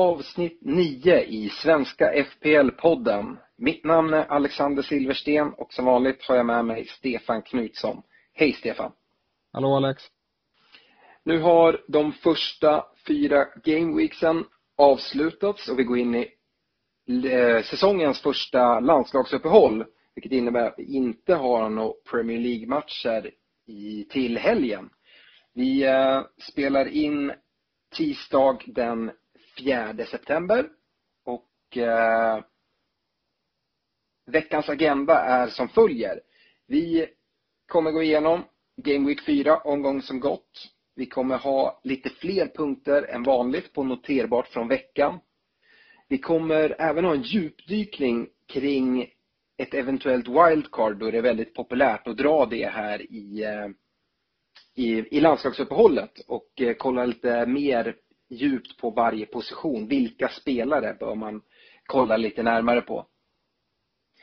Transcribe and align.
Avsnitt 0.00 0.58
9 0.62 1.24
i 1.24 1.48
Svenska 1.48 2.12
FPL-podden. 2.12 3.36
Mitt 3.56 3.84
namn 3.84 4.14
är 4.14 4.24
Alexander 4.24 4.82
Silversten 4.82 5.52
och 5.52 5.72
som 5.72 5.84
vanligt 5.84 6.24
har 6.24 6.36
jag 6.36 6.46
med 6.46 6.64
mig 6.64 6.86
Stefan 6.86 7.42
Knutsson. 7.42 8.02
Hej 8.32 8.52
Stefan! 8.52 8.92
Hallå 9.52 9.76
Alex. 9.76 10.02
Nu 11.24 11.40
har 11.40 11.80
de 11.88 12.12
första 12.12 12.84
fyra 13.06 13.46
gameweeksen 13.64 14.44
avslutats 14.76 15.68
och 15.68 15.78
vi 15.78 15.84
går 15.84 15.98
in 15.98 16.14
i 16.14 16.26
eh, 17.32 17.62
säsongens 17.62 18.20
första 18.20 18.80
landslagsuppehåll. 18.80 19.84
Vilket 20.14 20.32
innebär 20.32 20.66
att 20.66 20.78
vi 20.78 20.94
inte 20.94 21.34
har 21.34 21.68
några 21.70 21.92
Premier 22.10 22.40
League-matcher 22.40 23.30
i, 23.66 24.04
till 24.04 24.38
helgen. 24.38 24.90
Vi 25.54 25.82
eh, 25.82 26.22
spelar 26.52 26.88
in 26.88 27.32
tisdag 27.96 28.58
den 28.66 29.10
4 29.64 30.06
september 30.06 30.68
och 31.24 31.76
eh, 31.76 32.44
veckans 34.26 34.68
agenda 34.68 35.14
är 35.14 35.46
som 35.46 35.68
följer. 35.68 36.20
Vi 36.66 37.06
kommer 37.66 37.90
gå 37.90 38.02
igenom 38.02 38.42
Game 38.76 39.08
Week 39.08 39.24
4, 39.26 39.56
omgång 39.56 40.02
som 40.02 40.20
gått. 40.20 40.70
Vi 40.94 41.06
kommer 41.06 41.38
ha 41.38 41.80
lite 41.84 42.10
fler 42.10 42.46
punkter 42.46 43.02
än 43.02 43.22
vanligt 43.22 43.72
på 43.72 43.84
noterbart 43.84 44.48
från 44.48 44.68
veckan. 44.68 45.18
Vi 46.08 46.18
kommer 46.18 46.76
även 46.78 47.04
ha 47.04 47.14
en 47.14 47.22
djupdykning 47.22 48.28
kring 48.46 49.10
ett 49.56 49.74
eventuellt 49.74 50.28
wildcard 50.28 50.98
då 50.98 51.10
det 51.10 51.18
är 51.18 51.22
väldigt 51.22 51.54
populärt 51.54 52.08
att 52.08 52.16
dra 52.16 52.46
det 52.46 52.66
här 52.66 53.12
i, 53.12 53.44
eh, 53.44 53.68
i, 54.74 55.16
i 55.16 55.20
landslagsuppehållet 55.20 56.18
och 56.26 56.60
eh, 56.60 56.74
kolla 56.78 57.04
lite 57.04 57.46
mer 57.46 57.96
djupt 58.30 58.76
på 58.76 58.90
varje 58.90 59.26
position. 59.26 59.86
Vilka 59.88 60.28
spelare 60.28 60.96
bör 61.00 61.14
man 61.14 61.42
kolla 61.86 62.16
lite 62.16 62.42
närmare 62.42 62.80
på? 62.80 63.06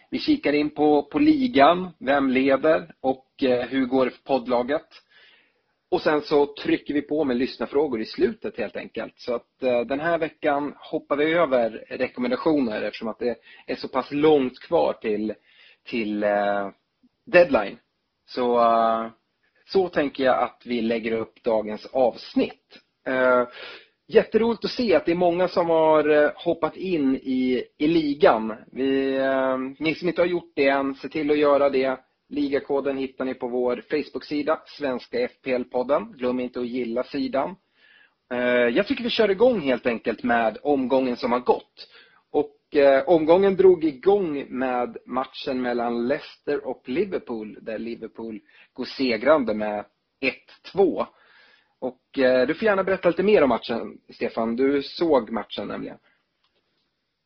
Vi 0.09 0.19
kikar 0.19 0.53
in 0.53 0.69
på, 0.69 1.03
på 1.03 1.19
ligan, 1.19 1.89
vem 1.99 2.29
leder 2.29 2.93
och 3.01 3.43
eh, 3.43 3.67
hur 3.67 3.85
går 3.85 4.05
det 4.05 4.11
för 4.11 4.23
poddlaget? 4.23 4.87
Och 5.89 6.01
sen 6.01 6.21
så 6.21 6.45
trycker 6.45 6.93
vi 6.93 7.01
på 7.01 7.23
med 7.23 7.37
lyssnarfrågor 7.37 8.01
i 8.01 8.05
slutet 8.05 8.57
helt 8.57 8.75
enkelt. 8.75 9.13
Så 9.17 9.35
att 9.35 9.63
eh, 9.63 9.81
den 9.81 9.99
här 9.99 10.17
veckan 10.17 10.73
hoppar 10.77 11.17
vi 11.17 11.33
över 11.33 11.69
rekommendationer 11.89 12.81
eftersom 12.81 13.07
att 13.07 13.19
det 13.19 13.37
är 13.67 13.75
så 13.75 13.87
pass 13.87 14.11
långt 14.11 14.59
kvar 14.59 14.93
till, 14.93 15.33
till 15.85 16.23
eh, 16.23 16.69
deadline. 17.25 17.77
Så, 18.25 18.59
eh, 18.59 19.09
så 19.65 19.89
tänker 19.89 20.23
jag 20.23 20.43
att 20.43 20.61
vi 20.65 20.81
lägger 20.81 21.11
upp 21.11 21.43
dagens 21.43 21.85
avsnitt. 21.85 22.79
Eh, 23.07 23.47
Jätteroligt 24.09 24.65
att 24.65 24.71
se 24.71 24.95
att 24.95 25.05
det 25.05 25.11
är 25.11 25.15
många 25.15 25.47
som 25.47 25.69
har 25.69 26.09
eh, 26.09 26.31
hoppat 26.35 26.75
in 26.75 27.15
i, 27.15 27.63
i 27.77 27.87
ligan. 27.87 28.53
Vi, 28.71 29.17
eh, 29.17 29.57
ni 29.79 29.95
som 29.95 30.07
inte 30.07 30.21
har 30.21 30.27
gjort 30.27 30.51
det 30.55 30.67
än, 30.67 30.95
se 30.95 31.09
till 31.09 31.31
att 31.31 31.37
göra 31.37 31.69
det. 31.69 31.99
Ligakoden 32.29 32.97
hittar 32.97 33.25
ni 33.25 33.33
på 33.33 33.47
vår 33.47 33.83
Facebook-sida, 33.89 34.61
Svenska 34.65 35.17
FPL-podden. 35.27 36.13
Glöm 36.17 36.39
inte 36.39 36.59
att 36.59 36.67
gilla 36.67 37.03
sidan. 37.03 37.55
Eh, 38.33 38.39
Jag 38.47 38.87
tycker 38.87 39.03
vi 39.03 39.09
kör 39.09 39.31
igång 39.31 39.61
helt 39.61 39.85
enkelt 39.85 40.23
med 40.23 40.57
omgången 40.63 41.15
som 41.17 41.31
har 41.31 41.39
gått. 41.39 41.87
Och 42.31 42.75
eh, 42.75 43.03
omgången 43.09 43.55
drog 43.55 43.83
igång 43.85 44.45
med 44.49 44.97
matchen 45.05 45.61
mellan 45.61 46.07
Leicester 46.07 46.67
och 46.67 46.89
Liverpool, 46.89 47.57
där 47.61 47.79
Liverpool 47.79 48.39
går 48.73 48.85
segrande 48.85 49.53
med 49.53 49.85
1-2. 50.73 51.05
Och 51.79 52.19
eh, 52.19 52.47
du 52.47 52.53
får 52.53 52.65
gärna 52.65 52.83
berätta 52.83 53.09
lite 53.09 53.23
mer 53.23 53.43
om 53.43 53.49
matchen, 53.49 53.97
Stefan. 54.13 54.55
Du 54.55 54.83
såg 54.83 55.31
matchen 55.31 55.67
nämligen. 55.67 55.97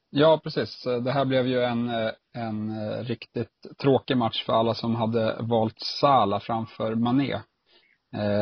Ja, 0.10 0.42
precis. 0.44 0.84
Det 0.84 1.12
här 1.12 1.26
blev 1.26 1.48
ju 1.48 1.64
en, 1.64 1.90
eh, 1.90 2.12
en 2.34 2.70
eh, 2.70 3.04
riktigt 3.04 3.78
tråkig 3.82 4.18
match 4.18 4.46
för 4.46 4.54
alla 4.54 4.74
som 4.74 4.96
hade 4.96 5.38
valt 5.40 5.80
Sala 5.80 6.40
framför 6.40 6.96
Mané. 6.96 7.40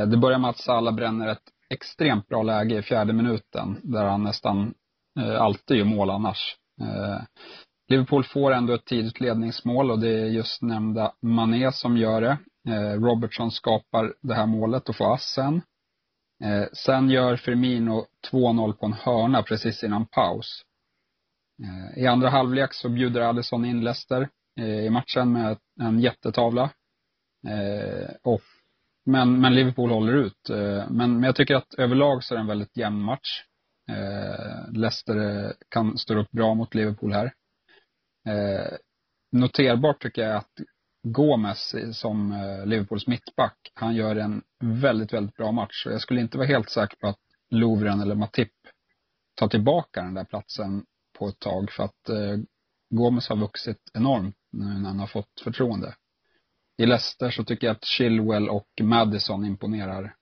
Det 0.07 0.17
börjar 0.17 0.39
med 0.39 0.49
att 0.49 0.57
Sala 0.57 0.91
bränner 0.91 1.27
ett 1.27 1.43
extremt 1.69 2.27
bra 2.27 2.43
läge 2.43 2.77
i 2.77 2.81
fjärde 2.81 3.13
minuten, 3.13 3.77
där 3.83 4.05
han 4.05 4.23
nästan 4.23 4.73
alltid 5.39 5.77
gör 5.77 5.85
mål 5.85 6.09
annars. 6.09 6.55
Liverpool 7.87 8.23
får 8.23 8.51
ändå 8.51 8.73
ett 8.73 8.85
tidigt 8.85 9.19
ledningsmål 9.19 9.91
och 9.91 9.99
det 9.99 10.09
är 10.09 10.25
just 10.25 10.61
nämnda 10.61 11.13
Mané 11.21 11.71
som 11.71 11.97
gör 11.97 12.21
det. 12.21 12.37
Robertson 12.95 13.51
skapar 13.51 14.13
det 14.21 14.33
här 14.33 14.45
målet 14.45 14.89
och 14.89 14.95
får 14.95 15.13
assen. 15.13 15.61
Eh, 16.43 16.67
sen 16.73 17.09
gör 17.09 17.35
Firmino 17.35 18.05
2-0 18.31 18.73
på 18.73 18.85
en 18.85 18.93
hörna 18.93 19.43
precis 19.43 19.83
innan 19.83 20.05
paus. 20.05 20.61
Eh, 21.63 22.03
I 22.03 22.07
andra 22.07 22.29
halvlek 22.29 22.73
så 22.73 22.89
bjuder 22.89 23.21
Alisson 23.21 23.65
in 23.65 23.83
Leicester 23.83 24.29
eh, 24.59 24.85
i 24.85 24.89
matchen 24.89 25.33
med 25.33 25.57
en 25.81 25.99
jättetavla. 25.99 26.69
Eh, 27.47 28.09
och, 28.23 28.41
men, 29.05 29.41
men 29.41 29.55
Liverpool 29.55 29.91
håller 29.91 30.13
ut. 30.13 30.49
Eh, 30.49 30.89
men, 30.89 31.13
men 31.13 31.23
jag 31.23 31.35
tycker 31.35 31.55
att 31.55 31.73
överlag 31.73 32.23
så 32.23 32.33
är 32.33 32.37
det 32.37 32.41
en 32.41 32.47
väldigt 32.47 32.77
jämn 32.77 33.01
match. 33.01 33.43
Eh, 33.89 34.71
Leicester 34.71 35.45
eh, 35.45 35.51
kan 35.69 35.97
stå 35.97 36.19
upp 36.19 36.31
bra 36.31 36.53
mot 36.53 36.75
Liverpool 36.75 37.13
här. 37.13 37.33
Eh, 38.27 38.77
noterbart 39.31 40.01
tycker 40.01 40.21
jag 40.21 40.35
att 40.35 40.51
Gomes 41.03 41.75
som 41.93 42.31
eh, 42.31 42.65
Liverpools 42.65 43.07
mittback, 43.07 43.71
han 43.73 43.95
gör 43.95 44.15
en 44.15 44.41
väldigt, 44.59 45.13
väldigt 45.13 45.35
bra 45.35 45.51
match. 45.51 45.85
Jag 45.85 46.01
skulle 46.01 46.21
inte 46.21 46.37
vara 46.37 46.47
helt 46.47 46.69
säker 46.69 46.97
på 46.97 47.07
att 47.07 47.19
Lovren 47.49 47.99
eller 47.99 48.15
Matip 48.15 48.53
tar 49.35 49.47
tillbaka 49.47 50.01
den 50.01 50.13
där 50.13 50.23
platsen 50.23 50.85
på 51.19 51.27
ett 51.27 51.39
tag 51.39 51.71
för 51.71 51.83
att 51.83 52.09
eh, 52.09 52.37
Gomes 52.89 53.29
har 53.29 53.35
vuxit 53.35 53.91
enormt 53.93 54.35
nu 54.51 54.65
när 54.65 54.89
han 54.89 54.99
har 54.99 55.07
fått 55.07 55.41
förtroende. 55.43 55.95
I 56.77 56.85
Leicester 56.85 57.31
så 57.31 57.43
tycker 57.43 57.67
jag 57.67 57.75
att 57.75 57.85
Chilwell 57.85 58.49
och 58.49 58.69
Madison 58.81 59.45
imponerar. 59.45 60.15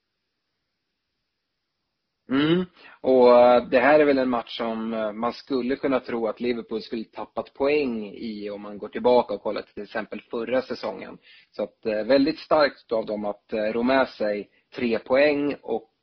Mm. 2.29 2.65
Och 3.01 3.39
eh, 3.39 3.63
det 3.69 3.79
här 3.79 3.99
är 3.99 4.05
väl 4.05 4.17
en 4.17 4.29
match 4.29 4.57
som 4.57 4.93
eh, 4.93 5.11
man 5.11 5.33
skulle 5.33 5.75
kunna 5.75 5.99
tro 5.99 6.27
att 6.27 6.39
Liverpool 6.39 6.81
skulle 6.81 7.03
tappat 7.03 7.53
poäng 7.53 8.13
i 8.15 8.49
om 8.49 8.61
man 8.61 8.77
går 8.77 8.87
tillbaka 8.87 9.33
och 9.33 9.41
kollar 9.41 9.61
till 9.61 9.83
exempel 9.83 10.21
förra 10.21 10.61
säsongen. 10.61 11.17
Så 11.51 11.63
att 11.63 11.85
eh, 11.85 12.03
väldigt 12.03 12.39
starkt 12.39 12.91
av 12.91 13.05
dem 13.05 13.25
att 13.25 13.45
ro 13.73 13.83
med 13.83 14.07
sig 14.07 14.49
tre 14.75 14.99
poäng 14.99 15.55
och 15.61 15.93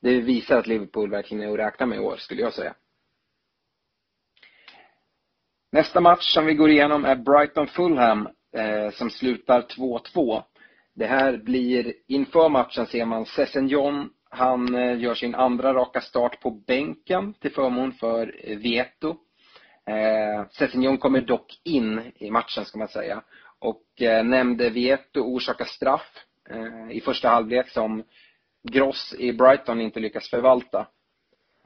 det 0.00 0.20
visar 0.20 0.58
att 0.58 0.66
Liverpool 0.66 1.10
verkligen 1.10 1.42
är 1.42 1.52
att 1.52 1.58
räkna 1.58 1.86
med 1.86 1.96
i 1.96 2.00
år 2.00 2.16
skulle 2.16 2.42
jag 2.42 2.52
säga. 2.52 2.74
Nästa 5.72 6.00
match 6.00 6.34
som 6.34 6.46
vi 6.46 6.54
går 6.54 6.70
igenom 6.70 7.04
är 7.04 7.16
Brighton-Fulham 7.16 8.28
som 8.92 9.10
slutar 9.10 9.62
2-2. 9.62 10.42
Det 10.94 11.06
här 11.06 11.36
blir, 11.36 11.94
inför 12.08 12.48
matchen 12.48 12.86
ser 12.86 13.04
man 13.04 13.26
Sessignon, 13.26 14.10
han 14.34 14.74
eh, 14.74 15.00
gör 15.00 15.14
sin 15.14 15.34
andra 15.34 15.74
raka 15.74 16.00
start 16.00 16.40
på 16.40 16.50
bänken 16.50 17.34
till 17.34 17.52
förmån 17.52 17.92
för 17.92 18.34
eh, 18.50 18.58
Vieto. 18.58 19.16
Eh, 19.86 20.48
Sessignon 20.50 20.98
kommer 20.98 21.20
dock 21.20 21.60
in 21.64 22.12
i 22.14 22.30
matchen 22.30 22.64
ska 22.64 22.78
man 22.78 22.88
säga. 22.88 23.22
Och 23.58 24.02
eh, 24.02 24.24
nämnde 24.24 24.70
Vieto 24.70 25.20
orsaka 25.20 25.64
straff 25.64 26.24
eh, 26.50 26.96
i 26.96 27.00
första 27.00 27.28
halvlek 27.28 27.68
som 27.68 28.04
Gross 28.70 29.14
i 29.18 29.32
Brighton 29.32 29.80
inte 29.80 30.00
lyckas 30.00 30.30
förvalta. 30.30 30.86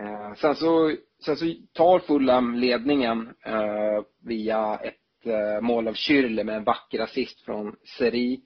Eh, 0.00 0.34
sen, 0.34 0.54
så, 0.54 0.96
sen 1.24 1.36
så 1.36 1.44
tar 1.72 1.98
Fulham 1.98 2.54
ledningen 2.54 3.34
eh, 3.44 4.02
via 4.24 4.78
ett 4.82 5.26
eh, 5.26 5.60
mål 5.60 5.88
av 5.88 5.94
Schürrle 5.94 6.44
med 6.44 6.56
en 6.56 6.64
vacker 6.64 7.00
assist 7.00 7.44
från 7.44 7.76
Seri. 7.98 8.40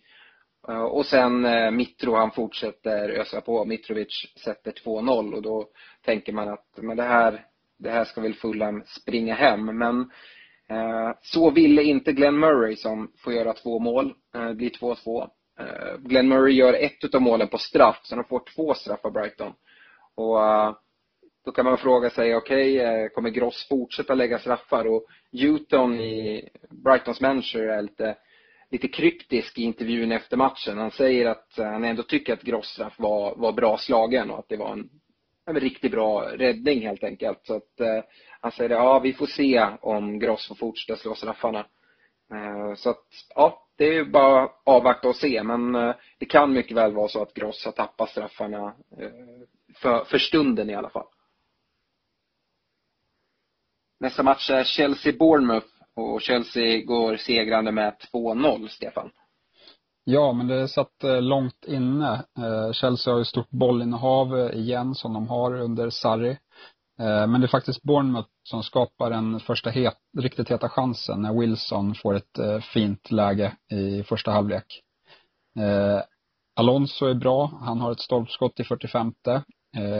Eh, 0.69 0.83
och 0.83 1.07
sen 1.07 1.45
eh, 1.45 1.71
Mitro, 1.71 2.15
han 2.15 2.31
fortsätter 2.31 3.09
ösa 3.09 3.41
på. 3.41 3.65
Mitrovic 3.65 4.33
sätter 4.45 4.73
2-0 4.73 5.35
och 5.35 5.43
då 5.43 5.69
tänker 6.05 6.33
man 6.33 6.49
att 6.49 6.67
men 6.77 6.97
det 6.97 7.03
här, 7.03 7.47
det 7.79 7.91
här 7.91 8.05
ska 8.05 8.21
väl 8.21 8.35
Fulham 8.35 8.83
springa 8.87 9.35
hem. 9.35 9.79
Men 9.79 10.01
eh, 10.69 11.11
så 11.23 11.51
ville 11.51 11.83
inte 11.83 12.13
Glenn 12.13 12.39
Murray 12.39 12.77
som 12.77 13.13
får 13.19 13.33
göra 13.33 13.53
två 13.53 13.79
mål. 13.79 14.15
Det 14.33 14.55
blir 14.55 14.71
2-2. 14.71 15.29
Glenn 15.99 16.29
Murray 16.29 16.53
gör 16.53 16.73
ett 16.73 17.15
av 17.15 17.23
målen 17.23 17.49
på 17.49 17.59
straff, 17.59 18.01
så 18.03 18.15
de 18.15 18.25
får 18.25 18.43
två 18.55 18.75
straff 18.75 19.05
av 19.05 19.13
Brighton. 19.13 19.53
Och 20.15 20.45
eh, 20.45 20.75
då 21.45 21.53
kan 21.53 21.65
man 21.65 21.79
fråga 21.79 22.11
sig, 22.11 22.37
okej, 22.37 22.77
okay, 22.77 23.09
kommer 23.09 23.31
Gross 23.31 23.69
fortsätta 23.69 24.15
lägga 24.15 24.39
straffar? 24.39 24.87
Och 24.87 25.07
Houghton 25.33 26.01
i 26.01 26.49
Brightons 26.71 27.21
manager 27.21 27.69
är 27.69 27.83
lite 27.83 28.17
lite 28.71 28.89
kryptisk 28.89 29.59
i 29.59 29.63
intervjun 29.63 30.13
efter 30.13 30.37
matchen. 30.37 30.79
Han 30.79 30.91
säger 30.91 31.27
att 31.27 31.59
eh, 31.59 31.67
han 31.67 31.85
ändå 31.85 32.03
tycker 32.03 32.33
att 32.33 32.43
Grosstraff 32.43 32.99
var, 32.99 33.35
var 33.37 33.53
bra 33.53 33.79
slagen 33.79 34.31
och 34.31 34.39
att 34.39 34.49
det 34.49 34.57
var 34.57 34.73
en, 34.73 34.89
en 35.47 35.61
riktigt 35.61 35.93
bra 35.93 36.23
räddning 36.23 36.87
helt 36.87 37.05
enkelt. 37.05 37.41
Så 37.43 37.57
att 37.57 37.81
eh, 37.81 38.05
han 38.41 38.53
säger 38.53 38.71
ja 38.71 38.99
vi 38.99 39.13
får 39.13 39.27
se 39.27 39.69
om 39.81 40.19
Gross 40.19 40.49
får 40.49 40.55
fortsätta 40.55 41.01
slå 41.01 41.15
straffarna. 41.15 41.67
Eh, 42.33 42.75
så 42.75 42.91
att 42.91 43.07
ja, 43.35 43.67
det 43.77 43.97
är 43.97 44.05
bara 44.05 44.43
att 44.43 44.63
avvakta 44.65 45.09
och 45.09 45.17
se 45.17 45.43
men 45.43 45.75
eh, 45.75 45.95
det 46.19 46.27
kan 46.27 46.53
mycket 46.53 46.77
väl 46.77 46.93
vara 46.93 47.09
så 47.09 47.23
att 47.23 47.35
Gross 47.35 47.65
har 47.65 47.73
tappat 47.73 48.11
straffarna 48.11 48.75
eh, 48.99 49.11
för, 49.75 50.05
för 50.05 50.19
stunden 50.19 50.71
i 50.71 50.75
alla 50.75 50.91
fall. 50.91 51.07
Nästa 54.01 54.23
match 54.23 54.51
är 54.51 54.65
Chelsea-Bournemouth 54.65 55.80
och 55.97 56.21
Chelsea 56.21 56.85
går 56.85 57.17
segrande 57.17 57.73
med 57.73 57.95
2-0, 58.13 58.69
Stefan. 58.69 59.11
Ja, 60.05 60.33
men 60.33 60.47
det 60.47 60.69
satt 60.69 61.05
eh, 61.05 61.23
långt 61.23 61.65
inne. 61.67 62.25
Eh, 62.39 62.73
Chelsea 62.73 63.13
har 63.13 63.19
ju 63.19 63.25
stort 63.25 63.51
bollinnehav 63.51 64.51
igen 64.55 64.95
som 64.95 65.13
de 65.13 65.29
har 65.29 65.61
under 65.61 65.91
Sarri. 65.91 66.31
Eh, 67.01 67.27
men 67.27 67.41
det 67.41 67.47
är 67.47 67.49
faktiskt 67.49 67.83
Bournemouth 67.83 68.29
som 68.43 68.63
skapar 68.63 69.11
den 69.11 69.41
första 69.41 69.71
het, 69.71 69.97
riktigt 70.19 70.51
heta 70.51 70.69
chansen 70.69 71.23
när 71.23 71.41
Wilson 71.41 71.95
får 71.95 72.15
ett 72.15 72.65
fint 72.75 73.11
läge 73.11 73.53
i 73.73 74.03
första 74.03 74.31
halvlek. 74.31 74.65
Alonso 76.57 77.07
är 77.07 77.15
bra. 77.15 77.51
Han 77.61 77.81
har 77.81 77.93
ett 77.93 78.01
stolpskott 78.01 78.61
i 78.61 78.65
45 78.65 79.13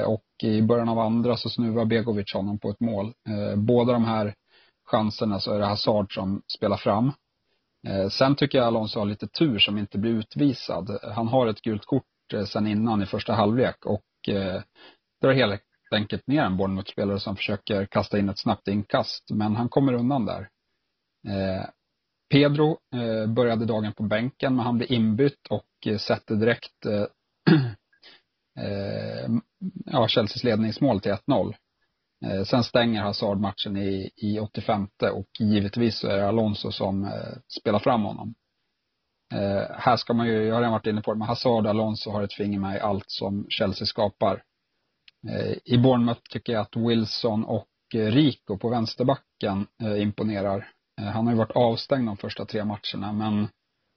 och 0.07 0.25
i 0.43 0.63
början 0.63 0.89
av 0.89 0.99
andra 0.99 1.37
så 1.37 1.49
snuvar 1.49 1.85
Begovic 1.85 2.33
honom 2.35 2.59
på 2.59 2.71
ett 2.71 2.81
mål. 2.81 3.13
Båda 3.57 3.93
de 3.93 4.05
här 4.05 4.35
chanserna 4.91 5.31
så 5.31 5.35
alltså, 5.35 5.51
är 5.51 5.59
det 5.59 5.67
Hazard 5.67 6.15
som 6.15 6.43
spelar 6.47 6.77
fram. 6.77 7.13
Eh, 7.87 8.09
sen 8.09 8.37
tycker 8.37 8.59
jag 8.59 8.67
Alonso 8.67 8.99
har 8.99 9.07
lite 9.07 9.27
tur 9.27 9.59
som 9.59 9.79
inte 9.79 9.99
blir 9.99 10.13
utvisad. 10.13 10.99
Han 11.03 11.29
har 11.29 11.47
ett 11.47 11.63
gult 11.63 11.87
kort 11.87 12.05
eh, 12.35 12.45
sen 12.45 12.67
innan 12.67 13.03
i 13.03 13.07
första 13.07 13.33
halvlek 13.33 13.87
och 13.87 14.29
eh, 14.29 14.63
drar 15.23 15.33
helt 15.33 15.63
enkelt 15.95 16.27
ner 16.27 16.43
en 16.43 16.57
Bournemouth-spelare 16.57 17.21
som 17.21 17.37
försöker 17.37 17.87
kasta 17.87 18.19
in 18.19 18.29
ett 18.29 18.39
snabbt 18.39 18.69
inkast, 18.69 19.31
men 19.31 19.57
han 19.57 19.69
kommer 19.69 19.93
undan 19.93 20.27
där. 20.27 20.49
Pedro 22.31 22.79
började 23.29 23.65
dagen 23.65 23.93
på 23.93 24.03
bänken, 24.03 24.57
men 24.57 24.65
han 24.65 24.79
blir 24.79 24.93
inbytt 24.93 25.47
och 25.51 26.01
sätter 26.01 26.35
direkt 26.35 26.87
ja, 29.85 30.09
Chelseas 30.09 30.45
ledningsmål 30.45 31.01
till 31.01 31.13
1-0. 31.13 31.55
Eh, 32.27 32.45
sen 32.45 32.65
stänger 32.65 33.03
Hazard 33.03 33.41
matchen 33.41 33.77
i, 33.77 34.11
i 34.17 34.41
85 34.41 34.89
och 35.13 35.29
givetvis 35.39 35.99
så 35.99 36.09
är 36.09 36.17
det 36.17 36.29
Alonso 36.29 36.73
som 36.73 37.05
eh, 37.05 37.39
spelar 37.59 37.79
fram 37.79 38.03
honom. 38.03 38.35
Eh, 39.35 39.77
här 39.79 39.97
ska 39.97 40.15
man 40.15 40.27
ju, 40.27 40.33
jag 40.33 40.55
har 40.55 40.61
redan 40.61 40.73
varit 40.73 40.87
inne 40.87 41.03
på 41.03 41.13
det, 41.13 41.19
men 41.19 41.29
Hazard 41.29 41.65
och 41.65 41.71
Alonso 41.71 42.11
har 42.11 42.23
ett 42.23 42.33
finger 42.33 42.59
med 42.59 42.77
i 42.77 42.81
allt 42.81 43.11
som 43.11 43.47
Chelsea 43.49 43.87
skapar. 43.87 44.43
Eh, 45.29 45.57
I 45.65 45.79
Bournemouth 45.79 46.21
tycker 46.31 46.53
jag 46.53 46.63
att 46.63 46.77
Wilson 46.77 47.45
och 47.45 47.69
eh, 47.95 48.07
Rico 48.07 48.59
på 48.59 48.69
vänsterbacken 48.69 49.67
eh, 49.83 50.03
imponerar. 50.03 50.69
Eh, 51.01 51.07
han 51.07 51.27
har 51.27 51.33
ju 51.33 51.39
varit 51.39 51.57
avstängd 51.57 52.07
de 52.07 52.17
första 52.17 52.45
tre 52.45 52.65
matcherna 52.65 53.13
men, 53.13 53.49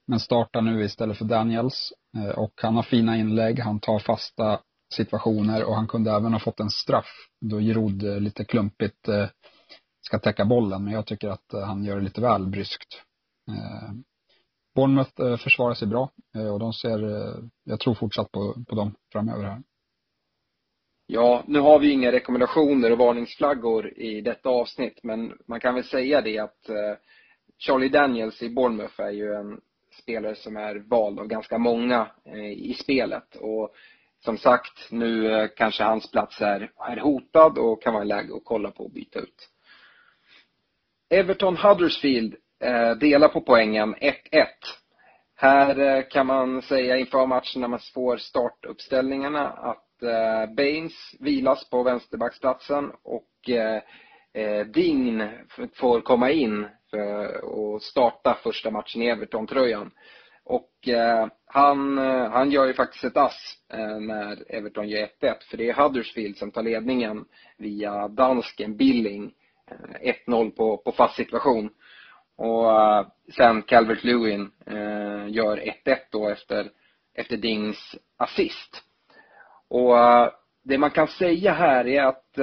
men 0.08 0.20
startar 0.20 0.60
nu 0.60 0.84
istället 0.84 1.18
för 1.18 1.24
Daniels. 1.24 1.92
och 2.36 2.52
han 2.56 2.76
har 2.76 2.82
fina 2.82 3.16
inlägg, 3.16 3.58
han 3.58 3.80
tar 3.80 3.98
fasta 3.98 4.60
situationer 4.94 5.64
och 5.64 5.74
han 5.74 5.88
kunde 5.88 6.10
även 6.10 6.32
ha 6.32 6.40
fått 6.40 6.60
en 6.60 6.70
straff 6.70 7.28
då 7.40 7.60
Giroud 7.60 8.04
eh, 8.04 8.20
lite 8.20 8.44
klumpigt 8.44 9.08
eh, 9.08 9.26
ska 10.00 10.18
täcka 10.18 10.44
bollen 10.44 10.84
men 10.84 10.92
jag 10.92 11.06
tycker 11.06 11.28
att 11.28 11.54
eh, 11.54 11.60
han 11.60 11.84
gör 11.84 11.96
det 11.96 12.02
lite 12.02 12.20
väl 12.20 12.46
bryskt. 12.46 13.02
Bournemouth 14.74 15.36
försvarar 15.36 15.74
sig 15.74 15.88
bra 15.88 16.10
och 16.52 16.58
de 16.58 16.72
ser, 16.72 17.00
jag 17.64 17.80
tror 17.80 17.94
fortsatt 17.94 18.32
på, 18.32 18.64
på 18.68 18.74
dem 18.74 18.94
framöver 19.12 19.44
här. 19.44 19.62
Ja, 21.06 21.44
nu 21.46 21.60
har 21.60 21.78
vi 21.78 21.90
inga 21.90 22.12
rekommendationer 22.12 22.92
och 22.92 22.98
varningsflaggor 22.98 23.98
i 23.98 24.20
detta 24.20 24.48
avsnitt 24.48 25.00
men 25.02 25.32
man 25.48 25.60
kan 25.60 25.74
väl 25.74 25.84
säga 25.84 26.20
det 26.20 26.38
att 26.38 26.58
Charlie 27.58 27.88
Daniels 27.88 28.42
i 28.42 28.50
Bournemouth 28.50 29.00
är 29.00 29.10
ju 29.10 29.34
en 29.34 29.60
spelare 30.02 30.34
som 30.34 30.56
är 30.56 30.76
vald 30.76 31.20
av 31.20 31.26
ganska 31.26 31.58
många 31.58 32.10
i 32.56 32.74
spelet 32.74 33.36
och 33.36 33.74
som 34.24 34.38
sagt, 34.38 34.90
nu 34.90 35.32
eh, 35.32 35.48
kanske 35.56 35.84
hans 35.84 36.10
plats 36.10 36.40
är, 36.40 36.70
är 36.88 36.96
hotad 36.96 37.58
och 37.58 37.82
kan 37.82 37.94
vara 37.94 38.04
läge 38.04 38.36
att 38.36 38.44
kolla 38.44 38.70
på 38.70 38.84
och 38.84 38.92
byta 38.92 39.18
ut. 39.18 39.48
Everton 41.10 41.56
Huddersfield 41.56 42.34
eh, 42.64 42.90
delar 42.90 43.28
på 43.28 43.40
poängen 43.40 43.94
1-1. 43.94 44.12
Här 45.36 45.78
eh, 45.78 46.02
kan 46.10 46.26
man 46.26 46.62
säga 46.62 46.96
inför 46.96 47.26
matchen 47.26 47.60
när 47.60 47.68
man 47.68 47.80
får 47.94 48.16
startuppställningarna 48.16 49.48
att 49.48 50.02
eh, 50.02 50.54
Baines 50.54 51.14
vilas 51.20 51.70
på 51.70 51.82
vänsterbacksplatsen 51.82 52.90
och 53.02 53.50
eh, 53.50 53.82
eh 54.34 54.66
Dign 54.66 55.28
får 55.74 56.00
komma 56.00 56.30
in 56.30 56.66
för, 56.90 57.44
och 57.44 57.82
starta 57.82 58.38
första 58.42 58.70
matchen 58.70 59.02
i 59.02 59.06
Everton-tröjan. 59.06 59.90
Och 60.44 60.88
eh, 60.88 61.28
han, 61.46 61.98
eh, 61.98 62.30
han 62.30 62.50
gör 62.50 62.66
ju 62.66 62.74
faktiskt 62.74 63.04
ett 63.04 63.16
ass 63.16 63.58
eh, 63.72 64.00
när 64.00 64.52
Everton 64.54 64.88
gör 64.88 65.08
1-1. 65.20 65.34
För 65.50 65.56
det 65.56 65.70
är 65.70 65.74
Huddersfield 65.74 66.36
som 66.36 66.50
tar 66.50 66.62
ledningen 66.62 67.24
via 67.58 68.08
dansken 68.08 68.76
Billing. 68.76 69.32
Eh, 69.70 70.14
1-0 70.26 70.50
på, 70.50 70.76
på 70.76 70.92
fast 70.92 71.16
situation. 71.16 71.70
Och 72.36 72.82
eh, 72.82 73.06
sen 73.36 73.62
Calvert 73.62 74.04
Lewin 74.04 74.50
gör 75.28 75.56
1-1 75.56 75.96
då 76.10 76.28
efter, 76.28 76.70
efter 77.14 77.36
Dings 77.36 77.96
assist. 78.16 78.82
Och 79.68 79.94
det 80.62 80.78
man 80.78 80.90
kan 80.90 81.08
säga 81.08 81.52
här 81.52 81.86
är 81.86 82.02
att 82.02 82.38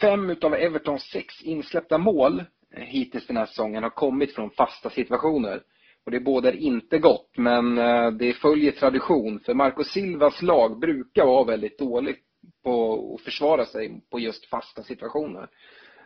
fem 0.00 0.30
utav 0.30 0.54
Evertons 0.54 1.02
sex 1.02 1.42
insläppta 1.42 1.98
mål 1.98 2.44
hittills 2.70 3.26
den 3.26 3.36
här 3.36 3.46
säsongen 3.46 3.82
har 3.82 3.90
kommit 3.90 4.34
från 4.34 4.50
fasta 4.50 4.90
situationer. 4.90 5.62
Och 6.04 6.10
det 6.10 6.20
bådar 6.20 6.52
inte 6.52 6.98
gott, 6.98 7.30
men 7.36 7.78
eh, 7.78 8.10
det 8.10 8.32
följer 8.32 8.72
tradition. 8.72 9.40
För 9.40 9.54
Marco 9.54 9.84
Silvas 9.84 10.42
lag 10.42 10.78
brukar 10.78 11.26
vara 11.26 11.44
väldigt 11.44 11.78
dåligt 11.78 12.24
på 12.64 13.14
att 13.14 13.24
försvara 13.24 13.66
sig 13.66 14.00
på 14.10 14.18
just 14.18 14.46
fasta 14.46 14.82
situationer. 14.82 15.48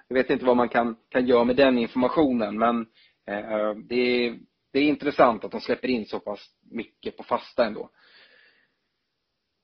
Jag 0.08 0.14
vet 0.14 0.30
inte 0.30 0.44
vad 0.44 0.56
man 0.56 0.68
kan, 0.68 0.96
kan 1.08 1.26
göra 1.26 1.44
med 1.44 1.56
den 1.56 1.78
informationen, 1.78 2.58
men 2.58 2.86
eh, 3.26 3.52
eh, 3.52 3.74
det, 3.74 4.26
är, 4.26 4.38
det 4.72 4.78
är 4.78 4.82
intressant 4.82 5.44
att 5.44 5.50
de 5.50 5.60
släpper 5.60 5.88
in 5.88 6.06
så 6.06 6.20
pass 6.20 6.50
mycket 6.70 7.16
på 7.16 7.22
fasta 7.22 7.66
ändå. 7.66 7.90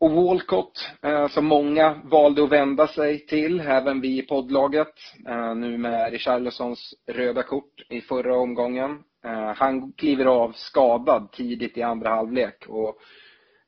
Och 0.01 0.11
Walcott, 0.11 0.91
eh, 1.03 1.29
som 1.29 1.47
många 1.47 2.01
valde 2.05 2.45
att 2.45 2.53
vända 2.53 2.87
sig 2.87 3.27
till, 3.27 3.61
även 3.61 4.01
vi 4.01 4.19
i 4.19 4.23
poddlaget, 4.23 4.95
eh, 5.29 5.55
nu 5.55 5.79
med 5.79 6.13
Richarlisons 6.13 6.95
röda 7.07 7.43
kort 7.43 7.83
i 7.89 8.01
förra 8.01 8.37
omgången. 8.37 9.03
Eh, 9.25 9.53
han 9.57 9.93
kliver 9.93 10.25
av 10.25 10.53
skadad 10.53 11.33
tidigt 11.33 11.79
i 11.79 11.83
andra 11.83 12.09
halvlek 12.09 12.65
och 12.69 12.99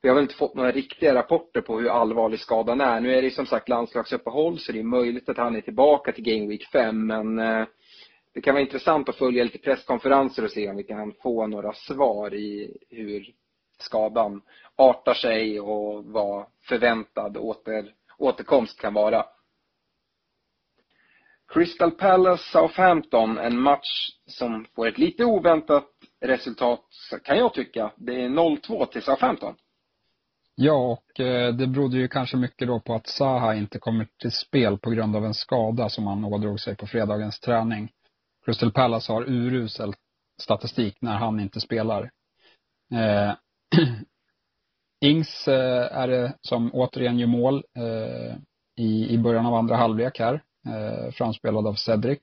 vi 0.02 0.08
har 0.08 0.14
väl 0.14 0.22
inte 0.22 0.34
fått 0.34 0.54
några 0.54 0.70
riktiga 0.70 1.14
rapporter 1.14 1.60
på 1.60 1.78
hur 1.78 1.88
allvarlig 1.88 2.40
skadan 2.40 2.80
är. 2.80 3.00
Nu 3.00 3.14
är 3.14 3.22
det 3.22 3.30
som 3.30 3.46
sagt 3.46 3.68
landslagsuppehåll 3.68 4.58
så 4.58 4.72
det 4.72 4.78
är 4.78 4.82
möjligt 4.82 5.28
att 5.28 5.38
han 5.38 5.56
är 5.56 5.60
tillbaka 5.60 6.12
till 6.12 6.24
Game 6.24 6.46
Week 6.46 6.64
5 6.72 7.06
men 7.06 7.36
det 8.34 8.40
kan 8.40 8.54
vara 8.54 8.64
intressant 8.64 9.08
att 9.08 9.16
följa 9.16 9.44
lite 9.44 9.58
presskonferenser 9.58 10.44
och 10.44 10.50
se 10.50 10.70
om 10.70 10.76
vi 10.76 10.82
kan 10.82 11.12
få 11.22 11.46
några 11.46 11.72
svar 11.72 12.34
i 12.34 12.76
hur, 12.90 13.32
skadan 13.82 14.42
artar 14.76 15.14
sig 15.14 15.60
och 15.60 16.04
vad 16.04 16.46
förväntad 16.68 17.36
åter, 17.36 17.94
återkomst 18.18 18.80
kan 18.80 18.94
vara. 18.94 19.24
Crystal 21.52 21.90
Palace 21.90 22.44
Southampton, 22.52 23.38
en 23.38 23.58
match 23.58 24.10
som 24.26 24.66
får 24.74 24.88
ett 24.88 24.98
lite 24.98 25.24
oväntat 25.24 25.88
resultat 26.20 26.84
kan 27.24 27.38
jag 27.38 27.54
tycka. 27.54 27.92
Det 27.96 28.22
är 28.22 28.28
0-2 28.28 28.86
till 28.86 29.02
Southampton. 29.02 29.54
Ja, 30.54 30.72
och 30.92 31.20
eh, 31.20 31.54
det 31.54 31.66
berodde 31.66 31.96
ju 31.98 32.08
kanske 32.08 32.36
mycket 32.36 32.68
då 32.68 32.80
på 32.80 32.94
att 32.94 33.06
Saha 33.06 33.54
inte 33.54 33.78
kommer 33.78 34.06
till 34.20 34.32
spel 34.32 34.78
på 34.78 34.90
grund 34.90 35.16
av 35.16 35.24
en 35.24 35.34
skada 35.34 35.88
som 35.88 36.06
han 36.06 36.24
ådrog 36.24 36.60
sig 36.60 36.76
på 36.76 36.86
fredagens 36.86 37.40
träning. 37.40 37.92
Crystal 38.44 38.72
Palace 38.72 39.12
har 39.12 39.22
urusel 39.22 39.94
statistik 40.40 40.96
när 41.00 41.16
han 41.16 41.40
inte 41.40 41.60
spelar. 41.60 42.10
Eh, 42.92 43.34
Ings 45.04 45.48
eh, 45.48 45.96
är 45.98 46.08
det 46.08 46.34
som 46.40 46.70
återigen 46.74 47.18
gör 47.18 47.26
mål 47.26 47.64
eh, 47.76 48.36
i, 48.76 49.14
i 49.14 49.18
början 49.18 49.46
av 49.46 49.54
andra 49.54 49.76
halvlek 49.76 50.18
här, 50.18 50.42
eh, 50.66 51.10
framspelad 51.10 51.66
av 51.66 51.74
Cedric. 51.74 52.22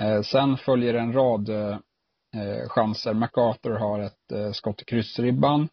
Eh, 0.00 0.22
sen 0.22 0.56
följer 0.56 0.94
en 0.94 1.12
rad 1.12 1.48
eh, 1.48 1.78
eh 2.36 2.68
chanser. 2.68 3.14
MacArthur 3.14 3.74
har 3.74 4.00
ett 4.00 4.32
eh, 4.32 4.52
skott 4.52 4.82
i 4.82 4.84
kryssribban. 4.84 5.68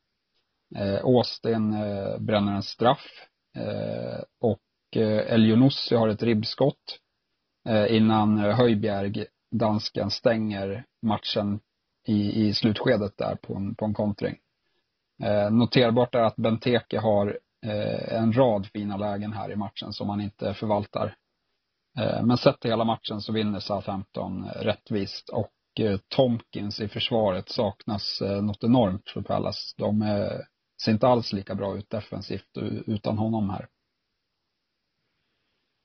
Eh, 0.76 1.00
Austin 1.04 1.72
bränner 2.20 2.56
en 2.56 2.64
straff. 2.64 3.06
och 4.42 4.98
Elionossi 5.28 5.96
har 5.96 6.08
ett 6.08 6.24
ribbskott 6.24 7.00
innan 7.90 8.38
Höjbjerg, 8.38 9.26
dansken, 9.52 10.12
stänger 10.12 10.86
matchen 11.02 11.60
i, 12.08 12.48
i 12.48 12.54
slutskedet 12.54 13.18
där 13.18 13.36
på 13.36 13.56
en, 13.56 13.76
på 13.76 13.86
en 13.86 13.94
kontring. 13.94 14.38
Eh, 15.24 15.52
noterbart 15.52 16.16
är 16.16 16.22
att 16.22 16.36
Benteke 16.36 17.00
har 17.00 17.40
eh, 17.66 18.14
en 18.14 18.34
rad 18.34 18.68
fina 18.74 18.98
lägen 18.98 19.34
här 19.34 19.52
i 19.52 19.56
matchen 19.56 19.94
som 19.94 20.10
han 20.10 20.22
inte 20.22 20.54
förvaltar. 20.54 21.16
Eh, 22.00 22.24
men 22.24 22.38
sett 22.38 22.60
till 22.60 22.72
hela 22.72 22.84
matchen 22.84 23.22
så 23.22 23.34
vinner 23.34 23.60
Southampton 23.60 24.44
eh, 24.44 24.62
rättvist 24.62 25.30
och 25.30 25.54
eh, 25.80 26.00
Tomkins 26.08 26.80
i 26.80 26.88
försvaret 26.88 27.50
saknas 27.50 28.22
eh, 28.22 28.42
något 28.42 28.64
enormt 28.64 29.10
för 29.10 29.22
Pallas. 29.22 29.74
De 29.78 30.02
eh, 30.02 30.40
ser 30.84 30.92
inte 30.92 31.08
alls 31.08 31.34
lika 31.34 31.56
bra 31.56 31.78
ut 31.78 31.90
defensivt 31.90 32.58
utan 32.86 33.18
honom 33.18 33.50
här. 33.50 33.68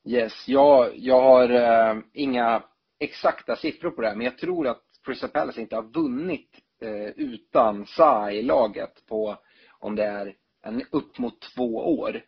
Yes, 0.08 0.48
jag, 0.48 0.98
jag 0.98 1.22
har 1.22 1.50
eh, 1.50 2.02
inga 2.12 2.62
exakta 2.98 3.56
siffror 3.56 3.90
på 3.90 4.02
det 4.02 4.08
här, 4.08 4.16
men 4.16 4.24
jag 4.24 4.38
tror 4.38 4.68
att 4.68 4.82
Crystal 5.04 5.30
Palace 5.30 5.60
inte 5.60 5.76
har 5.76 5.82
vunnit 5.82 6.50
Eh, 6.84 7.12
utan 7.16 7.86
Sa 7.86 8.30
i 8.30 8.42
laget 8.42 9.06
på, 9.08 9.36
om 9.78 9.96
det 9.96 10.04
är 10.04 10.34
en, 10.62 10.82
upp 10.90 11.18
mot 11.18 11.40
två 11.40 11.76
år. 11.76 12.22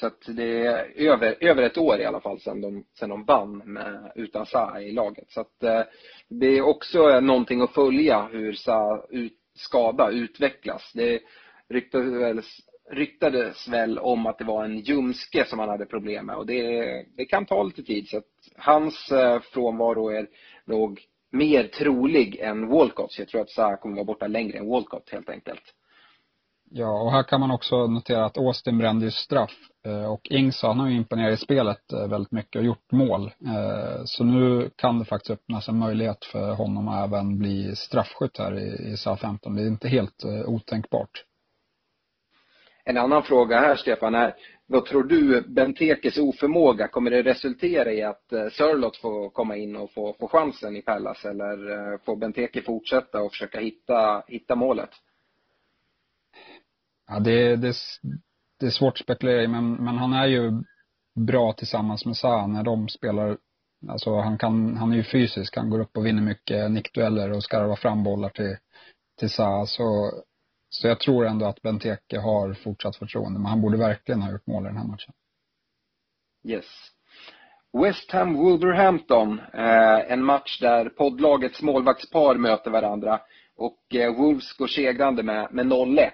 Så 0.00 0.06
att 0.06 0.22
det 0.26 0.66
är 0.66 0.92
över, 0.96 1.36
över 1.40 1.62
ett 1.62 1.78
år 1.78 2.00
i 2.00 2.04
alla 2.04 2.20
fall 2.20 2.40
sedan 2.40 2.60
de, 2.60 2.84
sedan 2.98 3.08
de 3.08 3.24
vann 3.24 3.58
med, 3.58 4.12
utan 4.14 4.46
Sa 4.46 4.80
i 4.80 4.92
laget. 4.92 5.30
Så 5.30 5.40
att 5.40 5.62
eh, 5.62 5.82
det 6.28 6.46
är 6.46 6.62
också 6.62 7.20
någonting 7.20 7.60
att 7.60 7.74
följa 7.74 8.22
hur 8.32 8.52
Sa 8.52 9.06
ut, 9.10 9.38
skada 9.54 10.10
utvecklas. 10.10 10.92
Det 10.94 11.20
ryktades 11.68 12.12
väl, 12.12 12.42
ryktades 12.90 13.68
väl 13.68 13.98
om 13.98 14.26
att 14.26 14.38
det 14.38 14.44
var 14.44 14.64
en 14.64 14.78
ljumske 14.78 15.44
som 15.44 15.58
han 15.58 15.68
hade 15.68 15.86
problem 15.86 16.26
med 16.26 16.36
och 16.36 16.46
det, 16.46 17.04
det 17.16 17.24
kan 17.24 17.46
ta 17.46 17.62
lite 17.62 17.82
tid. 17.82 18.08
Så 18.08 18.18
att 18.18 18.24
hans 18.56 19.12
eh, 19.12 19.40
frånvaro 19.40 20.08
är 20.08 20.28
nog 20.64 21.00
mer 21.36 21.64
trolig 21.64 22.36
än 22.36 22.68
Walcott. 22.68 23.18
Jag 23.18 23.28
tror 23.28 23.40
att 23.40 23.50
Zaha 23.50 23.76
kommer 23.76 23.94
vara 23.94 24.04
borta 24.04 24.26
längre 24.26 24.58
än 24.58 24.68
Walcott 24.68 25.10
helt 25.10 25.28
enkelt. 25.28 25.62
Ja, 26.70 27.02
och 27.02 27.12
här 27.12 27.22
kan 27.22 27.40
man 27.40 27.50
också 27.50 27.86
notera 27.86 28.24
att 28.24 28.38
Austin 28.38 28.78
brände 28.78 29.04
ju 29.04 29.10
straff. 29.10 29.54
Eh, 29.86 30.12
och 30.12 30.26
Ings 30.30 30.62
han 30.62 30.80
har 30.80 30.88
ju 30.88 30.96
imponerat 30.96 31.32
i 31.32 31.36
spelet 31.36 31.92
eh, 31.92 32.08
väldigt 32.08 32.32
mycket 32.32 32.56
och 32.56 32.64
gjort 32.64 32.92
mål. 32.92 33.32
Eh, 33.46 34.04
så 34.04 34.24
nu 34.24 34.70
kan 34.76 34.98
det 34.98 35.04
faktiskt 35.04 35.30
öppnas 35.30 35.68
en 35.68 35.78
möjlighet 35.78 36.24
för 36.24 36.54
honom 36.54 36.88
att 36.88 37.08
även 37.08 37.38
bli 37.38 37.76
straffskytt 37.76 38.38
här 38.38 38.58
i 38.92 38.96
Southampton. 38.96 39.54
Det 39.54 39.62
är 39.62 39.66
inte 39.66 39.88
helt 39.88 40.24
otänkbart. 40.46 41.24
En 42.84 42.96
annan 42.96 43.22
fråga 43.22 43.60
här 43.60 43.76
Stefan 43.76 44.14
är, 44.14 44.34
vad 44.66 44.86
tror 44.86 45.04
du, 45.04 45.40
Bentekes 45.48 46.18
oförmåga, 46.18 46.88
kommer 46.88 47.10
det 47.10 47.22
resultera 47.22 47.92
i 47.92 48.02
att 48.02 48.32
eh, 48.32 48.48
Sörlott 48.48 48.96
får 48.96 49.30
komma 49.30 49.56
in 49.56 49.76
och 49.76 49.92
få, 49.92 50.16
få 50.20 50.28
chansen 50.28 50.76
i 50.76 50.82
Pallas 50.82 51.24
eller 51.24 51.70
eh, 51.70 51.98
får 52.04 52.16
Benteke 52.16 52.62
fortsätta 52.62 53.22
och 53.22 53.32
försöka 53.32 53.60
hitta, 53.60 54.22
hitta 54.28 54.54
målet? 54.54 54.90
Ja, 57.08 57.18
det, 57.20 57.56
det, 57.56 57.74
det 58.60 58.66
är 58.66 58.70
svårt 58.70 58.92
att 58.92 59.04
spekulera 59.04 59.42
i, 59.42 59.48
men, 59.48 59.72
men 59.72 59.96
han 59.96 60.12
är 60.12 60.26
ju 60.26 60.52
bra 61.26 61.52
tillsammans 61.52 62.06
med 62.06 62.16
Sa 62.16 62.46
när 62.46 62.62
de 62.62 62.88
spelar. 62.88 63.38
Alltså 63.88 64.20
han 64.20 64.38
kan, 64.38 64.76
han 64.76 64.92
är 64.92 64.96
ju 64.96 65.04
fysisk, 65.04 65.56
han 65.56 65.70
går 65.70 65.80
upp 65.80 65.96
och 65.96 66.06
vinner 66.06 66.22
mycket 66.22 66.70
nickdueller 66.70 67.32
och 67.32 67.44
skarvar 67.44 67.76
fram 67.76 68.04
bollar 68.04 68.28
till, 68.28 68.56
till 69.18 69.30
Sa. 69.30 69.66
Så 69.66 70.12
så 70.80 70.88
jag 70.88 71.00
tror 71.00 71.26
ändå 71.26 71.46
att 71.46 71.62
Benteke 71.62 72.18
har 72.18 72.54
fortsatt 72.54 72.96
förtroende, 72.96 73.38
men 73.38 73.46
han 73.46 73.60
borde 73.60 73.76
verkligen 73.76 74.22
ha 74.22 74.30
gjort 74.30 74.46
mål 74.46 74.64
i 74.64 74.66
den 74.66 74.76
här 74.76 74.86
matchen. 74.86 75.14
Yes. 76.48 76.66
West 77.82 78.12
Ham 78.12 78.34
Wolverhampton, 78.34 79.40
eh, 79.54 80.12
en 80.12 80.24
match 80.24 80.60
där 80.60 80.88
poddlagets 80.88 81.62
målvaktspar 81.62 82.34
möter 82.34 82.70
varandra 82.70 83.20
och 83.56 83.94
eh, 83.94 84.16
Wolves 84.16 84.52
går 84.52 84.66
segrande 84.66 85.22
med, 85.22 85.48
med 85.50 85.66
0-1. 85.66 86.10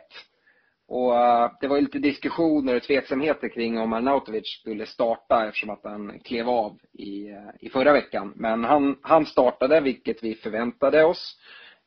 Och 0.88 1.16
eh, 1.16 1.50
det 1.60 1.68
var 1.68 1.76
ju 1.76 1.82
lite 1.82 1.98
diskussioner 1.98 2.76
och 2.76 2.82
tveksamheter 2.82 3.48
kring 3.48 3.78
om 3.78 3.92
Arnautovic 3.92 4.60
skulle 4.60 4.86
starta 4.86 5.46
eftersom 5.46 5.70
att 5.70 5.84
han 5.84 6.18
klev 6.24 6.48
av 6.48 6.78
i, 6.92 7.28
eh, 7.28 7.50
i 7.60 7.68
förra 7.68 7.92
veckan. 7.92 8.32
Men 8.36 8.64
han, 8.64 8.98
han 9.02 9.26
startade, 9.26 9.80
vilket 9.80 10.24
vi 10.24 10.34
förväntade 10.34 11.04
oss. 11.04 11.36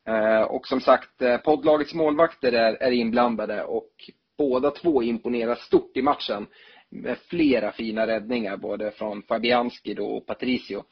Eh, 0.06 0.42
och 0.42 0.66
som 0.66 0.80
sagt, 0.80 1.22
eh, 1.22 1.36
poddlagets 1.36 1.94
målvakter 1.94 2.52
är, 2.52 2.72
är 2.82 2.90
inblandade 2.90 3.64
och 3.64 3.90
båda 4.38 4.70
två 4.70 5.02
imponerar 5.02 5.54
stort 5.54 5.96
i 5.96 6.02
matchen. 6.02 6.46
Med 6.90 7.18
flera 7.18 7.72
fina 7.72 8.06
räddningar, 8.06 8.56
både 8.56 8.90
från 8.90 9.22
Fabianski 9.22 9.96
och 10.00 10.26
Patricio. 10.26 10.84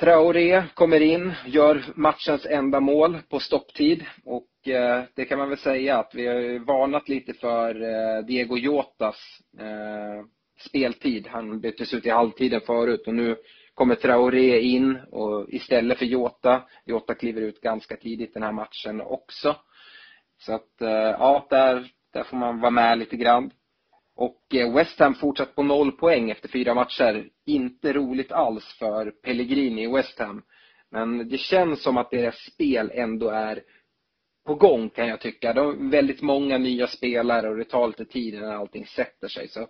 Traoré 0.00 0.62
kommer 0.74 1.00
in, 1.00 1.32
gör 1.46 1.84
matchens 1.94 2.46
enda 2.46 2.80
mål 2.80 3.18
på 3.28 3.40
stopptid 3.40 4.04
och 4.24 4.68
eh, 4.68 5.02
det 5.14 5.24
kan 5.24 5.38
man 5.38 5.48
väl 5.48 5.58
säga 5.58 5.98
att 5.98 6.14
vi 6.14 6.26
har 6.26 6.64
varnat 6.64 7.08
lite 7.08 7.34
för 7.34 7.82
eh, 7.82 8.24
Diego 8.24 8.56
Jotas 8.56 9.16
speltid. 10.60 11.26
Han 11.26 11.60
byttes 11.60 11.94
ut 11.94 12.06
i 12.06 12.10
halvtiden 12.10 12.60
förut 12.60 13.06
och 13.06 13.14
nu 13.14 13.36
kommer 13.78 13.94
Traoré 13.94 14.60
in 14.60 14.98
och 15.10 15.46
istället 15.48 15.98
för 15.98 16.04
Jota. 16.04 16.62
Jota 16.84 17.14
kliver 17.14 17.40
ut 17.40 17.60
ganska 17.60 17.96
tidigt 17.96 18.34
den 18.34 18.42
här 18.42 18.52
matchen 18.52 19.00
också. 19.00 19.56
Så 20.38 20.54
att, 20.54 20.82
eh, 20.82 20.88
ja, 20.90 21.46
där, 21.50 21.88
där 22.12 22.22
får 22.22 22.36
man 22.36 22.60
vara 22.60 22.70
med 22.70 22.98
lite 22.98 23.16
grann. 23.16 23.50
Och 24.16 24.54
eh, 24.54 24.74
West 24.74 24.98
Ham 24.98 25.14
fortsatt 25.14 25.54
på 25.54 25.62
noll 25.62 25.92
poäng 25.92 26.30
efter 26.30 26.48
fyra 26.48 26.74
matcher. 26.74 27.28
Inte 27.46 27.92
roligt 27.92 28.32
alls 28.32 28.76
för 28.78 29.10
Pellegrini 29.10 29.84
i 29.84 29.92
West 29.92 30.18
Ham. 30.18 30.42
Men 30.90 31.28
det 31.28 31.38
känns 31.38 31.82
som 31.82 31.96
att 31.96 32.10
deras 32.10 32.36
spel 32.52 32.90
ändå 32.94 33.28
är 33.28 33.62
på 34.46 34.54
gång 34.54 34.90
kan 34.90 35.08
jag 35.08 35.20
tycka. 35.20 35.52
De 35.52 35.66
har 35.66 35.90
väldigt 35.90 36.22
många 36.22 36.58
nya 36.58 36.86
spelare 36.86 37.48
och 37.48 37.56
det 37.56 37.64
tar 37.64 37.86
lite 37.86 38.04
tid 38.04 38.34
innan 38.34 38.56
allting 38.56 38.86
sätter 38.86 39.28
sig. 39.28 39.48
Så 39.48 39.68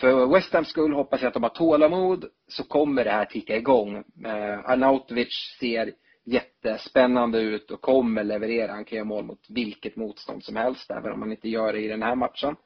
för 0.00 0.26
West 0.26 0.52
Hams 0.52 0.68
skull 0.68 0.92
hoppas 0.92 1.20
jag 1.20 1.28
att 1.28 1.34
de 1.34 1.42
har 1.42 1.50
tålamod 1.50 2.24
så 2.48 2.64
kommer 2.64 3.04
det 3.04 3.10
här 3.10 3.24
ticka 3.24 3.56
igång. 3.56 3.96
Eh, 4.24 4.70
Arnautovic 4.70 5.56
ser 5.60 5.92
jättespännande 6.24 7.40
ut 7.40 7.70
och 7.70 7.80
kommer 7.80 8.24
leverera. 8.24 8.72
Han 8.72 8.84
kan 8.84 8.96
göra 8.96 9.04
mål 9.04 9.24
mot 9.24 9.46
vilket 9.48 9.96
motstånd 9.96 10.44
som 10.44 10.56
helst, 10.56 10.90
även 10.90 11.12
om 11.12 11.22
han 11.22 11.30
inte 11.30 11.48
gör 11.48 11.72
det 11.72 11.80
i 11.80 11.88
den 11.88 12.02
här 12.02 12.14
matchen. 12.14 12.56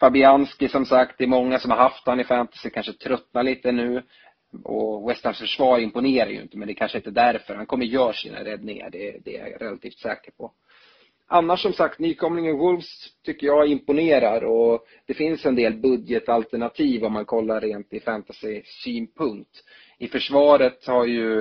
Fabianski 0.00 0.68
som 0.68 0.86
sagt, 0.86 1.18
det 1.18 1.24
är 1.24 1.28
många 1.28 1.58
som 1.58 1.70
har 1.70 1.78
haft 1.78 2.06
han 2.06 2.20
i 2.20 2.24
fantasy, 2.24 2.70
kanske 2.70 2.92
tröttnar 2.92 3.42
lite 3.42 3.72
nu. 3.72 4.02
Och 4.64 5.10
West 5.10 5.24
Hams 5.24 5.38
försvar 5.38 5.78
imponerar 5.78 6.30
ju 6.30 6.42
inte, 6.42 6.56
men 6.56 6.68
det 6.68 6.74
kanske 6.74 6.98
inte 6.98 7.10
är 7.10 7.32
därför. 7.32 7.54
Han 7.54 7.66
kommer 7.66 7.84
göra 7.84 8.12
sina 8.12 8.44
räddningar, 8.44 8.90
det, 8.90 9.24
det 9.24 9.36
är 9.36 9.46
jag 9.46 9.62
relativt 9.62 9.98
säker 9.98 10.30
på. 10.30 10.52
Annars 11.32 11.62
som 11.62 11.72
sagt, 11.72 11.98
nykomlingen 11.98 12.58
Wolves 12.58 13.08
tycker 13.24 13.46
jag 13.46 13.66
imponerar 13.66 14.44
och 14.44 14.86
det 15.06 15.14
finns 15.14 15.46
en 15.46 15.54
del 15.54 15.74
budgetalternativ 15.74 17.04
om 17.04 17.12
man 17.12 17.24
kollar 17.24 17.60
rent 17.60 17.92
i 17.92 18.00
fantasy-synpunkt. 18.00 19.64
I 19.98 20.08
försvaret 20.08 20.86
har 20.86 21.06
ju, 21.06 21.40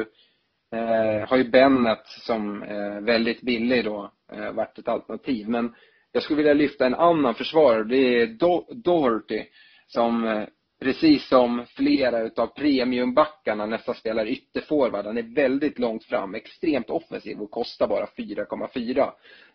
eh, 0.73 1.27
har 1.27 1.37
ju 1.37 1.43
Bennett 1.43 2.07
som 2.07 2.63
eh, 2.63 3.01
väldigt 3.01 3.41
billig 3.41 3.85
då 3.85 4.11
eh, 4.31 4.51
varit 4.51 4.77
ett 4.77 4.87
alternativ. 4.87 5.49
Men 5.49 5.75
jag 6.11 6.23
skulle 6.23 6.37
vilja 6.37 6.53
lyfta 6.53 6.85
en 6.85 6.95
annan 6.95 7.35
försvarare. 7.35 7.83
Det 7.83 8.21
är 8.21 8.27
Do 8.27 8.65
Doherty 8.73 9.43
som 9.87 10.27
eh, 10.27 10.43
precis 10.79 11.27
som 11.27 11.65
flera 11.75 12.19
utav 12.19 12.47
premiumbackarna 12.47 13.65
nästan 13.65 13.95
spelar 13.95 14.27
ytterforward. 14.27 15.05
Han 15.05 15.17
är 15.17 15.35
väldigt 15.35 15.79
långt 15.79 16.03
fram, 16.03 16.35
extremt 16.35 16.89
offensiv 16.89 17.41
och 17.41 17.51
kostar 17.51 17.87
bara 17.87 18.05
4,4. 18.05 19.11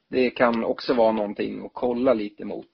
Det 0.08 0.30
kan 0.30 0.64
också 0.64 0.94
vara 0.94 1.12
någonting 1.12 1.66
att 1.66 1.70
kolla 1.72 2.14
lite 2.14 2.44
mot. 2.44 2.70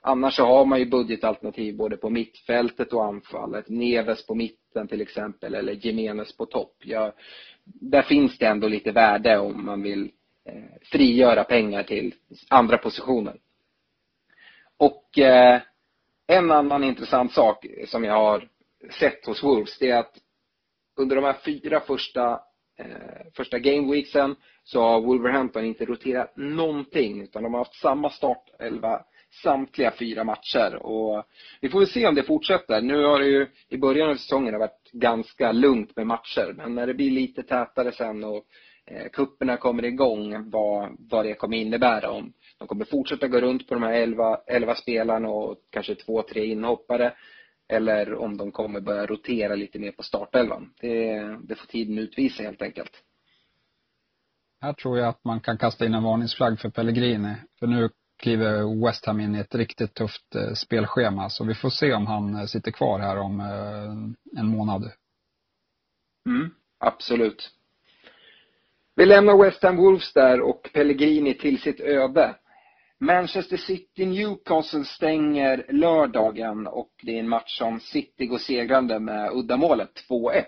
Annars 0.00 0.36
så 0.36 0.44
har 0.46 0.64
man 0.64 0.78
ju 0.78 0.86
budgetalternativ 0.86 1.76
både 1.76 1.96
på 1.96 2.10
mittfältet 2.10 2.92
och 2.92 3.04
anfallet. 3.04 3.68
Neves 3.68 4.26
på 4.26 4.34
mitten 4.34 4.88
till 4.88 5.00
exempel 5.00 5.54
eller 5.54 5.72
Jimenez 5.72 6.36
på 6.36 6.46
topp. 6.46 6.76
Ja, 6.78 7.12
där 7.64 8.02
finns 8.02 8.38
det 8.38 8.46
ändå 8.46 8.68
lite 8.68 8.92
värde 8.92 9.38
om 9.38 9.64
man 9.64 9.82
vill 9.82 10.10
eh, 10.44 10.62
frigöra 10.82 11.44
pengar 11.44 11.82
till 11.82 12.14
andra 12.48 12.78
positioner. 12.78 13.36
Och 14.76 15.18
eh, 15.18 15.60
en 16.26 16.50
annan 16.50 16.84
intressant 16.84 17.32
sak 17.32 17.66
som 17.86 18.04
jag 18.04 18.14
har 18.14 18.48
sett 19.00 19.26
hos 19.26 19.42
Wolves 19.42 19.78
det 19.78 19.90
är 19.90 19.98
att 19.98 20.16
under 20.96 21.16
de 21.16 21.24
här 21.24 21.36
fyra 21.44 21.80
första, 21.80 22.40
Eh, 22.80 23.26
första 23.36 23.58
gameweeksen 23.58 24.36
så 24.64 24.80
har 24.82 25.00
Wolverhampton 25.00 25.64
inte 25.64 25.84
roterat 25.84 26.36
någonting 26.36 27.22
utan 27.22 27.42
de 27.42 27.54
har 27.54 27.60
haft 27.60 27.80
samma 27.80 28.10
startelva 28.10 29.02
samtliga 29.42 29.92
fyra 29.98 30.24
matcher 30.24 30.74
och 30.74 31.24
vi 31.60 31.68
får 31.68 31.78
väl 31.78 31.88
se 31.88 32.06
om 32.06 32.14
det 32.14 32.22
fortsätter. 32.22 32.80
Nu 32.80 33.04
har 33.04 33.18
det 33.18 33.26
ju 33.26 33.46
i 33.68 33.78
början 33.78 34.10
av 34.10 34.14
säsongen 34.14 34.58
varit 34.58 34.90
ganska 34.92 35.52
lugnt 35.52 35.96
med 35.96 36.06
matcher 36.06 36.54
men 36.56 36.74
när 36.74 36.86
det 36.86 36.94
blir 36.94 37.10
lite 37.10 37.42
tätare 37.42 37.92
sen 37.92 38.24
och 38.24 38.44
eh, 38.86 39.08
kupperna 39.12 39.56
kommer 39.56 39.84
igång 39.84 40.50
vad, 40.50 40.96
vad 40.98 41.24
det 41.24 41.34
kommer 41.34 41.56
innebära 41.56 42.10
om 42.10 42.32
de 42.58 42.68
kommer 42.68 42.84
fortsätta 42.84 43.28
gå 43.28 43.40
runt 43.40 43.68
på 43.68 43.74
de 43.74 43.82
här 43.82 43.92
elva, 43.92 44.40
elva 44.46 44.74
spelarna 44.74 45.28
och 45.28 45.56
kanske 45.70 45.94
två, 45.94 46.22
tre 46.22 46.44
inhoppare 46.44 47.12
eller 47.70 48.14
om 48.14 48.36
de 48.36 48.52
kommer 48.52 48.80
börja 48.80 49.06
rotera 49.06 49.54
lite 49.54 49.78
mer 49.78 49.92
på 49.92 50.02
startelvan. 50.02 50.72
Det, 50.80 51.18
det 51.42 51.54
får 51.54 51.66
tiden 51.66 51.98
utvisa 51.98 52.42
helt 52.42 52.62
enkelt. 52.62 53.02
Här 54.60 54.72
tror 54.72 54.98
jag 54.98 55.08
att 55.08 55.24
man 55.24 55.40
kan 55.40 55.58
kasta 55.58 55.86
in 55.86 55.94
en 55.94 56.02
varningsflagg 56.02 56.60
för 56.60 56.70
Pellegrini. 56.70 57.34
För 57.58 57.66
nu 57.66 57.88
kliver 58.18 58.84
West 58.86 59.06
Ham 59.06 59.20
in 59.20 59.34
i 59.34 59.38
ett 59.38 59.54
riktigt 59.54 59.94
tufft 59.94 60.34
eh, 60.34 60.52
spelschema. 60.52 61.30
Så 61.30 61.44
vi 61.44 61.54
får 61.54 61.70
se 61.70 61.92
om 61.94 62.06
han 62.06 62.34
eh, 62.36 62.44
sitter 62.44 62.70
kvar 62.70 62.98
här 62.98 63.18
om 63.18 63.40
eh, 63.40 64.40
en 64.40 64.46
månad. 64.46 64.90
Mm, 66.26 66.50
absolut. 66.78 67.50
Vi 68.94 69.06
lämnar 69.06 69.44
West 69.44 69.62
Ham 69.62 69.76
Wolves 69.76 70.12
där 70.12 70.40
och 70.40 70.70
Pellegrini 70.72 71.34
till 71.34 71.60
sitt 71.60 71.80
öde. 71.80 72.34
Manchester 73.00 73.56
City 73.56 74.06
Newcastle 74.06 74.84
stänger 74.84 75.66
lördagen 75.68 76.66
och 76.66 76.90
det 77.02 77.16
är 77.16 77.20
en 77.20 77.28
match 77.28 77.58
som 77.58 77.80
City 77.80 78.26
går 78.26 78.38
segrande 78.38 79.00
med 79.00 79.30
uddamålet 79.32 79.90
2-1. 80.10 80.44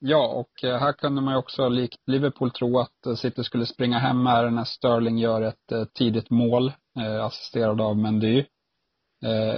Ja, 0.00 0.28
och 0.28 0.64
eh, 0.64 0.78
här 0.78 0.92
kunde 0.92 1.20
man 1.22 1.34
ju 1.34 1.38
också 1.38 1.68
likt 1.68 2.02
Liverpool 2.06 2.50
tro 2.50 2.78
att 2.78 3.06
eh, 3.06 3.14
City 3.14 3.44
skulle 3.44 3.66
springa 3.66 3.98
hem 3.98 4.26
här 4.26 4.50
när 4.50 4.64
Sterling 4.64 5.18
gör 5.18 5.42
ett 5.42 5.72
eh, 5.72 5.84
tidigt 5.84 6.30
mål, 6.30 6.72
assisterad 7.22 7.80
av 7.80 7.96
Mendy. 7.96 8.44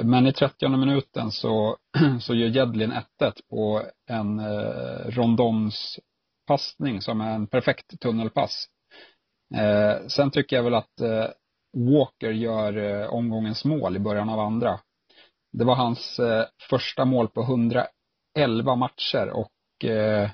Men 0.04 0.26
i 0.26 0.32
30 0.32 0.68
minuten 0.68 1.30
så, 1.30 1.76
så 2.20 2.34
gör 2.34 2.48
Jedlin 2.48 2.92
1-1 2.92 3.32
på 3.50 3.82
en 4.10 4.40
Rondons 5.10 5.98
passning 6.46 7.00
som 7.00 7.20
är 7.20 7.34
en 7.34 7.46
perfekt 7.46 8.00
tunnelpass. 8.00 8.66
Sen 10.08 10.30
tycker 10.30 10.56
jag 10.56 10.62
väl 10.62 10.74
att 10.74 11.00
Walker 11.72 12.30
gör 12.30 12.76
eh, 12.76 13.14
omgångens 13.14 13.64
mål 13.64 13.96
i 13.96 13.98
början 13.98 14.28
av 14.28 14.40
andra. 14.40 14.80
Det 15.52 15.64
var 15.64 15.74
hans 15.74 16.18
eh, 16.18 16.44
första 16.70 17.04
mål 17.04 17.28
på 17.28 17.42
111 17.42 18.74
matcher 18.76 19.30
och 19.30 19.84
eh, 19.84 20.30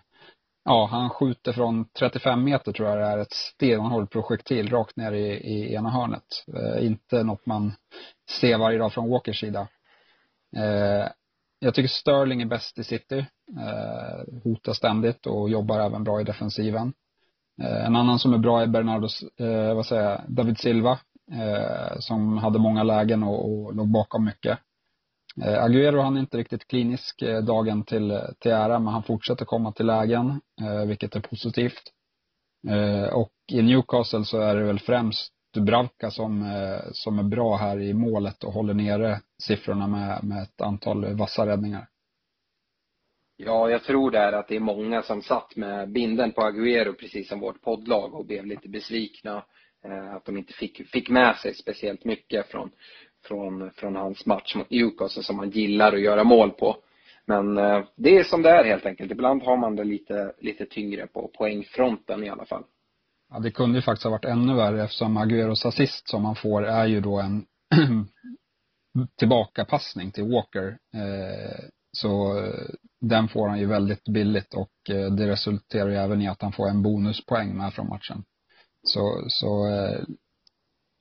ja, 0.65 0.89
han 0.91 1.11
skjuter 1.11 1.53
från 1.53 1.89
35 1.99 2.45
meter 2.45 2.73
tror 2.73 2.89
jag 2.89 2.99
det 2.99 3.05
är 3.05 3.19
ett 3.19 3.33
stenhård 3.33 4.11
projektil 4.11 4.71
rakt 4.71 4.97
ner 4.97 5.13
i, 5.13 5.27
i 5.27 5.75
ena 5.75 5.91
hörnet. 5.91 6.45
Inte 6.81 7.23
något 7.23 7.47
man 7.47 7.73
ser 8.41 8.59
varje 8.59 8.79
dag 8.79 8.93
från 8.93 9.11
Walkers 9.11 9.41
sida. 9.41 9.69
Jag 11.59 11.75
tycker 11.75 11.89
Sterling 11.89 12.43
är 12.43 12.47
bäst 12.47 12.79
i 12.79 12.85
city. 12.85 13.27
Eh, 13.57 14.41
hotar 14.45 14.73
ständigt 14.73 15.27
och 15.27 15.51
jobbar 15.51 15.81
även 15.81 16.05
bra 16.05 16.21
i 16.21 16.25
defensiven. 16.25 16.93
Eh, 17.63 17.87
en 17.87 17.97
annan 17.97 18.19
som 18.19 18.35
är 18.35 18.39
bra 18.39 18.63
är 18.63 18.67
Bernardo, 18.67 19.09
eh, 19.37 19.75
vad 19.75 19.87
säger 19.87 20.03
jag, 20.03 20.21
David 20.29 20.59
Silva. 20.59 20.99
Eh, 21.33 21.99
som 21.99 22.39
hade 22.39 22.59
många 22.59 22.83
lägen 22.83 23.23
och, 23.23 23.51
och 23.51 23.75
låg 23.75 23.89
bakom 23.89 24.25
mycket. 24.25 24.59
Eh, 25.43 25.65
Agüero 25.65 26.03
han 26.03 26.17
är 26.17 26.21
inte 26.21 26.37
riktigt 26.39 26.69
klinisk 26.69 27.23
eh, 27.23 27.41
dagen 27.41 27.83
till, 27.85 28.21
till 28.39 28.51
ära, 28.51 28.79
men 28.79 28.93
han 28.93 29.03
fortsätter 29.03 29.45
komma 29.45 29.73
till 29.73 29.87
lägen, 29.87 30.41
eh, 30.61 30.87
vilket 30.87 31.17
är 31.17 31.21
positivt. 31.21 31.93
Eh, 32.69 33.15
och 33.15 33.33
i 33.53 33.63
Newcastle 33.63 34.25
så 34.25 34.41
är 34.41 34.55
det 34.55 34.65
väl 34.65 34.79
främst 34.79 35.33
Dubravka 35.55 36.11
som, 36.11 36.43
eh, 36.43 36.81
som 36.93 37.19
är 37.19 37.23
bra 37.23 37.57
här 37.57 37.81
i 37.81 37.95
målet 37.95 38.45
och 38.45 38.53
håller 38.53 38.75
nere 38.75 39.21
siffrorna 39.43 39.87
med, 39.87 40.25
med 40.25 40.43
ett 40.43 40.61
antal 40.61 41.15
vassa 41.15 41.47
räddningar. 41.47 41.89
Ja, 43.37 43.71
jag 43.71 43.83
tror 43.83 44.11
det 44.11 44.19
är 44.19 44.33
att 44.33 44.49
det 44.49 44.57
är 44.57 44.61
många 44.61 45.03
som 45.03 45.23
satt 45.23 45.57
med 45.57 45.93
binden 45.93 46.33
på 46.33 46.41
Agüero 46.41 46.93
precis 46.93 47.29
som 47.29 47.41
vårt 47.41 47.63
poddlag 47.63 48.15
och 48.15 48.27
blev 48.27 48.47
lite 48.47 48.69
besvikna 48.69 49.45
Eh, 49.85 50.15
att 50.15 50.25
de 50.25 50.37
inte 50.37 50.53
fick, 50.53 50.89
fick 50.89 51.11
med 51.11 51.37
sig 51.37 51.55
speciellt 51.55 52.05
mycket 52.05 52.47
från, 52.47 52.71
från, 53.25 53.71
från 53.71 53.97
hans 53.97 54.27
match 54.27 54.55
mot 54.55 54.71
Newcastle 54.71 55.23
som 55.23 55.39
han 55.39 55.51
gillar 55.51 55.93
att 55.93 56.01
göra 56.01 56.25
mål 56.25 56.51
på. 56.51 56.77
Men 57.27 57.59
eh, 57.59 57.85
det 57.97 58.17
är 58.17 58.25
som 58.25 58.43
det 58.43 58.51
är 58.51 58.65
helt 58.65 58.87
enkelt. 58.87 59.13
Ibland 59.13 59.43
har 59.43 59.57
man 59.57 59.77
det 59.77 59.85
lite, 59.85 60.33
lite 60.39 60.67
tyngre 60.67 61.07
på 61.07 61.31
poängfronten 61.39 62.25
i 62.25 62.29
alla 62.29 62.45
fall. 62.45 62.65
Ja, 63.33 63.39
det 63.39 63.51
kunde 63.51 63.79
ju 63.79 63.83
faktiskt 63.83 64.05
ha 64.05 64.11
varit 64.11 64.25
ännu 64.25 64.55
värre 64.55 64.85
eftersom 64.85 65.17
Agueros 65.17 65.67
assist 65.67 66.09
som 66.09 66.25
han 66.25 66.37
får 66.37 66.67
är 66.67 66.87
ju 66.87 67.01
då 67.01 67.21
en 67.21 67.45
tillbakapassning 69.19 70.11
till 70.11 70.25
Walker. 70.25 70.69
Eh, 70.95 71.65
så 71.93 72.43
den 73.01 73.29
får 73.29 73.49
han 73.49 73.59
ju 73.59 73.67
väldigt 73.67 74.05
billigt 74.09 74.55
och 74.55 74.71
det 75.17 75.29
resulterar 75.29 75.89
ju 75.89 75.97
även 75.97 76.23
i 76.23 76.29
att 76.29 76.43
han 76.43 76.53
får 76.53 76.69
en 76.69 76.83
bonuspoäng 76.83 77.57
med 77.57 77.75
från 77.75 77.89
matchen. 77.89 78.25
Så, 78.89 79.25
så 79.29 79.67
eh, 79.67 80.01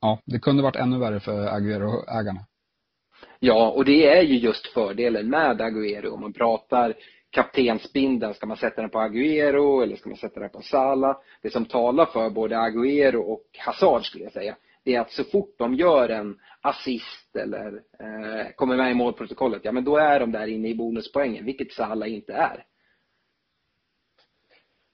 ja, 0.02 0.20
det 0.26 0.40
kunde 0.40 0.64
varit 0.64 0.76
ännu 0.76 1.00
värre 1.00 1.20
för 1.20 1.48
Aguero-ägarna. 1.48 2.46
Ja, 3.40 3.72
och 3.72 3.86
det 3.86 4.08
är 4.18 4.22
ju 4.22 4.38
just 4.38 4.68
fördelen 4.68 5.30
med 5.30 5.62
Aguero. 5.62 6.14
Om 6.14 6.22
man 6.22 6.34
pratar 6.34 6.94
kaptensbindeln, 7.30 8.34
ska 8.34 8.46
man 8.46 8.58
sätta 8.58 8.82
den 8.82 8.90
på 8.90 9.00
Aguero 9.00 9.82
eller 9.82 9.96
ska 9.96 10.10
man 10.10 10.18
sätta 10.18 10.40
den 10.40 10.50
på 10.50 10.62
Salah? 10.62 11.18
Det 11.42 11.50
som 11.50 11.66
talar 11.66 12.06
för 12.06 12.30
både 12.30 12.60
Aguero 12.60 13.22
och 13.22 13.44
Hazard 13.58 14.06
skulle 14.06 14.24
jag 14.24 14.34
säga, 14.34 14.56
det 14.84 14.96
är 14.96 15.00
att 15.00 15.12
så 15.12 15.24
fort 15.24 15.56
de 15.58 15.76
gör 15.76 16.10
en 16.10 16.40
assist 16.62 17.36
eller 17.36 17.82
eh, 18.00 18.52
kommer 18.56 18.78
med 18.78 18.92
i 18.92 18.94
målprotokollet, 18.94 19.62
ja 19.66 19.72
men 19.72 19.84
då 19.84 19.98
är 19.98 20.20
de 20.20 20.32
där 20.32 20.48
inne 20.48 20.68
i 20.68 20.76
bonuspoängen, 20.76 21.46
vilket 21.46 21.72
Salah 21.72 22.14
inte 22.14 22.34
är. 22.34 22.66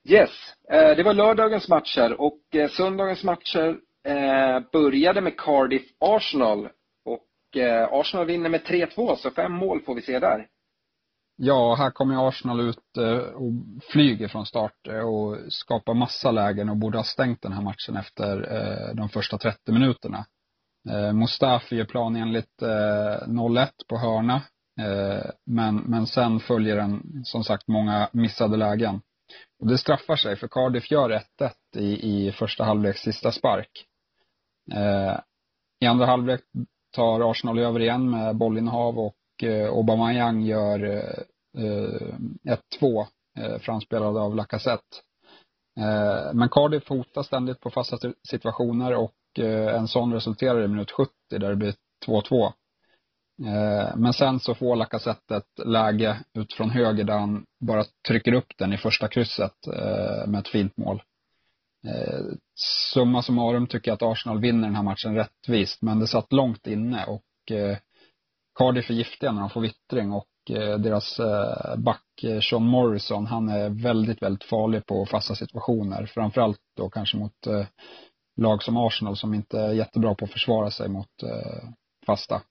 Yes, 0.03 0.29
eh, 0.69 0.95
det 0.95 1.03
var 1.03 1.13
lördagens 1.13 1.69
matcher 1.69 2.21
och 2.21 2.55
eh, 2.55 2.69
söndagens 2.69 3.23
matcher 3.23 3.77
eh, 4.07 4.59
började 4.71 5.21
med 5.21 5.37
Cardiff 5.37 5.83
Arsenal 5.99 6.69
och 7.05 7.27
Arsenal 7.91 8.25
vinner 8.25 8.49
med 8.49 8.61
3-2 8.61 9.15
så 9.15 9.31
fem 9.31 9.51
mål 9.51 9.81
får 9.81 9.95
vi 9.95 10.01
se 10.01 10.19
där. 10.19 10.47
Ja, 11.35 11.75
här 11.75 11.91
kommer 11.91 12.27
Arsenal 12.27 12.69
ut 12.69 12.97
och 13.33 13.51
flyger 13.91 14.27
från 14.27 14.45
start 14.45 14.87
och 14.87 15.37
skapar 15.53 15.93
massa 15.93 16.31
lägen 16.31 16.69
och 16.69 16.77
borde 16.77 16.97
ha 16.97 17.03
stängt 17.03 17.41
den 17.41 17.51
här 17.51 17.61
matchen 17.61 17.97
efter 17.97 18.47
de 18.93 19.09
första 19.09 19.37
30 19.37 19.71
minuterna. 19.71 20.25
Mustafi 21.13 21.75
gör 21.75 21.85
planenligt 21.85 22.61
0-1 22.61 23.67
på 23.89 23.97
hörna. 23.97 24.41
Men, 25.45 25.75
men 25.75 26.07
sen 26.07 26.39
följer 26.39 26.77
en, 26.77 27.21
som 27.23 27.43
sagt, 27.43 27.67
många 27.67 28.09
missade 28.13 28.57
lägen. 28.57 29.01
Och 29.59 29.67
det 29.67 29.77
straffar 29.77 30.15
sig 30.15 30.35
för 30.35 30.47
Cardiff 30.47 30.91
gör 30.91 31.09
1-1 31.09 31.51
i, 31.77 32.27
i 32.27 32.31
första 32.31 32.63
halvleks 32.63 32.99
sista 32.99 33.31
spark. 33.31 33.85
Eh, 34.73 35.19
I 35.79 35.85
andra 35.85 36.05
halvlek 36.05 36.41
tar 36.95 37.31
Arsenal 37.31 37.59
över 37.59 37.79
igen 37.79 38.09
med 38.09 38.35
bollinnehav 38.35 38.99
och 38.99 39.43
eh, 39.43 39.69
Aubameyang 39.69 40.41
gör 40.41 40.83
eh, 41.57 42.17
1-2 42.81 43.05
eh, 43.39 43.57
framspelad 43.59 44.17
av 44.17 44.35
Lacazette. 44.35 44.97
Eh, 45.79 46.33
men 46.33 46.49
Cardiff 46.49 46.89
hotar 46.89 47.23
ständigt 47.23 47.59
på 47.59 47.69
fasta 47.69 47.97
situationer 48.29 48.95
och 48.95 49.39
eh, 49.39 49.75
en 49.75 49.87
sån 49.87 50.13
resulterar 50.13 50.63
i 50.63 50.67
minut 50.67 50.91
70 50.91 51.11
där 51.29 51.49
det 51.49 51.55
blir 51.55 51.73
2-2. 52.07 52.53
Eh, 53.45 53.95
men 53.95 54.13
sen 54.13 54.39
så 54.39 54.55
får 54.55 54.75
Lacazette 54.75 55.35
ett 55.35 55.65
läge 55.65 56.19
utifrån 56.33 56.69
höger 56.69 57.03
där 57.03 57.19
han 57.19 57.45
bara 57.59 57.83
trycker 58.07 58.33
upp 58.33 58.53
den 58.57 58.73
i 58.73 58.77
första 58.77 59.07
krysset 59.07 59.67
eh, 59.67 60.27
med 60.27 60.39
ett 60.39 60.47
fint 60.47 60.77
mål. 60.77 61.01
Eh, 61.87 62.19
summa 62.93 63.21
summarum 63.21 63.67
tycker 63.67 63.91
jag 63.91 63.95
att 63.95 64.11
Arsenal 64.11 64.41
vinner 64.41 64.67
den 64.67 64.75
här 64.75 64.83
matchen 64.83 65.15
rättvist, 65.15 65.81
men 65.81 65.99
det 65.99 66.07
satt 66.07 66.33
långt 66.33 66.67
inne 66.67 67.05
och 67.05 67.21
Cardiff 68.57 68.89
är 68.89 68.93
giftiga 68.93 69.31
när 69.31 69.41
de 69.41 69.49
får 69.49 69.61
vittring 69.61 70.11
och 70.11 70.27
deras 70.79 71.19
back 71.77 72.03
Sean 72.49 72.63
Morrison, 72.63 73.25
han 73.25 73.49
är 73.49 73.69
väldigt, 73.69 74.21
väldigt 74.21 74.43
farlig 74.43 74.85
på 74.85 75.05
fasta 75.05 75.35
situationer. 75.35 76.05
Framförallt 76.05 76.59
då 76.77 76.89
kanske 76.89 77.17
mot 77.17 77.47
lag 78.37 78.63
som 78.63 78.77
Arsenal 78.77 79.15
som 79.15 79.33
inte 79.33 79.59
är 79.59 79.71
jättebra 79.73 80.15
på 80.15 80.25
att 80.25 80.31
försvara 80.31 80.71
sig 80.71 80.89
mot 80.89 81.09
fasta. 82.05 82.41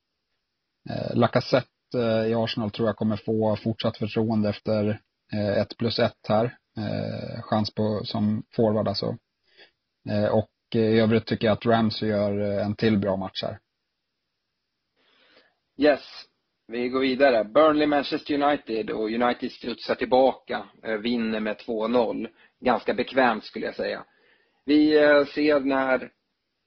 Eh, 0.89 1.17
Lacazette 1.17 1.69
eh, 1.95 2.31
i 2.31 2.35
Arsenal 2.35 2.71
tror 2.71 2.89
jag 2.89 2.97
kommer 2.97 3.17
få 3.17 3.57
fortsatt 3.57 3.97
förtroende 3.97 4.49
efter 4.49 5.01
eh, 5.33 5.59
ett 5.59 5.77
plus 5.79 5.99
ett 5.99 6.27
här. 6.29 6.45
Eh, 6.77 7.43
chans 7.43 7.75
på, 7.75 8.01
som 8.05 8.43
forward 8.57 8.89
alltså. 8.89 9.17
Eh, 10.11 10.25
och 10.25 10.51
eh, 10.75 10.81
i 10.81 11.01
övrigt 11.01 11.27
tycker 11.27 11.47
jag 11.47 11.53
att 11.53 11.67
Ramsey 11.67 12.09
gör 12.09 12.41
eh, 12.41 12.67
en 12.67 12.75
till 12.75 12.99
bra 12.99 13.17
match 13.17 13.43
här. 13.43 13.59
Yes. 15.79 16.01
Vi 16.69 16.89
går 16.89 17.01
vidare. 17.01 17.45
Burnley, 17.45 17.87
Manchester 17.87 18.43
United 18.43 18.91
och 18.91 19.11
United 19.11 19.53
studsar 19.53 19.95
tillbaka, 19.95 20.65
eh, 20.85 20.95
vinner 20.95 21.41
med 21.41 21.57
2-0. 21.57 22.29
Ganska 22.61 22.95
bekvämt 22.95 23.45
skulle 23.45 23.67
jag 23.67 23.75
säga. 23.75 24.05
Vi 24.65 24.91
ser 25.35 25.61
när 25.61 26.11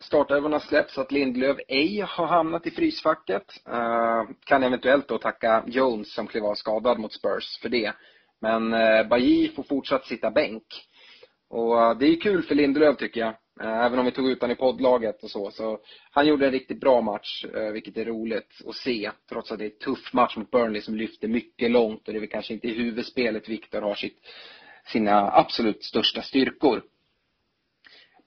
startelvorna 0.04 0.60
släpps 0.60 0.98
att 0.98 1.12
Lindlöf 1.12 1.58
ej 1.68 2.00
har 2.00 2.28
hamnat 2.28 2.68
i 2.68 2.72
frysfacket. 2.72 3.44
Uh, 3.70 4.36
kan 4.46 4.64
eventuellt 4.64 5.08
då 5.08 5.18
tacka 5.18 5.64
Jones 5.68 6.14
som 6.14 6.28
klev 6.28 6.46
av 6.46 6.56
skadad 6.56 7.00
mot 7.00 7.14
Spurs 7.14 7.60
för 7.62 7.70
det. 7.70 7.94
Men 8.42 8.74
uh, 8.74 9.56
får 9.56 9.64
fortsatt 9.64 10.06
sitta 10.06 10.32
bänk. 10.32 10.64
Och 11.50 11.76
uh, 11.76 11.98
det 11.98 12.06
är 12.06 12.22
kul 12.22 12.44
för 12.44 12.56
Lindelöf 12.56 12.98
tycker 12.98 13.22
jag. 13.22 13.34
Även 13.62 14.00
om 14.00 14.06
vi 14.06 14.12
tog 14.12 14.30
ut 14.30 14.42
honom 14.42 14.54
i 14.54 14.60
poddlaget 14.60 15.24
och 15.24 15.30
så. 15.30 15.52
Så 15.52 15.80
han 16.12 16.28
gjorde 16.28 16.46
en 16.46 16.52
riktigt 16.52 16.80
bra 16.80 17.02
match, 17.02 17.46
vilket 17.74 17.98
är 17.98 18.06
roligt 18.06 18.62
att 18.68 18.76
se. 18.76 19.12
Trots 19.30 19.52
att 19.52 19.60
det 19.60 19.66
är 19.66 19.70
en 19.70 19.78
tuff 19.78 20.14
match 20.14 20.38
mot 20.38 20.52
Burnley 20.52 20.82
som 20.82 20.96
lyfter 20.96 21.28
mycket 21.28 21.72
långt 21.72 22.08
och 22.08 22.14
det 22.14 22.18
är 22.18 22.20
väl 22.20 22.30
kanske 22.30 22.54
inte 22.54 22.68
i 22.68 22.74
huvudspelet 22.74 23.50
Viktor 23.50 23.82
har 23.82 23.96
sitt, 23.96 24.18
sina 24.86 25.32
absolut 25.32 25.84
största 25.84 26.22
styrkor. 26.22 26.84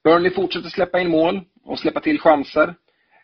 Burnley 0.06 0.30
fortsätter 0.30 0.68
släppa 0.68 1.00
in 1.00 1.10
mål 1.10 1.40
och 1.64 1.78
släppa 1.78 2.00
till 2.00 2.18
chanser. 2.18 2.74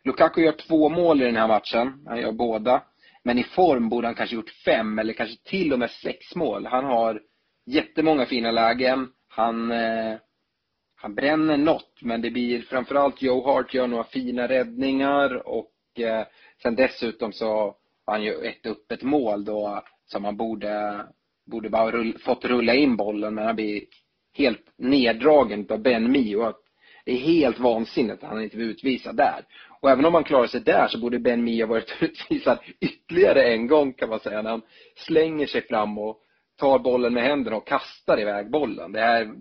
Lukaku 0.05 0.43
gör 0.43 0.53
två 0.53 0.89
mål 0.89 1.23
i 1.23 1.25
den 1.25 1.37
här 1.37 1.49
matchen. 1.49 2.05
Han 2.07 2.21
gör 2.21 2.33
båda. 2.33 2.83
Men 3.25 3.39
i 3.39 3.45
form 3.45 3.89
borde 3.89 4.07
han 4.09 4.15
kanske 4.15 4.37
gjort 4.37 4.51
fem 4.65 4.99
eller 4.99 5.13
kanske 5.13 5.37
till 5.45 5.73
och 5.73 5.79
med 5.79 5.91
sex 5.91 6.35
mål. 6.35 6.67
Han 6.67 6.85
har 6.85 7.21
jättemånga 7.67 8.27
fina 8.27 8.51
lägen. 8.51 9.09
Han, 9.29 9.71
eh, 9.71 10.17
han 10.97 11.15
bränner 11.15 11.57
något, 11.57 11.99
men 12.01 12.23
det 12.23 12.31
blir 12.31 12.63
framförallt 12.63 13.23
Joe 13.23 13.45
Hart 13.45 13.75
gör 13.75 13.87
några 13.87 14.05
fina 14.05 14.49
räddningar 14.49 15.49
och 15.49 16.01
eh, 16.01 16.27
sen 16.63 16.75
dessutom 16.75 17.33
så 17.33 17.47
har 18.07 18.15
han 18.15 18.23
ju 18.23 18.35
ett 18.35 18.67
öppet 18.67 19.03
mål 19.03 19.45
då 19.45 19.83
som 20.07 20.25
han 20.25 20.37
borde, 20.37 21.05
borde 21.47 21.71
bara 21.71 21.91
rull, 21.91 22.19
fått 22.19 22.45
rulla 22.45 22.75
in 22.75 22.97
bollen 22.97 23.35
men 23.35 23.47
han 23.47 23.57
blir 23.57 23.83
helt 24.35 24.73
neddragen 24.77 25.67
av 25.71 25.79
Ben 25.79 26.13
Mio 26.13 26.62
det 27.05 27.13
är 27.13 27.17
helt 27.17 27.59
vansinnigt 27.59 28.23
att 28.23 28.31
han 28.31 28.43
inte 28.43 28.57
blir 28.57 28.67
utvisad 28.67 29.17
där. 29.17 29.45
Och 29.81 29.91
även 29.91 30.05
om 30.05 30.15
han 30.15 30.25
klarar 30.25 30.47
sig 30.47 30.61
där 30.61 30.89
så 30.89 30.99
borde 30.99 31.19
Ben 31.19 31.45
Mia 31.45 31.67
varit 31.67 31.97
utvisad 32.01 32.59
ytterligare 32.81 33.53
en 33.53 33.67
gång 33.67 33.93
kan 33.93 34.09
man 34.09 34.21
säga. 34.21 34.43
När 34.43 34.51
han 34.51 34.63
slänger 34.97 35.47
sig 35.47 35.67
fram 35.67 35.99
och 35.99 36.19
tar 36.57 36.79
bollen 36.79 37.15
med 37.15 37.23
händerna 37.23 37.57
och 37.57 37.67
kastar 37.67 38.21
iväg 38.21 38.51
bollen. 38.51 38.93
Det 38.93 39.01
här 39.01 39.35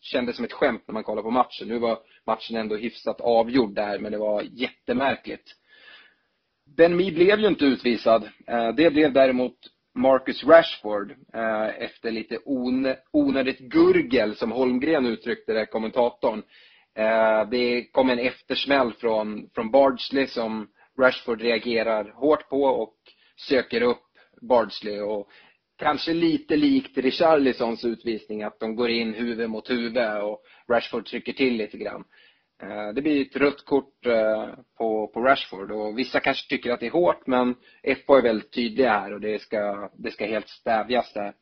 kändes 0.00 0.36
som 0.36 0.44
ett 0.44 0.52
skämt 0.52 0.82
när 0.86 0.92
man 0.92 1.04
kollade 1.04 1.22
på 1.22 1.30
matchen. 1.30 1.68
Nu 1.68 1.78
var 1.78 1.98
matchen 2.26 2.56
ändå 2.56 2.76
hyfsat 2.76 3.20
avgjord 3.20 3.74
där, 3.74 3.98
men 3.98 4.12
det 4.12 4.18
var 4.18 4.42
jättemärkligt. 4.42 5.54
Ben 6.76 6.96
Mi 6.96 7.12
blev 7.12 7.40
ju 7.40 7.46
inte 7.46 7.64
utvisad. 7.64 8.30
Eh, 8.46 8.68
det 8.68 8.90
blev 8.90 9.12
däremot 9.12 9.56
Marcus 9.94 10.44
Rashford 10.44 11.10
eh, 11.34 11.82
efter 11.84 12.10
lite 12.10 12.38
on, 12.44 12.94
onödigt 13.10 13.58
gurgel 13.58 14.36
som 14.36 14.52
Holmgren 14.52 15.06
uttryckte 15.06 15.52
det, 15.52 15.66
kommentatorn. 15.66 16.42
Eh, 16.94 17.48
det 17.50 17.84
kom 17.92 18.10
en 18.10 18.18
eftersmäll 18.18 18.92
från, 18.92 19.50
från 19.54 19.70
Bardsley 19.70 20.26
som 20.26 20.68
Rashford 20.98 21.40
reagerar 21.40 22.12
hårt 22.14 22.48
på 22.48 22.62
och 22.62 22.94
söker 23.48 23.82
upp 23.82 24.06
Bardsley 24.40 25.00
och 25.00 25.28
kanske 25.78 26.14
lite 26.14 26.56
likt 26.56 26.98
Richarlisons 26.98 27.84
utvisning 27.84 28.42
att 28.42 28.60
de 28.60 28.76
går 28.76 28.90
in 28.90 29.14
huvud 29.14 29.50
mot 29.50 29.70
huvud 29.70 30.22
och 30.22 30.42
Rashford 30.68 31.06
trycker 31.06 31.32
till 31.32 31.56
lite 31.56 31.78
grann. 31.78 32.04
Eh, 32.62 32.88
det 32.88 33.02
blir 33.02 33.26
ett 33.26 33.36
rött 33.36 33.64
kort 33.64 34.06
eh, 34.06 34.48
på, 34.78 35.06
på 35.06 35.20
Rashford 35.20 35.70
och 35.70 35.98
vissa 35.98 36.20
kanske 36.20 36.48
tycker 36.48 36.70
att 36.70 36.80
det 36.80 36.86
är 36.86 36.90
hårt 36.90 37.26
men 37.26 37.54
FA 38.06 38.18
är 38.18 38.22
väldigt 38.22 38.52
tydliga 38.52 38.90
här 38.90 39.12
och 39.12 39.20
det 39.20 39.42
ska, 39.42 39.90
det 39.94 40.10
ska 40.10 40.26
helt 40.26 40.48
stävjas 40.48 41.12
där. 41.12 41.34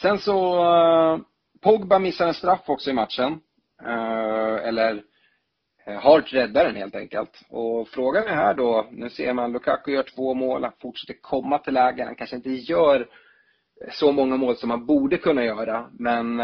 Sen 0.00 0.18
så, 0.18 0.64
eh, 0.64 1.18
Pogba 1.60 1.98
missar 1.98 2.26
en 2.26 2.34
straff 2.34 2.64
också 2.66 2.90
i 2.90 2.92
matchen. 2.92 3.40
Eller 4.62 5.02
Hart 6.00 6.32
räddar 6.32 6.64
den 6.64 6.76
helt 6.76 6.94
enkelt. 6.94 7.40
Och 7.48 7.88
frågan 7.88 8.24
är 8.24 8.34
här 8.34 8.54
då, 8.54 8.88
nu 8.90 9.10
ser 9.10 9.32
man 9.32 9.52
Lukaku 9.52 9.92
gör 9.92 10.02
två 10.02 10.34
mål, 10.34 10.62
han 10.62 10.72
fortsätter 10.80 11.20
komma 11.20 11.58
till 11.58 11.74
lägen, 11.74 12.06
han 12.06 12.14
kanske 12.14 12.36
inte 12.36 12.50
gör 12.50 13.08
så 13.90 14.12
många 14.12 14.36
mål 14.36 14.56
som 14.56 14.70
han 14.70 14.86
borde 14.86 15.18
kunna 15.18 15.44
göra. 15.44 15.90
Men 15.92 16.40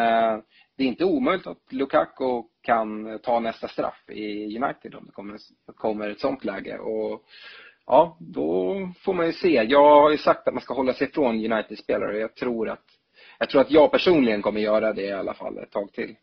det 0.77 0.85
är 0.85 0.89
inte 0.89 1.05
omöjligt 1.05 1.47
att 1.47 1.73
Lukaku 1.73 2.43
kan 2.63 3.19
ta 3.19 3.41
nästa 3.41 3.69
straff 3.69 4.05
i 4.09 4.59
United 4.59 4.95
om 4.95 5.07
det 5.07 5.13
kommer, 5.13 5.39
kommer 5.77 6.11
ett 6.11 6.21
sånt 6.21 6.45
läge. 6.45 6.79
Och 6.79 7.23
ja, 7.87 8.17
då 8.21 8.77
får 9.01 9.15
man 9.15 9.27
ju 9.27 9.33
se. 9.33 9.63
Jag 9.69 10.01
har 10.01 10.11
ju 10.11 10.19
sagt 10.19 10.49
att 10.49 10.55
man 10.55 10.63
ska 10.63 10.75
hålla 10.75 10.93
sig 10.93 11.09
ifrån 11.09 11.53
United-spelare 11.53 12.15
och 12.15 12.21
jag 12.21 12.35
tror 12.35 12.69
att 12.69 12.85
jag 13.39 13.51
tror 13.51 13.61
att 13.61 13.71
jag 13.71 13.91
personligen 13.91 14.43
kommer 14.43 14.61
göra 14.61 14.93
det 14.93 15.03
i 15.03 15.13
alla 15.13 15.35
fall 15.35 15.59
ett 15.59 15.71
tag 15.71 15.93
till. 15.93 16.17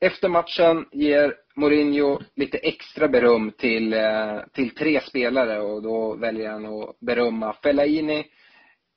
Efter 0.00 0.28
matchen 0.28 0.86
ger 0.92 1.34
Mourinho 1.56 2.20
lite 2.36 2.58
extra 2.58 3.08
beröm 3.08 3.52
till, 3.58 3.92
eh, 3.92 4.38
till 4.52 4.74
tre 4.74 5.00
spelare 5.00 5.60
och 5.60 5.82
då 5.82 6.14
väljer 6.14 6.50
han 6.50 6.66
att 6.66 7.00
berömma 7.00 7.52
Fellaini, 7.52 8.26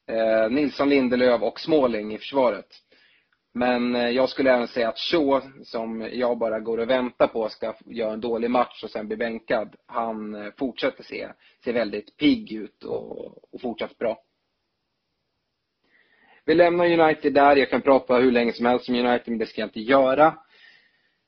eh, 0.08 0.50
Nilsson 0.50 0.90
Lindelöf 0.90 1.42
och 1.42 1.60
Småling 1.60 2.14
i 2.14 2.18
försvaret. 2.18 2.68
Men 3.54 3.96
eh, 3.96 4.10
jag 4.10 4.30
skulle 4.30 4.54
även 4.54 4.68
säga 4.68 4.90
att 4.90 5.00
Shaw, 5.00 5.42
som 5.64 6.10
jag 6.12 6.38
bara 6.38 6.60
går 6.60 6.78
och 6.78 6.90
väntar 6.90 7.28
på 7.28 7.50
ska 7.50 7.74
göra 7.86 8.14
en 8.14 8.22
dålig 8.22 8.52
match 8.52 8.84
och 8.84 8.90
sen 8.90 9.08
bli 9.08 9.18
bänkad, 9.18 9.76
han 9.86 10.36
eh, 10.36 10.52
fortsätter 10.58 11.04
se, 11.04 11.28
se 11.64 11.72
väldigt 11.72 12.18
pigg 12.18 12.52
ut 12.52 12.84
och, 12.84 13.54
och 13.54 13.62
fortsatt 13.62 13.98
bra. 13.98 14.18
Vi 16.46 16.56
lämnar 16.56 17.00
United 17.00 17.34
där. 17.34 17.56
Jag 17.56 17.70
kan 17.70 17.82
prata 17.82 18.18
hur 18.18 18.32
länge 18.32 18.54
som 18.54 18.66
helst 18.66 18.90
om 18.90 18.96
United, 18.96 19.28
men 19.28 19.38
det 19.38 19.46
ska 19.46 19.62
jag 19.62 19.68
inte 19.68 19.82
göra. 19.82 20.38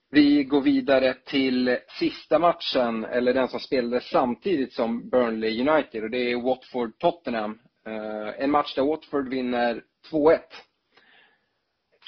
Vi 0.09 0.43
går 0.43 0.61
vidare 0.61 1.13
till 1.13 1.77
sista 1.99 2.39
matchen, 2.39 3.05
eller 3.05 3.33
den 3.33 3.47
som 3.47 3.59
spelades 3.59 4.09
samtidigt 4.09 4.73
som 4.73 5.09
Burnley 5.09 5.69
United 5.69 6.03
och 6.03 6.09
det 6.09 6.31
är 6.31 6.35
Watford-Tottenham. 6.35 7.59
Eh, 7.85 8.43
en 8.43 8.51
match 8.51 8.75
där 8.75 8.83
Watford 8.83 9.29
vinner 9.29 9.83
2-1. 10.11 10.39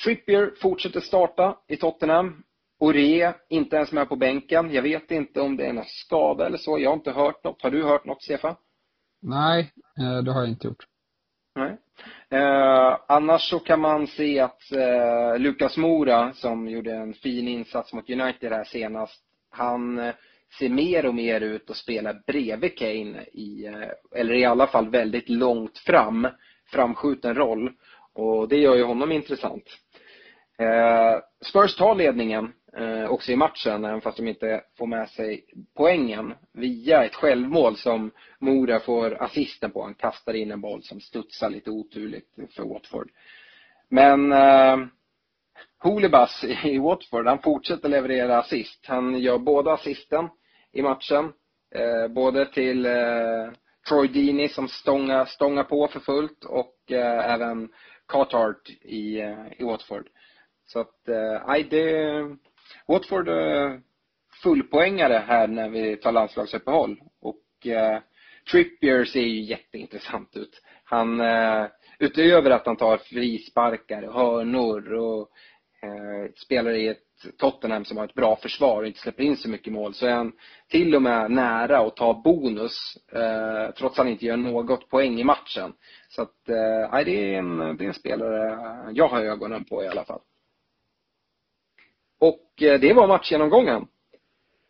Trippier 0.03 0.53
fortsätter 0.61 0.99
starta 0.99 1.57
i 1.67 1.77
Tottenham. 1.77 2.43
Ore 2.79 3.33
inte 3.49 3.75
ens 3.75 3.91
med 3.91 4.09
på 4.09 4.15
bänken. 4.15 4.73
Jag 4.73 4.81
vet 4.81 5.11
inte 5.11 5.41
om 5.41 5.57
det 5.57 5.65
är 5.65 5.73
någon 5.73 5.85
skada 5.85 6.45
eller 6.45 6.57
så. 6.57 6.79
Jag 6.79 6.89
har 6.89 6.95
inte 6.95 7.11
hört 7.11 7.43
något. 7.43 7.61
Har 7.61 7.71
du 7.71 7.83
hört 7.83 8.05
något, 8.05 8.23
Stefan? 8.23 8.55
Nej, 9.21 9.71
eh, 9.99 10.23
det 10.23 10.31
har 10.31 10.39
jag 10.39 10.49
inte 10.49 10.67
gjort. 10.67 10.85
Nej. 11.55 11.77
Eh, 12.29 12.97
annars 13.07 13.49
så 13.49 13.59
kan 13.59 13.79
man 13.79 14.07
se 14.07 14.39
att 14.39 14.71
eh, 14.71 15.39
Lukas 15.39 15.77
Mora, 15.77 16.33
som 16.33 16.69
gjorde 16.69 16.93
en 16.93 17.13
fin 17.13 17.47
insats 17.47 17.93
mot 17.93 18.09
United 18.09 18.51
här 18.51 18.63
senast, 18.63 19.23
han 19.49 19.99
eh, 19.99 20.13
ser 20.59 20.69
mer 20.69 21.05
och 21.05 21.15
mer 21.15 21.41
ut 21.41 21.69
att 21.69 21.77
spela 21.77 22.13
bredvid 22.27 22.77
Kane 22.77 23.23
i, 23.33 23.65
eh, 23.65 24.19
eller 24.19 24.33
i 24.33 24.45
alla 24.45 24.67
fall 24.67 24.89
väldigt 24.89 25.29
långt 25.29 25.77
fram, 25.77 26.27
framskjuten 26.71 27.35
roll. 27.35 27.71
Och 28.13 28.47
det 28.47 28.57
gör 28.57 28.75
ju 28.75 28.83
honom 28.83 29.11
intressant. 29.11 29.63
Eh, 30.57 31.19
Spurs 31.49 31.75
tar 31.75 31.95
ledningen 31.95 32.53
eh, 32.77 33.09
också 33.09 33.31
i 33.31 33.35
matchen, 33.35 33.85
även 33.85 34.01
fast 34.01 34.17
de 34.17 34.27
inte 34.27 34.61
får 34.77 34.87
med 34.87 35.09
sig 35.09 35.45
poängen 35.75 36.33
via 36.53 37.03
ett 37.03 37.15
självmål 37.15 37.77
som 37.77 38.11
Mora 38.39 38.79
får 38.79 39.23
assisten 39.23 39.71
på. 39.71 39.83
Han 39.83 39.93
kastar 39.95 40.33
in 40.33 40.51
en 40.51 40.61
boll 40.61 40.83
som 40.83 40.99
studsar 40.99 41.49
lite 41.49 41.69
oturligt 41.69 42.29
för 42.55 42.63
Watford. 42.63 43.09
Men 43.89 44.31
eh, 44.31 44.77
i 46.63 46.77
Watford, 46.77 47.27
han 47.27 47.39
fortsätter 47.41 47.89
leverera 47.89 48.37
assist. 48.37 48.85
Han 48.87 49.19
gör 49.19 49.37
båda 49.37 49.71
assisten 49.71 50.29
i 50.71 50.81
matchen. 50.81 51.33
Eh, 51.75 52.07
både 52.07 52.45
till 52.45 52.85
eh, 52.85 53.51
Troy 53.89 54.07
Deeney 54.07 54.49
som 54.49 54.67
stångar, 54.67 55.25
stångar 55.25 55.63
på 55.63 55.87
för 55.87 55.99
fullt 55.99 56.43
och 56.45 56.91
eh, 56.91 57.33
även 57.33 57.69
Cartart 58.07 58.69
i, 58.81 59.19
eh, 59.19 59.45
i 59.57 59.63
Watford. 59.63 60.07
Så 60.65 60.79
att, 60.79 61.09
eh, 61.09 61.47
nej, 61.47 61.63
det... 61.63 62.37
Watford 62.87 63.27
eh, 63.29 63.77
fullpoängare 64.43 65.23
här 65.27 65.47
när 65.47 65.69
vi 65.69 65.97
tar 65.97 66.11
landslagsuppehåll. 66.11 67.01
Och 67.21 67.67
eh, 67.67 67.99
Trippier 68.51 69.05
ser 69.05 69.21
ju 69.21 69.41
jätteintressant 69.41 70.37
ut. 70.37 70.61
Han, 70.83 71.21
eh, 71.21 71.65
utöver 71.99 72.51
att 72.51 72.65
han 72.65 72.75
tar 72.75 72.97
frisparkar, 72.97 74.01
hörnor 74.01 74.93
och 74.93 75.29
eh, 75.81 76.31
spelar 76.35 76.71
i 76.71 76.87
ett 76.87 77.01
Tottenham 77.37 77.85
som 77.85 77.97
har 77.97 78.05
ett 78.05 78.13
bra 78.13 78.35
försvar 78.35 78.81
och 78.81 78.87
inte 78.87 78.99
släpper 78.99 79.23
in 79.23 79.37
så 79.37 79.49
mycket 79.49 79.73
mål 79.73 79.93
så 79.93 80.05
är 80.05 80.13
han 80.13 80.31
till 80.69 80.95
och 80.95 81.01
med 81.01 81.31
nära 81.31 81.79
att 81.79 81.95
ta 81.95 82.21
bonus 82.23 82.97
eh, 83.11 83.71
trots 83.77 83.93
att 83.93 83.97
han 83.97 84.07
inte 84.07 84.25
gör 84.25 84.37
något 84.37 84.89
poäng 84.89 85.19
i 85.19 85.23
matchen. 85.23 85.73
Så 86.09 86.21
att, 86.21 86.49
eh, 86.49 87.03
det, 87.05 87.33
är 87.33 87.37
en, 87.39 87.57
det 87.57 87.83
är 87.83 87.87
en 87.87 87.93
spelare 87.93 88.91
jag 88.93 89.07
har 89.07 89.21
ögonen 89.21 89.63
på 89.63 89.83
i 89.83 89.87
alla 89.87 90.05
fall. 90.05 90.21
Och 92.19 92.61
eh, 92.61 92.79
det 92.79 92.93
var 92.93 93.07
matchgenomgången. 93.07 93.87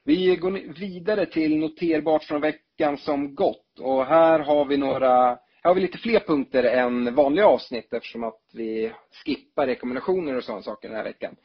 Vi 0.04 0.36
går 0.36 0.52
vidare 0.80 1.26
till 1.26 1.58
noterbart 1.58 2.24
från 2.24 2.42
veckan 2.42 2.98
som 2.98 3.36
gått 3.36 3.80
och 3.80 4.06
här 4.06 4.40
har 4.40 4.66
vi 4.66 4.78
några, 4.78 5.26
här 5.26 5.64
har 5.64 5.76
vi 5.76 5.82
lite 5.82 5.98
fler 5.98 6.20
punkter 6.20 6.64
än 6.64 7.16
vanliga 7.16 7.48
avsnitt 7.48 7.94
eftersom 7.94 8.24
att 8.24 8.42
vi 8.54 8.92
skippar 9.12 9.68
rekommendationer 9.68 10.36
och 10.36 10.44
sådana 10.44 10.62
saker 10.62 10.88
den 10.88 10.98
här 10.98 11.04
veckan. 11.04 11.36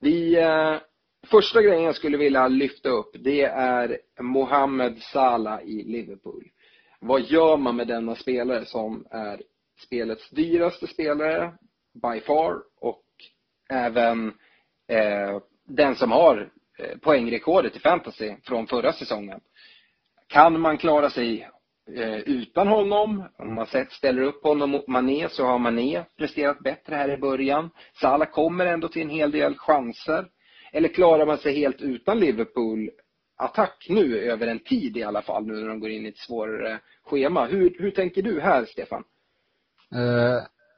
Vi, 0.00 0.38
eh, 0.38 0.76
första 1.26 1.62
grejen 1.62 1.82
jag 1.82 1.96
skulle 1.96 2.16
vilja 2.16 2.48
lyfta 2.48 2.88
upp 2.88 3.16
det 3.18 3.42
är 3.42 3.98
Mohamed 4.20 4.98
Salah 5.02 5.62
i 5.62 5.82
Liverpool. 5.82 6.44
Vad 7.00 7.22
gör 7.22 7.56
man 7.56 7.76
med 7.76 7.88
denna 7.88 8.14
spelare 8.14 8.64
som 8.64 9.06
är 9.10 9.42
spelets 9.86 10.30
dyraste 10.30 10.86
spelare 10.86 11.52
by 11.92 12.20
far 12.20 12.56
och 12.80 13.04
även 13.68 14.28
eh, 14.28 14.34
Eh, 14.88 15.40
den 15.64 15.96
som 15.96 16.12
har 16.12 16.50
eh, 16.78 16.98
poängrekordet 16.98 17.76
i 17.76 17.78
fantasy 17.78 18.34
från 18.42 18.66
förra 18.66 18.92
säsongen. 18.92 19.40
Kan 20.26 20.60
man 20.60 20.78
klara 20.78 21.10
sig 21.10 21.48
eh, 21.96 22.18
utan 22.18 22.68
honom, 22.68 23.24
om 23.38 23.54
man 23.54 23.66
ställer 23.90 24.22
upp 24.22 24.42
honom 24.42 24.70
mot 24.70 24.88
Mané 24.88 25.28
så 25.28 25.44
har 25.44 25.58
Mané 25.58 26.04
presterat 26.16 26.58
bättre 26.58 26.94
här 26.94 27.10
i 27.10 27.16
början. 27.16 27.70
Salah 28.00 28.30
kommer 28.30 28.66
ändå 28.66 28.88
till 28.88 29.02
en 29.02 29.10
hel 29.10 29.30
del 29.30 29.56
chanser. 29.56 30.26
Eller 30.72 30.88
klarar 30.88 31.26
man 31.26 31.38
sig 31.38 31.54
helt 31.54 31.80
utan 31.80 32.20
Liverpool 32.20 32.90
attack 33.36 33.86
nu 33.88 34.18
över 34.18 34.46
en 34.46 34.58
tid 34.58 34.96
i 34.96 35.02
alla 35.02 35.22
fall 35.22 35.46
nu 35.46 35.52
när 35.52 35.68
de 35.68 35.80
går 35.80 35.90
in 35.90 36.06
i 36.06 36.08
ett 36.08 36.18
svårare 36.18 36.80
schema. 37.04 37.46
Hur, 37.46 37.76
hur 37.78 37.90
tänker 37.90 38.22
du 38.22 38.40
här 38.40 38.64
Stefan? 38.64 39.04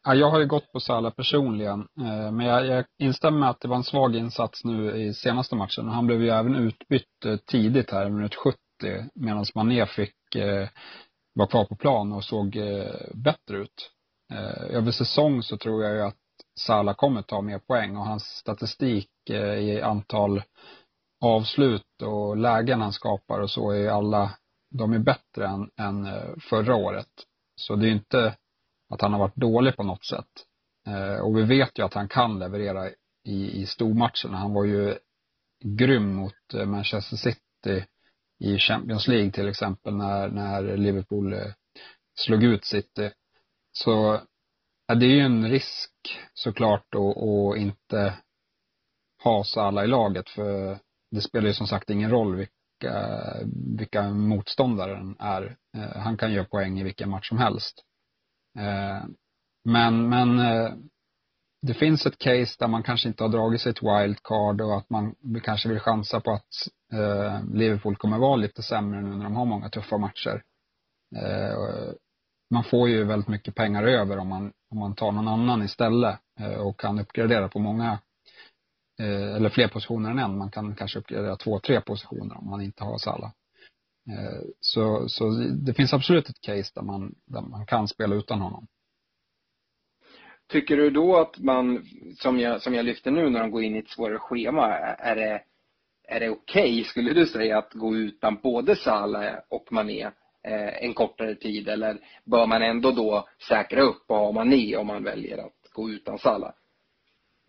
Ja, 0.02 0.14
jag 0.14 0.30
har 0.30 0.40
ju 0.40 0.46
gått 0.46 0.72
på 0.72 0.80
Salah 0.80 1.12
personligen. 1.12 1.80
Eh, 1.80 2.32
men 2.32 2.46
jag, 2.46 2.66
jag 2.66 2.84
instämmer 2.98 3.38
med 3.38 3.50
att 3.50 3.60
det 3.60 3.68
var 3.68 3.76
en 3.76 3.84
svag 3.84 4.16
insats 4.16 4.64
nu 4.64 4.96
i 4.96 5.14
senaste 5.14 5.56
matchen. 5.56 5.88
Han 5.88 6.06
blev 6.06 6.22
ju 6.22 6.28
även 6.28 6.54
utbytt 6.54 7.24
eh, 7.26 7.36
tidigt 7.36 7.90
här, 7.90 8.08
minut 8.10 8.34
70, 8.34 8.58
medan 9.14 9.44
Mané 9.54 9.86
fick 9.86 10.34
eh, 10.34 10.68
vara 11.34 11.48
kvar 11.48 11.64
på 11.64 11.76
plan 11.76 12.12
och 12.12 12.24
såg 12.24 12.56
eh, 12.56 12.94
bättre 13.14 13.56
ut. 13.56 13.90
Över 14.70 14.90
säsong 14.90 15.42
så 15.42 15.56
tror 15.56 15.84
jag 15.84 15.94
ju 15.94 16.02
att 16.02 16.16
Salah 16.60 16.94
kommer 16.94 17.22
ta 17.22 17.40
mer 17.40 17.58
poäng 17.58 17.96
och 17.96 18.04
hans 18.04 18.22
statistik 18.22 19.10
i 19.58 19.80
antal 19.80 20.42
avslut 21.24 22.02
och 22.02 22.36
lägen 22.36 22.80
han 22.80 22.92
skapar 22.92 23.40
och 23.40 23.50
så 23.50 23.70
är 23.70 23.76
ju 23.76 23.88
alla, 23.88 24.30
de 24.70 24.92
är 24.92 24.98
bättre 24.98 25.46
än, 25.46 25.70
än 25.80 26.08
förra 26.40 26.74
året. 26.74 27.08
Så 27.56 27.76
det 27.76 27.88
är 27.88 27.92
inte 27.92 28.34
att 28.90 29.00
han 29.00 29.12
har 29.12 29.20
varit 29.20 29.36
dålig 29.36 29.76
på 29.76 29.82
något 29.82 30.04
sätt. 30.04 30.46
Eh, 30.86 31.20
och 31.20 31.36
vi 31.36 31.42
vet 31.42 31.78
ju 31.78 31.84
att 31.84 31.94
han 31.94 32.08
kan 32.08 32.38
leverera 32.38 32.90
i, 33.24 33.62
i 33.62 33.66
stormatcherna. 33.66 34.38
Han 34.38 34.54
var 34.54 34.64
ju 34.64 34.98
grym 35.64 36.14
mot 36.14 36.54
eh, 36.54 36.66
Manchester 36.66 37.16
City 37.16 37.86
i 38.40 38.58
Champions 38.58 39.08
League 39.08 39.30
till 39.30 39.48
exempel 39.48 39.94
när, 39.94 40.28
när 40.28 40.76
Liverpool 40.76 41.32
eh, 41.32 41.52
slog 42.14 42.44
ut 42.44 42.64
City. 42.64 43.10
Så 43.72 44.20
ja, 44.86 44.94
det 44.94 45.06
är 45.06 45.14
ju 45.14 45.20
en 45.20 45.50
risk 45.50 45.92
såklart 46.34 46.94
att, 46.94 47.56
inte 47.56 48.14
ha 49.22 49.44
alla 49.56 49.84
i 49.84 49.86
laget 49.86 50.30
för 50.30 50.78
det 51.10 51.20
spelar 51.20 51.46
ju 51.46 51.54
som 51.54 51.66
sagt 51.66 51.90
ingen 51.90 52.10
roll 52.10 52.36
vilka, 52.36 53.18
vilka 53.78 54.10
motståndaren 54.10 55.16
är. 55.18 55.56
Han 55.94 56.16
kan 56.16 56.32
göra 56.32 56.44
poäng 56.44 56.80
i 56.80 56.84
vilken 56.84 57.10
match 57.10 57.28
som 57.28 57.38
helst. 57.38 57.84
Eh, 58.58 59.04
men, 59.64 60.08
men 60.08 60.38
eh, 60.38 60.72
det 61.62 61.74
finns 61.74 62.06
ett 62.06 62.18
case 62.18 62.56
där 62.58 62.68
man 62.68 62.82
kanske 62.82 63.08
inte 63.08 63.24
har 63.24 63.28
dragit 63.28 63.60
sig 63.60 63.70
ett 63.70 63.82
wildcard 63.82 64.60
och 64.60 64.76
att 64.76 64.90
man 64.90 65.14
kanske 65.42 65.68
vill 65.68 65.80
chansa 65.80 66.20
på 66.20 66.30
att 66.30 66.48
eh, 66.92 67.44
Liverpool 67.54 67.96
kommer 67.96 68.18
vara 68.18 68.36
lite 68.36 68.62
sämre 68.62 69.02
nu 69.02 69.16
när 69.16 69.24
de 69.24 69.36
har 69.36 69.44
många 69.44 69.68
tuffa 69.68 69.98
matcher. 69.98 70.42
Man 72.50 72.64
får 72.64 72.88
ju 72.88 73.04
väldigt 73.04 73.28
mycket 73.28 73.54
pengar 73.54 73.82
över 73.82 74.18
om 74.18 74.28
man, 74.28 74.52
om 74.70 74.78
man 74.78 74.94
tar 74.94 75.12
någon 75.12 75.28
annan 75.28 75.62
istället 75.62 76.18
och 76.58 76.80
kan 76.80 76.98
uppgradera 76.98 77.48
på 77.48 77.58
många 77.58 77.98
eller 79.36 79.48
fler 79.48 79.68
positioner 79.68 80.10
än 80.10 80.18
en. 80.18 80.38
Man 80.38 80.50
kan 80.50 80.74
kanske 80.74 80.98
uppgradera 80.98 81.36
två, 81.36 81.58
tre 81.58 81.80
positioner 81.80 82.38
om 82.38 82.50
man 82.50 82.60
inte 82.60 82.84
har 82.84 82.98
Salah. 82.98 83.30
Eh, 84.10 84.40
så, 84.60 85.08
så 85.08 85.30
det 85.66 85.74
finns 85.74 85.92
absolut 85.92 86.28
ett 86.28 86.40
case 86.40 86.72
där 86.74 86.82
man, 86.82 87.14
där 87.24 87.40
man 87.40 87.66
kan 87.66 87.88
spela 87.88 88.14
utan 88.14 88.40
honom. 88.40 88.66
Tycker 90.48 90.76
du 90.76 90.90
då 90.90 91.16
att 91.16 91.38
man, 91.38 91.84
som 92.18 92.38
jag, 92.38 92.62
som 92.62 92.74
jag 92.74 92.84
lyfter 92.84 93.10
nu 93.10 93.30
när 93.30 93.40
de 93.40 93.50
går 93.50 93.62
in 93.62 93.76
i 93.76 93.78
ett 93.78 93.88
svårare 93.88 94.18
schema, 94.18 94.74
är 94.78 95.16
det, 95.16 95.42
är 96.08 96.20
det 96.20 96.30
okej, 96.30 96.72
okay, 96.72 96.84
skulle 96.84 97.12
du 97.12 97.26
säga, 97.26 97.58
att 97.58 97.72
gå 97.72 97.96
utan 97.96 98.40
både 98.42 98.76
Salah 98.76 99.34
och 99.48 99.72
Mané 99.72 100.02
eh, 100.44 100.84
en 100.84 100.94
kortare 100.94 101.34
tid 101.34 101.68
eller 101.68 101.98
bör 102.24 102.46
man 102.46 102.62
ändå 102.62 102.90
då 102.90 103.28
säkra 103.48 103.82
upp 103.82 104.04
och 104.06 104.16
ha 104.16 104.32
Mané 104.32 104.76
om 104.76 104.86
man 104.86 105.04
väljer 105.04 105.38
att 105.38 105.72
gå 105.72 105.90
utan 105.90 106.18
Salah? 106.18 106.52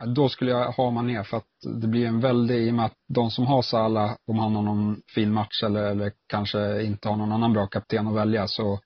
Då 0.06 0.30
skulle 0.30 0.52
jag 0.52 0.72
ha 0.72 0.92
Mané 0.92 1.24
för 1.24 1.38
att 1.38 1.48
det 1.82 1.88
blir 1.88 2.08
en 2.08 2.20
väldig, 2.20 2.68
i 2.68 2.70
och 2.70 2.76
med 2.76 2.86
att 2.86 2.98
de 3.08 3.32
som 3.32 3.46
har 3.46 3.62
Salah, 3.62 4.16
om 4.28 4.40
han 4.40 4.56
har 4.56 4.62
någon 4.62 5.02
fin 5.16 5.34
match 5.34 5.64
eller, 5.64 5.84
eller 5.84 6.12
kanske 6.28 6.84
inte 6.84 7.10
har 7.10 7.16
någon 7.16 7.32
annan 7.32 7.54
bra 7.54 7.68
kapten 7.68 8.08
att 8.08 8.16
välja 8.16 8.48
så, 8.48 8.80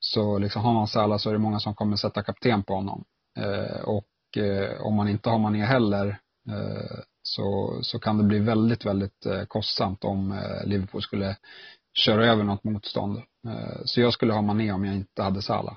så 0.00 0.38
liksom 0.38 0.62
har 0.62 0.72
man 0.72 0.86
Salah 0.86 1.18
så 1.18 1.28
är 1.28 1.32
det 1.32 1.38
många 1.38 1.60
som 1.60 1.74
kommer 1.74 1.96
sätta 1.96 2.22
kapten 2.22 2.62
på 2.62 2.74
honom. 2.74 3.04
Eh, 3.38 3.80
och 3.84 4.42
eh, 4.42 4.80
om 4.80 4.94
man 4.94 5.08
inte 5.08 5.30
har 5.30 5.38
Mané 5.38 5.64
heller 5.64 6.08
eh, 6.50 6.98
så, 7.22 7.78
så 7.82 7.98
kan 7.98 8.18
det 8.18 8.24
bli 8.24 8.38
väldigt, 8.38 8.86
väldigt 8.86 9.26
eh, 9.26 9.44
kostsamt 9.44 10.04
om 10.04 10.32
eh, 10.32 10.66
Liverpool 10.66 11.02
skulle 11.02 11.36
köra 11.98 12.26
över 12.26 12.44
något 12.44 12.64
motstånd. 12.64 13.16
Eh, 13.46 13.80
så 13.84 14.00
jag 14.00 14.12
skulle 14.12 14.32
ha 14.32 14.42
Mané 14.42 14.72
om 14.72 14.84
jag 14.84 14.94
inte 14.94 15.22
hade 15.22 15.42
Salah. 15.42 15.76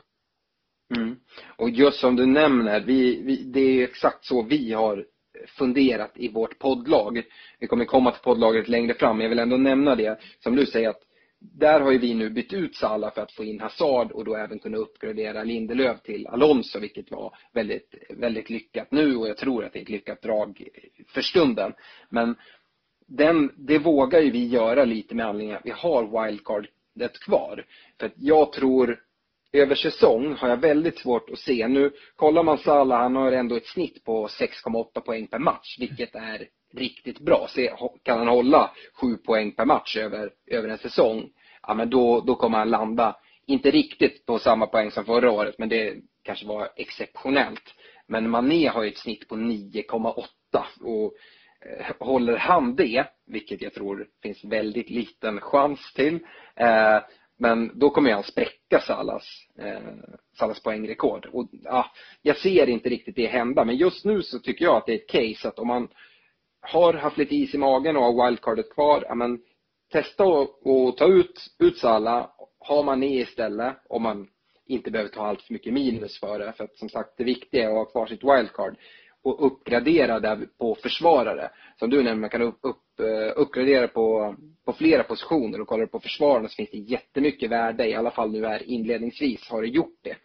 Mm. 0.96 1.20
Och 1.56 1.70
just 1.70 2.00
som 2.00 2.16
du 2.16 2.26
nämner, 2.26 2.80
vi, 2.80 3.22
vi, 3.22 3.44
det 3.44 3.60
är 3.60 3.84
exakt 3.84 4.26
så 4.26 4.42
vi 4.42 4.74
har 4.74 5.06
funderat 5.48 6.12
i 6.16 6.30
vårt 6.30 6.60
poddlag. 6.60 7.24
Vi 7.60 7.68
kommer 7.68 7.86
komma 7.86 8.12
till 8.12 8.24
poddlaget 8.24 8.68
längre 8.68 8.94
fram, 8.94 9.18
men 9.18 9.24
jag 9.24 9.30
vill 9.30 9.40
ändå 9.40 9.58
nämna 9.58 9.96
det. 9.96 10.20
Som 10.40 10.56
du 10.56 10.66
säger 10.66 10.90
att 10.90 11.04
där 11.40 11.80
har 11.80 11.92
ju 11.92 11.98
vi 11.98 12.14
nu 12.14 12.30
bytt 12.30 12.54
ut 12.54 12.76
Salah 12.76 13.14
för 13.14 13.22
att 13.22 13.32
få 13.32 13.44
in 13.44 13.60
Hazard 13.60 14.12
och 14.12 14.26
då 14.26 14.36
även 14.36 14.60
kunna 14.60 14.78
uppgradera 14.78 15.44
Lindelöf 15.44 16.02
till 16.02 16.28
Alonso, 16.28 16.80
vilket 16.80 17.12
var 17.12 17.36
väldigt, 17.54 17.96
väldigt 18.10 18.50
lyckat 18.50 18.92
nu 18.92 19.16
och 19.16 19.28
jag 19.28 19.38
tror 19.38 19.66
att 19.66 19.74
det 19.74 19.80
är 19.80 19.84
ett 19.84 19.90
lyckat 19.90 20.22
drag 20.22 20.68
för 21.08 21.22
stunden. 21.22 21.74
Men 22.10 22.36
den, 23.08 23.52
det 23.56 23.78
vågar 23.78 24.20
ju 24.20 24.32
vi 24.32 24.48
göra 24.48 24.86
lite 24.86 25.16
med 25.16 25.26
anledning 25.26 25.56
av 25.56 25.60
att 25.60 25.66
vi 25.66 25.72
har 25.72 26.26
wildcardet 26.26 27.20
kvar. 27.20 27.66
För 28.00 28.06
att 28.06 28.14
jag 28.16 28.54
tror 28.54 29.00
över 29.54 29.76
säsong 29.76 30.34
har 30.34 30.50
jag 30.50 30.58
väldigt 30.58 31.00
svårt 31.00 31.30
att 31.30 31.40
se. 31.40 31.68
Nu 31.68 31.92
kollar 32.16 32.44
man 32.44 32.58
Salah, 32.58 33.02
han 33.02 33.16
har 33.16 33.32
ändå 33.32 33.56
ett 33.56 33.66
snitt 33.66 34.04
på 34.04 34.28
6,8 34.28 35.02
poäng 35.02 35.28
per 35.28 35.40
match, 35.40 35.78
vilket 35.80 36.16
är 36.16 36.48
riktigt 36.74 37.20
bra. 37.20 37.48
Se, 37.50 37.72
kan 38.04 38.18
han 38.18 38.28
hålla 38.28 38.72
7 39.02 39.18
poäng 39.18 39.52
per 39.52 39.66
match 39.66 39.98
över, 39.98 40.32
över 40.48 40.70
en 40.70 40.78
säsong, 40.78 41.30
ja 41.68 41.74
men 41.74 41.90
då, 41.90 42.22
då 42.22 42.36
kommer 42.36 42.58
han 42.58 42.70
landa, 42.70 43.16
inte 43.46 43.72
riktigt 43.72 44.26
på 44.26 44.40
samma 44.40 44.68
poäng 44.68 44.92
som 44.92 45.06
förra 45.06 45.32
året, 45.32 45.56
men 45.58 45.70
det 45.70 45.96
kanske 46.24 46.48
var 46.48 46.70
exceptionellt. 46.76 47.74
Men 48.08 48.30
Mané 48.30 48.68
har 48.68 48.84
ju 48.84 48.90
ett 48.90 48.98
snitt 48.98 49.28
på 49.28 49.36
9,8 49.36 50.26
och 50.82 51.14
eh, 51.66 51.96
håller 52.00 52.38
han 52.38 52.76
det, 52.76 53.06
vilket 53.28 53.62
jag 53.62 53.74
tror 53.74 54.08
finns 54.24 54.44
väldigt 54.44 54.90
liten 54.90 55.42
chans 55.42 55.94
till, 55.94 56.20
eh, 56.56 57.00
men 57.38 57.80
då 57.80 57.90
kommer 57.90 58.12
han 58.12 58.24
spräcka 58.24 58.80
Salas, 58.80 59.24
eh, 59.60 59.94
Salas 60.38 60.64
poängrekord. 60.64 61.26
Och 61.26 61.48
ja, 61.64 61.86
jag 62.22 62.38
ser 62.38 62.70
inte 62.70 62.90
riktigt 62.90 63.16
det 63.16 63.28
hända. 63.28 63.66
Men 63.66 63.76
just 63.76 64.06
nu 64.06 64.22
så 64.22 64.40
tycker 64.40 64.66
jag 64.66 64.76
att 64.76 64.86
det 64.86 64.92
är 64.92 64.96
ett 64.96 65.10
case 65.10 65.48
att 65.48 65.60
om 65.60 65.68
man 65.68 65.88
har 66.62 66.94
haft 66.94 67.18
lite 67.18 67.36
is 67.36 67.54
i 67.54 67.58
magen 67.58 67.98
och 67.98 68.04
har 68.04 68.26
wildcardet 68.26 68.74
kvar, 68.74 69.06
ja 69.08 69.16
men 69.16 69.40
testa 69.92 70.24
att 70.24 70.98
ta 70.98 71.08
ut, 71.08 71.48
ut 71.60 71.78
Sala. 71.78 72.32
Har 72.60 72.84
man 72.84 73.00
ner 73.00 73.22
istället 73.22 73.78
om 73.90 74.04
man 74.04 74.28
inte 74.66 74.92
behöver 74.92 75.12
ta 75.12 75.26
allt 75.26 75.42
för 75.42 75.54
mycket 75.54 75.74
minus 75.74 76.20
för 76.20 76.40
det. 76.40 76.54
För 76.54 76.64
att 76.64 76.78
som 76.78 76.90
sagt 76.90 77.18
det 77.18 77.24
viktiga 77.24 77.64
är 77.64 77.68
att 77.68 77.76
ha 77.76 77.86
kvar 77.86 78.08
sitt 78.08 78.24
wildcard 78.24 78.76
och 79.28 79.46
uppgradera 79.46 80.20
där 80.20 80.48
på 80.60 80.76
försvarare. 80.76 81.50
Som 81.80 81.90
du 81.90 81.98
nämnde, 82.04 82.22
man 82.22 82.30
kan 82.30 82.42
upp, 82.42 82.60
upp, 82.62 83.00
eh, 83.00 83.34
uppgradera 83.36 83.88
på, 83.88 84.36
på 84.66 84.74
flera 84.74 85.04
positioner 85.04 85.62
och 85.62 85.68
kollar 85.68 85.82
du 85.82 85.88
på 85.88 86.00
försvararna 86.00 86.48
så 86.48 86.56
finns 86.56 86.72
det 86.72 86.78
jättemycket 86.78 87.52
värde, 87.52 87.88
i 87.88 87.96
alla 87.96 88.12
fall 88.12 88.32
nu 88.32 88.46
här 88.46 88.64
inledningsvis 88.64 89.50
har 89.50 89.62
det 89.62 89.68
gjort 89.68 90.00
det. 90.02 90.16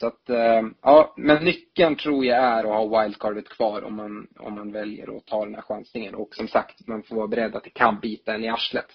Så 0.00 0.06
att, 0.06 0.30
eh, 0.30 0.62
ja, 0.82 1.14
men 1.16 1.44
nyckeln 1.44 1.96
tror 1.96 2.24
jag 2.24 2.38
är 2.38 2.64
att 2.64 2.90
ha 2.90 3.02
wildcardet 3.02 3.48
kvar 3.48 3.82
om 3.84 3.94
man, 3.94 4.26
om 4.38 4.54
man 4.54 4.72
väljer 4.72 5.16
att 5.16 5.26
ta 5.26 5.44
den 5.44 5.54
här 5.54 5.62
chansningen. 5.62 6.14
Och 6.14 6.34
som 6.34 6.48
sagt, 6.48 6.86
man 6.86 7.02
får 7.02 7.16
vara 7.16 7.28
beredd 7.28 7.56
att 7.56 7.64
det 7.64 7.70
kan 7.70 8.00
bita 8.00 8.34
en 8.34 8.44
i 8.44 8.48
arslet. 8.48 8.86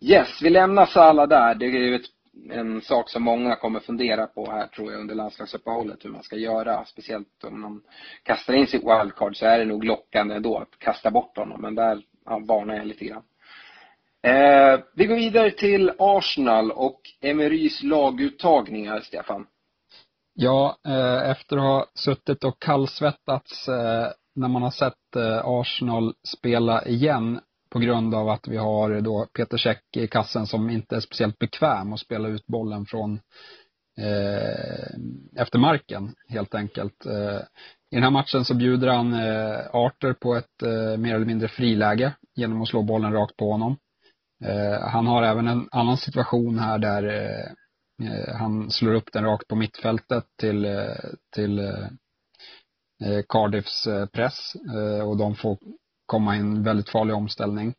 Yes, 0.00 0.42
vi 0.42 0.50
lämnar 0.50 0.86
Sala 0.86 1.26
där. 1.26 1.54
Det 1.54 1.66
är 1.66 1.94
ett, 1.94 2.02
en 2.50 2.80
sak 2.80 3.10
som 3.10 3.22
många 3.22 3.56
kommer 3.56 3.80
fundera 3.80 4.26
på 4.26 4.50
här 4.50 4.66
tror 4.66 4.92
jag 4.92 5.00
under 5.00 5.14
landslagsuppehållet 5.14 6.04
hur 6.04 6.10
man 6.10 6.22
ska 6.22 6.36
göra. 6.36 6.84
Speciellt 6.84 7.44
om 7.44 7.60
man 7.60 7.82
kastar 8.22 8.54
in 8.54 8.66
sitt 8.66 8.82
wildcard 8.82 9.36
så 9.36 9.46
är 9.46 9.58
det 9.58 9.64
nog 9.64 9.84
lockande 9.84 10.34
ändå 10.34 10.58
att 10.58 10.78
kasta 10.78 11.10
bort 11.10 11.36
honom. 11.36 11.60
Men 11.60 11.74
där 11.74 12.02
ja, 12.24 12.38
varnar 12.38 12.76
jag 12.76 12.86
lite 12.86 13.04
grann. 13.04 13.22
Eh, 14.22 14.80
vi 14.94 15.06
går 15.06 15.16
vidare 15.16 15.50
till 15.50 15.92
Arsenal 15.98 16.70
och 16.70 17.00
Emerys 17.20 17.82
laguttagningar, 17.82 19.00
Stefan. 19.00 19.46
Ja, 20.34 20.78
eh, 20.86 21.30
efter 21.30 21.56
att 21.56 21.62
ha 21.62 21.86
suttit 21.94 22.44
och 22.44 22.62
kallsvettats 22.62 23.68
eh, 23.68 24.06
när 24.34 24.48
man 24.48 24.62
har 24.62 24.70
sett 24.70 25.16
eh, 25.16 25.40
Arsenal 25.44 26.14
spela 26.38 26.84
igen 26.84 27.40
på 27.70 27.78
grund 27.78 28.14
av 28.14 28.28
att 28.28 28.48
vi 28.48 28.56
har 28.56 29.00
då 29.00 29.26
Peter 29.32 29.56
Käck 29.56 29.96
i 29.96 30.06
kassen 30.06 30.46
som 30.46 30.70
inte 30.70 30.96
är 30.96 31.00
speciellt 31.00 31.38
bekväm 31.38 31.92
att 31.92 32.00
spela 32.00 32.28
ut 32.28 32.46
bollen 32.46 32.86
från 32.86 33.20
eh, 33.98 34.96
efter 35.36 35.58
marken 35.58 36.14
helt 36.28 36.54
enkelt. 36.54 37.06
Eh, 37.06 37.40
I 37.90 37.94
den 37.94 38.02
här 38.02 38.10
matchen 38.10 38.44
så 38.44 38.54
bjuder 38.54 38.88
han 38.88 39.12
eh, 39.12 39.60
Arter 39.72 40.12
på 40.12 40.34
ett 40.34 40.62
eh, 40.62 40.96
mer 40.96 41.14
eller 41.14 41.26
mindre 41.26 41.48
friläge 41.48 42.12
genom 42.36 42.62
att 42.62 42.68
slå 42.68 42.82
bollen 42.82 43.12
rakt 43.12 43.36
på 43.36 43.52
honom. 43.52 43.76
Eh, 44.44 44.88
han 44.88 45.06
har 45.06 45.22
även 45.22 45.48
en 45.48 45.68
annan 45.70 45.96
situation 45.96 46.58
här 46.58 46.78
där 46.78 47.02
eh, 47.02 47.50
eh 48.08 48.36
han 48.36 48.70
slår 48.70 48.94
upp 48.94 49.12
den 49.12 49.24
rakt 49.24 49.48
på 49.48 49.56
mittfältet 49.56 50.24
till, 50.40 50.64
eh, 50.64 50.94
till 51.34 51.58
eh, 51.58 53.22
Cardiffs 53.28 53.88
press 54.12 54.52
och 55.04 55.16
de 55.16 55.34
får 55.34 55.58
komma 56.08 56.36
i 56.36 56.38
en 56.38 56.62
väldigt 56.62 56.90
farlig 56.90 57.14
omställning. 57.14 57.74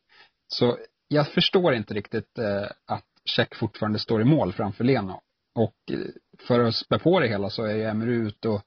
Så 0.48 0.78
jag 1.08 1.28
förstår 1.28 1.74
inte 1.74 1.94
riktigt 1.94 2.38
eh, 2.38 2.66
att 2.86 3.04
Check 3.24 3.54
fortfarande 3.54 3.98
står 3.98 4.22
i 4.22 4.24
mål 4.24 4.52
framför 4.52 4.84
Leno. 4.84 5.20
Och 5.54 5.92
eh, 5.92 5.98
för 6.46 6.60
att 6.60 6.74
spä 6.74 6.98
på 6.98 7.20
det 7.20 7.28
hela 7.28 7.50
så 7.50 7.64
är 7.64 7.74
ju 7.74 7.84
Emery 7.84 8.14
ute 8.14 8.48
och 8.48 8.62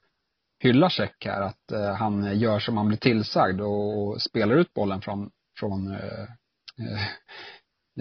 hyllar 0.60 0.90
Check 0.90 1.26
här, 1.26 1.42
att 1.42 1.72
eh, 1.72 1.94
han 1.94 2.40
gör 2.40 2.60
som 2.60 2.78
han 2.78 2.88
blir 2.88 2.98
tillsagd 2.98 3.62
och 3.62 4.22
spelar 4.22 4.56
ut 4.56 4.74
bollen 4.74 5.02
från, 5.02 5.32
från 5.60 5.96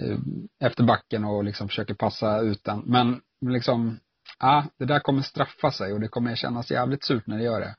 Eh, 0.01 0.17
efter 0.59 0.83
backen 0.83 1.25
och 1.25 1.43
liksom 1.43 1.67
försöker 1.67 1.93
passa 1.93 2.39
ut 2.39 2.63
den. 2.63 2.83
Men 2.85 3.21
liksom, 3.45 3.99
ja, 4.39 4.65
det 4.79 4.85
där 4.85 4.99
kommer 4.99 5.21
straffa 5.21 5.71
sig 5.71 5.93
och 5.93 5.99
det 5.99 6.07
kommer 6.07 6.35
kännas 6.35 6.71
jävligt 6.71 7.03
surt 7.03 7.27
när 7.27 7.37
det 7.37 7.43
gör 7.43 7.59
det. 7.59 7.75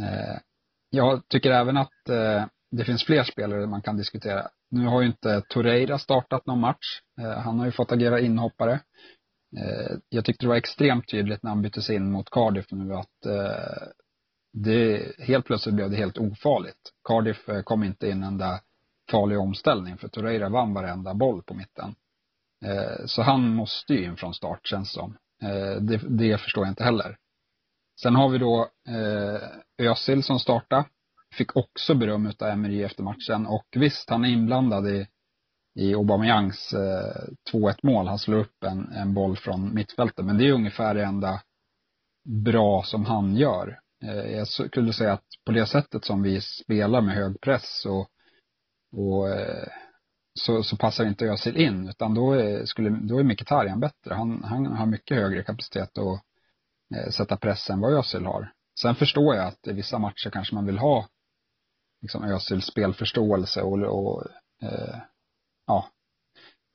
Eh, 0.00 0.38
jag 0.90 1.28
tycker 1.28 1.50
även 1.50 1.76
att 1.76 2.08
eh, 2.08 2.44
det 2.70 2.84
finns 2.84 3.04
fler 3.04 3.22
spelare 3.22 3.66
man 3.66 3.82
kan 3.82 3.96
diskutera. 3.96 4.48
Nu 4.70 4.86
har 4.86 5.00
ju 5.00 5.06
inte 5.06 5.42
Torreira 5.48 5.98
startat 5.98 6.46
någon 6.46 6.60
match. 6.60 7.00
Eh, 7.20 7.38
han 7.38 7.58
har 7.58 7.66
ju 7.66 7.72
fått 7.72 7.92
agera 7.92 8.20
inhoppare. 8.20 8.72
Eh, 9.56 9.96
jag 10.08 10.24
tyckte 10.24 10.44
det 10.44 10.48
var 10.48 10.56
extremt 10.56 11.08
tydligt 11.08 11.42
när 11.42 11.50
han 11.50 11.62
byttes 11.62 11.90
in 11.90 12.10
mot 12.10 12.30
Cardiff 12.30 12.66
nu 12.70 12.94
att 12.94 13.26
eh, 13.26 13.88
det, 14.52 15.12
helt 15.18 15.46
plötsligt 15.46 15.74
blev 15.74 15.90
det 15.90 15.96
helt 15.96 16.18
ofarligt. 16.18 16.92
Cardiff 17.08 17.46
kom 17.64 17.84
inte 17.84 18.06
in 18.06 18.12
en 18.12 18.22
enda 18.22 18.60
farlig 19.10 19.38
omställning 19.38 19.96
för 19.96 20.08
Torreira 20.08 20.48
vann 20.48 20.74
varenda 20.74 21.14
boll 21.14 21.42
på 21.42 21.54
mitten. 21.54 21.94
Eh, 22.64 23.06
så 23.06 23.22
han 23.22 23.54
måste 23.54 23.94
ju 23.94 24.04
in 24.04 24.16
från 24.16 24.34
start 24.34 24.66
känns 24.66 24.92
som. 24.92 25.16
Eh, 25.42 25.82
det, 25.82 26.00
det 26.08 26.38
förstår 26.38 26.64
jag 26.64 26.72
inte 26.72 26.84
heller. 26.84 27.16
Sen 28.02 28.14
har 28.14 28.28
vi 28.28 28.38
då 28.38 28.68
eh, 28.88 29.88
Özil 29.90 30.22
som 30.22 30.38
startade. 30.38 30.84
Fick 31.34 31.56
också 31.56 31.94
beröm 31.94 32.26
utav 32.26 32.48
Emery 32.48 32.82
efter 32.82 33.02
matchen 33.02 33.46
och 33.46 33.66
visst, 33.76 34.10
han 34.10 34.24
är 34.24 34.28
inblandad 34.28 34.88
i, 34.88 35.06
i 35.74 35.94
Aubameyangs 35.94 36.72
eh, 36.72 37.52
2-1 37.52 37.76
mål. 37.82 38.06
Han 38.06 38.18
slår 38.18 38.38
upp 38.38 38.64
en, 38.64 38.92
en 38.92 39.14
boll 39.14 39.36
från 39.36 39.74
mittfältet. 39.74 40.24
Men 40.24 40.38
det 40.38 40.48
är 40.48 40.52
ungefär 40.52 40.94
det 40.94 41.04
enda 41.04 41.42
bra 42.44 42.82
som 42.82 43.04
han 43.04 43.36
gör. 43.36 43.80
Eh, 44.04 44.36
jag 44.36 44.48
skulle 44.48 44.92
säga 44.92 45.12
att 45.12 45.26
på 45.46 45.52
det 45.52 45.66
sättet 45.66 46.04
som 46.04 46.22
vi 46.22 46.40
spelar 46.40 47.00
med 47.00 47.14
hög 47.14 47.40
press 47.40 47.86
och 47.86 48.10
och 48.92 49.28
eh, 49.28 49.68
så, 50.34 50.62
så 50.62 50.76
passar 50.76 51.06
inte 51.06 51.26
Özil 51.26 51.56
in 51.56 51.88
utan 51.88 52.14
då 52.14 52.32
är, 52.32 52.64
skulle, 52.64 52.90
då 52.90 53.18
är 53.18 53.24
Mkhitaryan 53.24 53.80
bättre. 53.80 54.14
Han, 54.14 54.44
han 54.44 54.66
har 54.66 54.86
mycket 54.86 55.16
högre 55.16 55.42
kapacitet 55.42 55.98
att 55.98 56.22
eh, 56.96 57.10
sätta 57.10 57.36
press 57.36 57.70
än 57.70 57.80
vad 57.80 57.92
Özil 57.92 58.26
har. 58.26 58.52
Sen 58.80 58.94
förstår 58.94 59.34
jag 59.34 59.46
att 59.46 59.66
i 59.66 59.72
vissa 59.72 59.98
matcher 59.98 60.30
kanske 60.30 60.54
man 60.54 60.66
vill 60.66 60.78
ha 60.78 61.08
liksom 62.00 62.24
Özils 62.24 62.66
spelförståelse 62.66 63.62
och, 63.62 63.78
och 63.78 64.26
eh, 64.62 64.96
ja, 65.66 65.88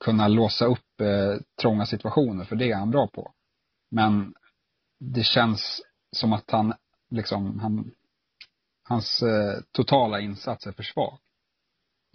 kunna 0.04 0.28
låsa 0.28 0.64
upp 0.64 1.00
eh, 1.00 1.36
trånga 1.60 1.86
situationer 1.86 2.44
för 2.44 2.56
det 2.56 2.70
är 2.70 2.76
han 2.76 2.90
bra 2.90 3.06
på. 3.06 3.32
Men 3.90 4.34
det 5.00 5.22
känns 5.22 5.82
som 6.12 6.32
att 6.32 6.50
han 6.50 6.74
liksom, 7.10 7.58
han, 7.58 7.90
hans 8.88 9.22
eh, 9.22 9.60
totala 9.72 10.20
insats 10.20 10.66
är 10.66 10.72
för 10.72 10.82
svag. 10.82 11.18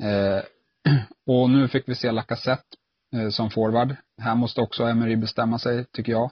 Eh, 0.02 0.43
och 1.26 1.50
nu 1.50 1.67
fick 1.67 1.89
vi 1.89 1.95
se 1.95 2.12
Lacazette 2.12 2.78
eh, 3.15 3.30
som 3.30 3.50
forward. 3.50 3.95
Här 4.21 4.36
måste 4.36 4.62
också 4.62 4.84
Emery 4.84 5.15
bestämma 5.15 5.60
sig, 5.60 5.86
tycker 5.86 6.12
jag. 6.12 6.32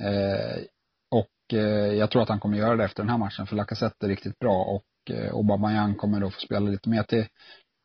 Eh, 0.00 0.62
och 1.10 1.58
eh, 1.58 1.94
jag 1.94 2.10
tror 2.10 2.22
att 2.22 2.28
han 2.28 2.40
kommer 2.40 2.58
göra 2.58 2.76
det 2.76 2.84
efter 2.84 3.02
den 3.02 3.10
här 3.10 3.18
matchen, 3.18 3.46
för 3.46 3.56
Lacazette 3.56 4.06
är 4.06 4.08
riktigt 4.08 4.38
bra 4.38 4.64
och 4.64 4.84
och 5.02 5.10
eh, 5.10 5.34
Aubameyang 5.34 5.94
kommer 5.94 6.20
då 6.20 6.30
få 6.30 6.40
spela 6.40 6.70
lite 6.70 6.88
mer 6.88 7.02
till, 7.02 7.24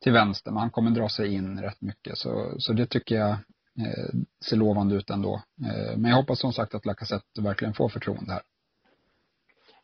till 0.02 0.12
vänster, 0.12 0.50
men 0.50 0.60
han 0.60 0.70
kommer 0.70 0.90
dra 0.90 1.08
sig 1.08 1.34
in 1.34 1.62
rätt 1.62 1.80
mycket. 1.80 2.18
Så, 2.18 2.54
så 2.58 2.72
det 2.72 2.86
tycker 2.86 3.14
jag 3.14 3.30
eh, 3.30 4.14
ser 4.48 4.56
lovande 4.56 4.94
ut 4.94 5.10
ändå. 5.10 5.42
Eh, 5.64 5.96
men 5.96 6.10
jag 6.10 6.16
hoppas 6.16 6.40
som 6.40 6.52
sagt 6.52 6.74
att 6.74 6.86
Lacazette 6.86 7.42
verkligen 7.42 7.74
får 7.74 7.88
förtroende 7.88 8.32
här. 8.32 8.42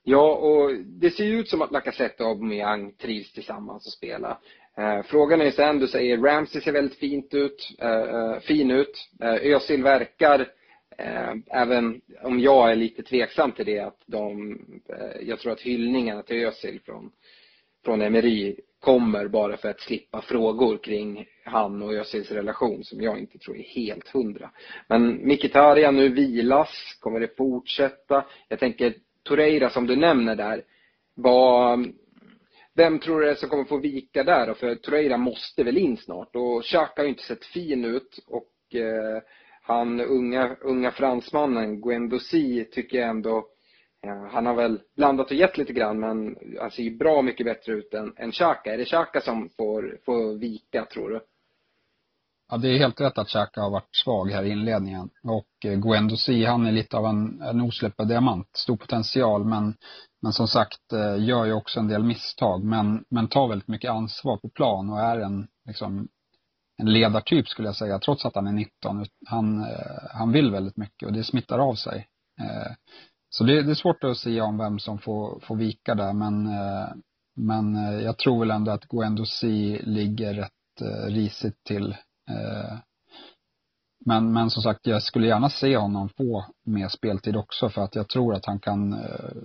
Ja, 0.06 0.34
och 0.34 0.74
det 0.84 1.10
ser 1.10 1.24
ju 1.24 1.40
ut 1.40 1.48
som 1.48 1.62
att 1.62 1.72
Lacazette 1.72 2.22
och 2.22 2.30
Aubameyang 2.30 2.92
trivs 2.92 3.32
tillsammans 3.32 3.86
och 3.86 3.92
spelar. 3.92 4.38
Eh, 4.78 5.02
frågan 5.02 5.40
är 5.40 5.50
sen, 5.50 5.78
du 5.78 5.88
säger 5.88 6.18
Ramsey 6.18 6.60
ser 6.60 6.72
väldigt 6.72 6.98
fint 6.98 7.34
ut, 7.34 7.76
eh, 7.78 7.90
eh 7.90 8.40
fin 8.40 8.70
ut. 8.70 9.08
Eh, 9.20 9.54
Özil 9.54 9.82
verkar, 9.82 10.40
eh, 10.40 10.46
Eh, 10.98 11.34
även 11.50 12.00
om 12.22 12.40
jag 12.40 12.70
är 12.70 12.76
lite 12.76 13.02
tveksam 13.02 13.52
till 13.52 13.66
det, 13.66 13.78
att 13.78 14.02
de, 14.06 14.52
eh, 14.88 15.28
jag 15.28 15.38
tror 15.38 15.52
att 15.52 15.60
hyllningarna 15.60 16.22
till 16.22 16.46
Özil 16.46 16.80
från, 16.84 17.10
från 17.84 18.02
Emery 18.02 18.56
kommer 18.80 19.28
bara 19.28 19.56
för 19.56 19.68
att 19.68 19.80
slippa 19.80 20.22
frågor 20.22 20.78
kring 20.78 21.26
han 21.44 21.82
och 21.82 21.94
Özils 21.94 22.30
relation 22.30 22.84
som 22.84 23.00
jag 23.00 23.18
inte 23.18 23.38
tror 23.38 23.56
är 23.56 23.62
helt 23.62 24.08
hundra. 24.08 24.50
Men 24.88 25.28
Mkhitaryan 25.28 25.96
nu 25.96 26.08
vilas, 26.08 26.96
kommer 27.00 27.20
det 27.20 27.36
fortsätta? 27.36 28.24
Jag 28.48 28.58
tänker 28.58 28.94
Torreira 29.22 29.70
som 29.70 29.86
du 29.86 29.96
nämner 29.96 30.36
där, 30.36 30.62
var 31.14 31.84
vem 32.74 32.98
tror 32.98 33.20
du 33.20 33.28
är 33.28 33.34
som 33.34 33.48
kommer 33.48 33.64
få 33.64 33.76
vika 33.76 34.24
där 34.24 34.46
då? 34.46 34.54
För 34.54 34.74
Torreira 34.74 35.16
måste 35.16 35.64
väl 35.64 35.78
in 35.78 35.96
snart 35.96 36.36
och 36.36 36.64
Xhaka 36.64 36.92
har 36.96 37.04
ju 37.04 37.08
inte 37.08 37.22
sett 37.22 37.44
fin 37.44 37.84
ut 37.84 38.18
och 38.26 38.74
eh, 38.74 39.22
han 39.66 40.00
unga, 40.00 40.56
unga 40.60 40.90
fransmannen 40.90 41.80
Guendouzi 41.80 42.64
tycker 42.64 42.98
jag 42.98 43.10
ändå 43.10 43.46
eh, 44.06 44.24
han 44.30 44.46
har 44.46 44.54
väl 44.54 44.80
blandat 44.96 45.30
och 45.30 45.36
gett 45.36 45.58
lite 45.58 45.72
grann 45.72 46.00
men 46.00 46.36
han 46.60 46.70
ser 46.70 46.82
ju 46.82 46.96
bra 46.96 47.22
mycket 47.22 47.46
bättre 47.46 47.72
ut 47.72 47.94
än, 47.94 48.12
än 48.16 48.32
Xhaka. 48.32 48.74
Är 48.74 48.78
det 48.78 48.84
Xhaka 48.84 49.20
som 49.20 49.48
får, 49.56 49.98
får 50.04 50.38
vika 50.38 50.84
tror 50.84 51.10
du? 51.10 51.20
Ja, 52.50 52.56
det 52.56 52.68
är 52.68 52.78
helt 52.78 53.00
rätt 53.00 53.18
att 53.18 53.28
Xhaka 53.28 53.60
har 53.60 53.70
varit 53.70 53.96
svag 54.04 54.30
här 54.30 54.44
i 54.44 54.50
inledningen. 54.50 55.10
Och 55.22 55.70
eh, 55.70 55.78
Guendouzi, 55.78 56.44
han 56.44 56.66
är 56.66 56.72
lite 56.72 56.96
av 56.96 57.06
en, 57.06 57.42
en 57.42 57.60
osläppad 57.60 58.08
diamant. 58.08 58.48
Stor 58.52 58.76
potential, 58.76 59.44
men, 59.44 59.74
men 60.22 60.32
som 60.32 60.48
sagt 60.48 60.92
gör 61.18 61.44
ju 61.44 61.52
också 61.52 61.80
en 61.80 61.88
del 61.88 62.02
misstag. 62.04 62.64
Men, 62.64 63.04
men 63.08 63.28
tar 63.28 63.48
väldigt 63.48 63.68
mycket 63.68 63.90
ansvar 63.90 64.36
på 64.36 64.48
plan 64.48 64.90
och 64.90 65.00
är 65.00 65.18
en, 65.18 65.46
liksom, 65.66 66.08
en 66.76 66.92
ledartyp 66.92 67.48
skulle 67.48 67.68
jag 67.68 67.76
säga, 67.76 67.98
trots 67.98 68.24
att 68.24 68.34
han 68.34 68.46
är 68.46 68.52
19. 68.52 69.06
Han, 69.26 69.64
eh, 69.64 70.08
han 70.10 70.32
vill 70.32 70.50
väldigt 70.50 70.76
mycket 70.76 71.06
och 71.06 71.12
det 71.12 71.24
smittar 71.24 71.58
av 71.58 71.74
sig. 71.74 72.08
Eh, 72.40 72.72
så 73.28 73.44
det, 73.44 73.62
det 73.62 73.70
är 73.70 73.74
svårt 73.74 74.04
att 74.04 74.16
säga 74.16 74.44
om 74.44 74.58
vem 74.58 74.78
som 74.78 74.98
får, 74.98 75.40
får 75.40 75.56
vika 75.56 75.94
där, 75.94 76.12
men, 76.12 76.46
eh, 76.46 76.88
men 77.36 77.74
jag 78.02 78.18
tror 78.18 78.40
väl 78.40 78.50
ändå 78.50 78.70
att 78.70 78.84
Guendouzi 78.84 79.80
ligger 79.82 80.34
rätt 80.34 80.50
risigt 81.06 81.64
till 81.64 81.96
men, 84.06 84.32
men 84.32 84.50
som 84.50 84.62
sagt, 84.62 84.86
jag 84.86 85.02
skulle 85.02 85.26
gärna 85.26 85.50
se 85.50 85.76
honom 85.76 86.08
få 86.08 86.46
mer 86.66 86.88
speltid 86.88 87.36
också 87.36 87.68
för 87.68 87.82
att 87.82 87.94
jag 87.94 88.08
tror 88.08 88.34
att 88.34 88.46
han 88.46 88.60
kan 88.60 88.96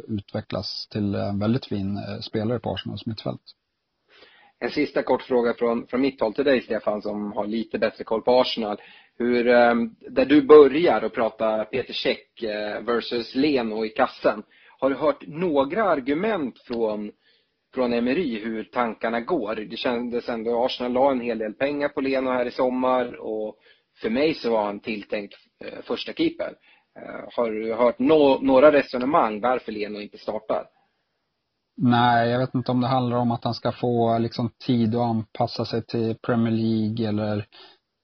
utvecklas 0.08 0.88
till 0.92 1.16
en 1.16 1.40
väldigt 1.40 1.66
fin 1.66 2.00
spelare 2.22 2.60
på 2.60 2.74
Arsenals 2.74 3.06
mittfält. 3.06 3.42
En 4.62 4.72
sista 4.72 5.04
kort 5.04 5.22
fråga 5.22 5.54
från, 5.54 5.88
från 5.88 6.02
mitt 6.02 6.22
håll 6.22 6.34
till 6.34 6.46
dig 6.46 6.62
Stefan 6.62 7.02
som 7.02 7.32
har 7.32 7.48
lite 7.48 7.80
bättre 7.80 8.04
koll 8.04 8.22
på 8.22 8.32
Arsenal. 8.32 8.82
Hur, 9.18 9.48
eh, 9.48 9.76
där 10.10 10.26
du 10.26 10.42
börjar 10.42 11.04
och 11.04 11.14
prata 11.14 11.66
Peter 11.66 11.94
Käck 11.94 12.44
eh, 12.44 12.82
versus 12.82 13.36
Leno 13.36 13.86
i 13.86 13.90
kassen. 13.90 14.44
Har 14.80 14.90
du 14.90 14.96
hört 14.96 15.28
några 15.28 15.84
argument 15.84 16.60
från, 16.60 17.12
från 17.74 17.94
Emery 17.94 18.40
hur 18.40 18.64
tankarna 18.64 19.20
går? 19.20 19.56
Det 19.56 19.78
kändes 19.78 20.30
ändå, 20.30 20.66
Arsenal 20.66 20.94
la 20.94 21.12
en 21.12 21.22
hel 21.22 21.38
del 21.38 21.54
pengar 21.54 21.90
på 21.90 22.02
Leno 22.02 22.32
här 22.32 22.46
i 22.46 22.52
sommar 22.52 23.16
och 23.22 23.56
för 24.02 24.10
mig 24.10 24.34
så 24.34 24.52
var 24.52 24.66
han 24.66 24.80
tilltänkt 24.80 25.36
eh, 25.64 25.82
första 25.84 26.14
keeper. 26.14 26.54
Har 27.32 27.52
du 27.52 27.74
hört 27.74 28.00
no 28.00 28.40
några 28.42 28.72
resonemang 28.72 29.42
varför 29.42 29.72
Leno 29.72 30.00
inte 30.00 30.18
startar? 30.18 30.66
Nej, 31.82 32.30
jag 32.30 32.40
vet 32.40 32.56
inte 32.56 32.72
om 32.72 32.82
det 32.82 32.88
handlar 32.88 33.18
om 33.18 33.32
att 33.32 33.44
han 33.44 33.54
ska 33.54 33.72
få 33.72 34.18
liksom 34.18 34.50
tid 34.66 34.96
att 34.96 35.02
anpassa 35.02 35.66
sig 35.66 35.82
till 35.86 36.16
Premier 36.16 36.54
League 36.54 37.08
eller 37.10 37.38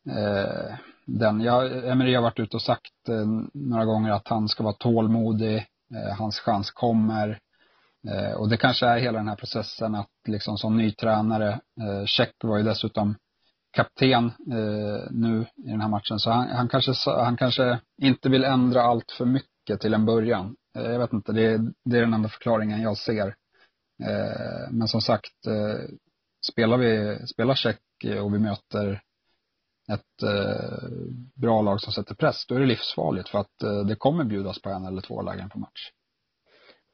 eh, 0.10 0.76
den. 1.06 1.42
Jag, 1.42 1.88
Emery 1.88 2.16
har 2.16 2.22
varit 2.22 2.40
ute 2.40 2.58
och 2.58 2.62
sagt 2.62 3.10
eh, 3.10 3.26
några 3.54 3.86
gånger 3.86 4.12
att 4.12 4.28
han 4.28 4.48
ska 4.48 4.64
vara 4.64 4.74
tålmodig, 4.74 5.56
eh, 5.96 6.18
hans 6.18 6.40
chans 6.40 6.72
kommer. 6.72 7.40
Eh, 8.08 8.32
och 8.32 8.50
det 8.50 8.58
kanske 8.58 8.88
är 8.88 9.00
hela 9.00 9.18
den 9.18 9.28
här 9.28 9.36
processen 9.36 9.96
att 9.96 10.10
liksom 10.28 10.58
som 10.58 10.78
ny 10.78 10.92
tränare, 10.92 11.50
eh, 11.82 12.06
Check 12.06 12.34
var 12.44 12.58
ju 12.58 12.64
dessutom 12.64 13.16
kapten 13.74 14.26
eh, 14.52 15.08
nu 15.12 15.46
i 15.66 15.70
den 15.70 15.82
här 15.82 15.90
matchen. 15.90 16.20
Så 16.20 16.32
han, 16.32 16.50
han, 16.50 16.68
kanske, 16.68 16.92
han 17.10 17.38
kanske 17.38 17.80
inte 18.02 18.30
vill 18.30 18.44
ändra 18.44 18.82
allt 18.82 19.12
för 19.12 19.26
mycket 19.26 19.82
till 19.82 19.94
en 19.94 20.06
början. 20.06 20.56
Eh, 20.78 20.92
jag 20.92 21.00
vet 21.00 21.14
inte, 21.14 21.32
det, 21.32 21.58
det 21.86 21.98
är 21.98 22.02
den 22.02 22.14
enda 22.14 22.30
förklaringen 22.30 22.82
jag 22.82 22.98
ser. 22.98 23.36
Eh, 24.04 24.72
men 24.72 24.88
som 24.88 25.02
sagt, 25.02 25.46
eh, 25.48 25.90
spelar 26.52 26.78
vi, 26.78 27.20
spelar 27.28 27.56
check 27.56 27.82
och 28.24 28.34
vi 28.34 28.40
möter 28.40 29.02
ett 29.94 30.24
eh, 30.24 30.90
bra 31.36 31.62
lag 31.62 31.82
som 31.82 31.94
sätter 31.94 32.16
press, 32.16 32.46
då 32.48 32.56
är 32.56 32.60
det 32.60 32.66
livsfarligt 32.66 33.30
för 33.30 33.40
att 33.40 33.88
det 33.88 33.96
kommer 33.96 34.24
bjudas 34.24 34.62
på 34.62 34.70
en 34.70 34.86
eller 34.86 35.02
två 35.02 35.22
lägen 35.22 35.50
på 35.50 35.60
match. 35.60 35.92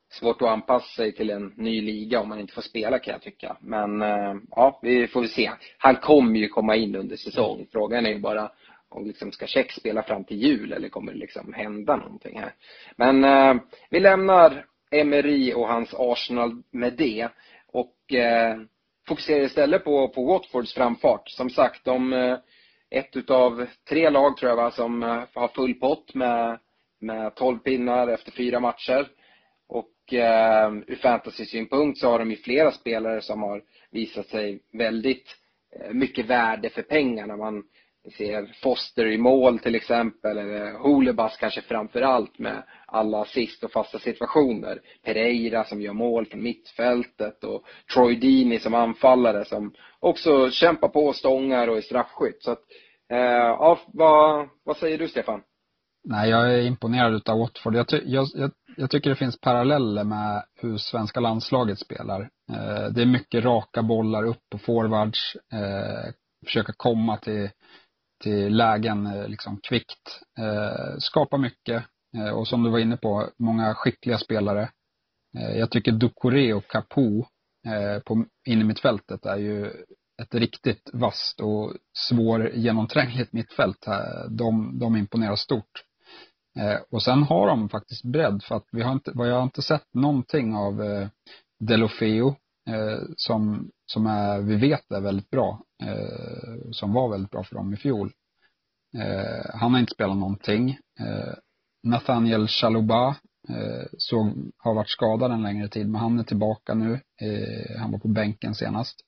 Svårt 0.09 0.41
att 0.41 0.47
anpassa 0.47 0.95
sig 0.95 1.15
till 1.15 1.29
en 1.29 1.53
ny 1.57 1.81
liga 1.81 2.19
om 2.19 2.29
man 2.29 2.39
inte 2.39 2.53
får 2.53 2.61
spela 2.61 2.99
kan 2.99 3.11
jag 3.11 3.21
tycka. 3.21 3.57
Men 3.61 4.01
ja, 4.49 4.79
vi 4.81 5.07
får 5.07 5.21
väl 5.21 5.29
se. 5.29 5.51
Han 5.77 5.95
kommer 5.95 6.39
ju 6.39 6.47
komma 6.47 6.75
in 6.75 6.95
under 6.95 7.15
säsong. 7.15 7.67
Frågan 7.71 8.05
är 8.05 8.09
ju 8.09 8.19
bara 8.19 8.51
om 8.91 9.05
liksom 9.05 9.31
ska 9.31 9.47
Check 9.47 9.71
spela 9.71 10.03
fram 10.03 10.23
till 10.23 10.37
jul 10.37 10.73
eller 10.73 10.89
kommer 10.89 11.11
det 11.13 11.19
liksom 11.19 11.53
hända 11.53 11.95
någonting 11.95 12.39
här. 12.39 12.53
Men 12.95 13.23
eh, 13.23 13.61
vi 13.89 13.99
lämnar 13.99 14.65
Emery 14.91 15.53
och 15.53 15.67
hans 15.67 15.93
Arsenal 15.93 16.63
med 16.71 16.93
det. 16.93 17.29
Och 17.67 18.13
eh, 18.13 18.57
fokuserar 19.07 19.43
istället 19.43 19.83
på, 19.83 20.07
på 20.07 20.25
Watfords 20.25 20.73
framfart. 20.73 21.29
Som 21.29 21.49
sagt, 21.49 21.85
de 21.85 22.13
eh, 22.13 22.37
ett 22.89 23.15
utav 23.15 23.67
tre 23.89 24.09
lag 24.09 24.37
tror 24.37 24.49
jag 24.49 24.55
va, 24.55 24.71
som 24.71 25.03
eh, 25.03 25.23
har 25.33 25.47
full 25.47 25.73
pott 25.73 26.13
med, 26.13 26.59
med 26.99 27.35
12 27.35 27.59
pinnar 27.59 28.07
efter 28.07 28.31
fyra 28.31 28.59
matcher. 28.59 29.07
Och 29.67 30.13
eh, 30.13 30.71
ur 30.87 30.95
fantasy-synpunkt 30.95 31.99
så 31.99 32.09
har 32.09 32.19
de 32.19 32.31
ju 32.31 32.37
flera 32.37 32.71
spelare 32.71 33.21
som 33.21 33.41
har 33.41 33.63
visat 33.91 34.27
sig 34.27 34.59
väldigt 34.73 35.35
eh, 35.75 35.93
mycket 35.93 36.25
värde 36.25 36.69
för 36.69 36.81
pengarna. 36.81 37.37
Man 37.37 37.63
vi 38.03 38.11
ser 38.11 38.55
Foster 38.63 39.05
i 39.05 39.17
mål 39.17 39.59
till 39.59 39.75
exempel, 39.75 40.37
eller 40.37 40.79
Holebas 40.79 41.37
kanske 41.37 41.61
framför 41.61 42.01
allt 42.01 42.39
med 42.39 42.63
alla 42.85 43.21
assist 43.21 43.63
och 43.63 43.71
fasta 43.71 43.99
situationer. 43.99 44.79
Pereira 45.05 45.63
som 45.63 45.81
gör 45.81 45.93
mål 45.93 46.25
från 46.25 46.43
mittfältet 46.43 47.43
och 47.43 47.63
Troy 47.93 48.15
Dini 48.15 48.59
som 48.59 48.73
anfallare 48.73 49.45
som 49.45 49.73
också 49.99 50.49
kämpar 50.51 50.87
på 50.87 51.13
stångar 51.13 51.67
och 51.67 51.77
är 51.77 51.81
straffskytt. 51.81 52.43
Så 52.43 52.51
att, 52.51 52.61
eh, 53.11 53.17
ja, 53.19 53.79
vad, 53.93 54.49
vad 54.63 54.77
säger 54.77 54.97
du 54.97 55.07
Stefan? 55.07 55.41
Nej, 56.03 56.29
jag 56.29 56.53
är 56.53 56.61
imponerad 56.61 57.13
utav 57.13 57.39
Watford. 57.39 57.75
Jag, 57.75 57.87
ty 57.87 58.01
jag, 58.05 58.27
jag, 58.33 58.51
jag, 58.77 58.89
tycker 58.89 59.09
det 59.09 59.15
finns 59.15 59.39
paralleller 59.39 60.03
med 60.03 60.43
hur 60.61 60.77
svenska 60.77 61.19
landslaget 61.19 61.79
spelar. 61.79 62.21
Eh, 62.51 62.85
det 62.91 63.01
är 63.01 63.05
mycket 63.05 63.43
raka 63.43 63.83
bollar 63.83 64.23
upp 64.23 64.49
på 64.51 64.57
forwards, 64.57 65.35
eh, 65.53 66.13
försöka 66.45 66.73
komma 66.77 67.17
till 67.17 67.49
till 68.21 68.55
lägen 68.55 69.05
eh, 69.05 69.27
liksom 69.27 69.57
kvickt. 69.57 70.21
Eh, 70.39 70.97
skapar 70.97 71.37
mycket 71.37 71.83
eh, 72.17 72.29
och 72.29 72.47
som 72.47 72.63
du 72.63 72.69
var 72.69 72.79
inne 72.79 72.97
på, 72.97 73.29
många 73.39 73.75
skickliga 73.75 74.17
spelare. 74.17 74.69
Eh, 75.37 75.57
jag 75.57 75.71
tycker 75.71 75.91
Ducoré 75.91 76.53
och 76.53 76.67
Capo 76.67 77.25
eh, 77.67 77.99
på 78.05 78.25
innermittfältet 78.47 79.25
är 79.25 79.37
ju 79.37 79.71
ett 80.21 80.35
riktigt 80.35 80.89
vasst 80.93 81.39
och 81.39 81.73
svårgenomträngligt 81.97 83.33
mittfält. 83.33 83.85
De, 84.29 84.79
de 84.79 84.95
imponerar 84.95 85.35
stort. 85.35 85.83
Eh, 86.59 86.79
och 86.91 87.03
sen 87.03 87.23
har 87.23 87.47
de 87.47 87.69
faktiskt 87.69 88.03
bredd 88.03 88.43
för 88.43 88.55
att 88.55 88.67
vi 88.71 88.81
har 88.81 88.91
inte, 88.91 89.11
jag 89.15 89.35
har 89.35 89.43
inte 89.43 89.61
sett 89.61 89.93
någonting 89.93 90.55
av 90.55 90.81
eh, 90.83 91.07
Delofeo 91.59 92.27
eh, 92.27 92.35
Eh, 92.69 92.99
som, 93.17 93.69
som 93.85 94.05
är, 94.05 94.41
vi 94.41 94.55
vet 94.55 94.91
är 94.91 95.01
väldigt 95.01 95.29
bra, 95.29 95.63
eh, 95.83 96.71
som 96.71 96.93
var 96.93 97.09
väldigt 97.09 97.31
bra 97.31 97.43
för 97.43 97.55
dem 97.55 97.73
i 97.73 97.77
fjol. 97.77 98.11
Eh, 98.97 99.45
han 99.53 99.73
har 99.73 99.79
inte 99.79 99.93
spelat 99.93 100.17
någonting. 100.17 100.69
Eh, 100.99 101.33
Nathaniel 101.83 102.47
Chaluba 102.47 103.07
eh, 103.49 103.85
såg, 103.97 104.51
har 104.57 104.73
varit 104.73 104.89
skadad 104.89 105.31
en 105.31 105.43
längre 105.43 105.69
tid, 105.69 105.89
men 105.89 106.01
han 106.01 106.19
är 106.19 106.23
tillbaka 106.23 106.73
nu. 106.73 106.93
Eh, 107.21 107.79
han 107.79 107.91
var 107.91 107.99
på 107.99 108.07
bänken 108.07 108.55
senast. 108.55 108.99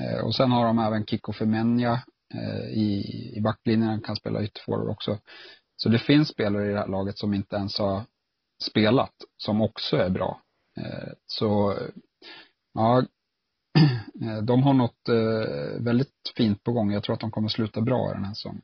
Eh, 0.00 0.24
och 0.24 0.34
sen 0.34 0.50
har 0.50 0.66
de 0.66 0.78
även 0.78 1.06
Kiko 1.06 1.32
Femenya 1.32 2.02
eh, 2.34 2.64
i, 2.64 3.32
i 3.36 3.40
backlinjen, 3.40 3.88
han 3.88 4.00
kan 4.00 4.16
spela 4.16 4.42
ytterforward 4.42 4.88
också. 4.88 5.18
Så 5.76 5.88
det 5.88 5.98
finns 5.98 6.28
spelare 6.28 6.70
i 6.70 6.72
det 6.72 6.78
här 6.78 6.88
laget 6.88 7.18
som 7.18 7.34
inte 7.34 7.56
ens 7.56 7.78
har 7.78 8.02
spelat, 8.62 9.14
som 9.36 9.60
också 9.60 9.96
är 9.96 10.10
bra. 10.10 10.40
Eh, 10.76 11.12
så 11.26 11.78
Ja, 12.74 12.98
eh, 14.22 14.42
de 14.42 14.62
har 14.62 14.74
något 14.74 15.08
eh, 15.08 15.84
väldigt 15.84 16.32
fint 16.36 16.64
på 16.64 16.72
gång. 16.72 16.92
Jag 16.92 17.02
tror 17.02 17.14
att 17.14 17.20
de 17.20 17.30
kommer 17.30 17.48
sluta 17.48 17.80
bra 17.80 18.10
i 18.10 18.14
den 18.14 18.24
här 18.24 18.34
säsongen. 18.34 18.62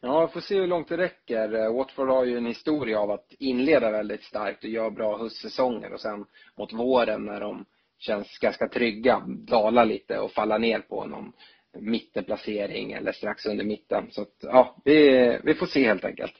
Ja, 0.00 0.26
vi 0.26 0.32
får 0.32 0.40
se 0.40 0.60
hur 0.60 0.66
långt 0.66 0.88
det 0.88 0.96
räcker. 0.96 1.54
Eh, 1.54 1.76
Watford 1.76 2.08
har 2.08 2.24
ju 2.24 2.36
en 2.36 2.46
historia 2.46 3.00
av 3.00 3.10
att 3.10 3.32
inleda 3.38 3.90
väldigt 3.90 4.24
starkt 4.24 4.64
och 4.64 4.70
göra 4.70 4.90
bra 4.90 5.18
höstsäsonger 5.18 5.92
och 5.92 6.00
sen 6.00 6.24
mot 6.58 6.72
våren 6.72 7.24
när 7.24 7.40
de 7.40 7.64
känns 7.98 8.38
ganska 8.38 8.68
trygga, 8.68 9.22
dala 9.26 9.84
lite 9.84 10.18
och 10.18 10.30
falla 10.30 10.58
ner 10.58 10.78
på 10.78 11.04
någon 11.04 11.32
mittenplacering 11.80 12.92
eller 12.92 13.12
strax 13.12 13.46
under 13.46 13.64
mitten. 13.64 14.06
Så 14.10 14.22
att, 14.22 14.34
ja, 14.40 14.76
vi, 14.84 15.38
vi 15.44 15.54
får 15.54 15.66
se 15.66 15.86
helt 15.86 16.04
enkelt. 16.04 16.34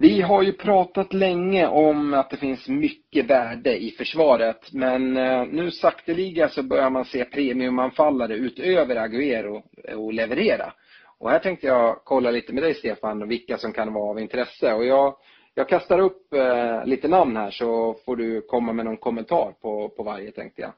Vi 0.00 0.20
har 0.20 0.42
ju 0.42 0.52
pratat 0.52 1.12
länge 1.12 1.66
om 1.66 2.14
att 2.14 2.30
det 2.30 2.36
finns 2.36 2.68
mycket 2.68 3.26
värde 3.26 3.76
i 3.76 3.90
försvaret 3.90 4.72
men 4.72 5.16
eh, 5.16 5.46
nu 5.46 5.70
sakteliga 5.70 6.48
så 6.48 6.62
börjar 6.62 6.90
man 6.90 7.04
se 7.04 7.24
premiumanfallare 7.24 8.34
utöver 8.34 8.96
Agüero 8.96 9.62
eh, 9.84 10.04
och 10.04 10.12
leverera. 10.12 10.72
Och 11.18 11.30
här 11.30 11.38
tänkte 11.38 11.66
jag 11.66 12.00
kolla 12.04 12.30
lite 12.30 12.52
med 12.52 12.62
dig 12.62 12.74
Stefan 12.74 13.28
vilka 13.28 13.58
som 13.58 13.72
kan 13.72 13.92
vara 13.92 14.10
av 14.10 14.20
intresse 14.20 14.72
och 14.72 14.84
jag, 14.84 15.16
jag 15.54 15.68
kastar 15.68 15.98
upp 15.98 16.32
eh, 16.32 16.84
lite 16.84 17.08
namn 17.08 17.36
här 17.36 17.50
så 17.50 17.94
får 18.04 18.16
du 18.16 18.40
komma 18.40 18.72
med 18.72 18.84
någon 18.84 18.96
kommentar 18.96 19.54
på, 19.62 19.88
på 19.88 20.02
varje 20.02 20.30
tänkte 20.30 20.62
jag. 20.62 20.72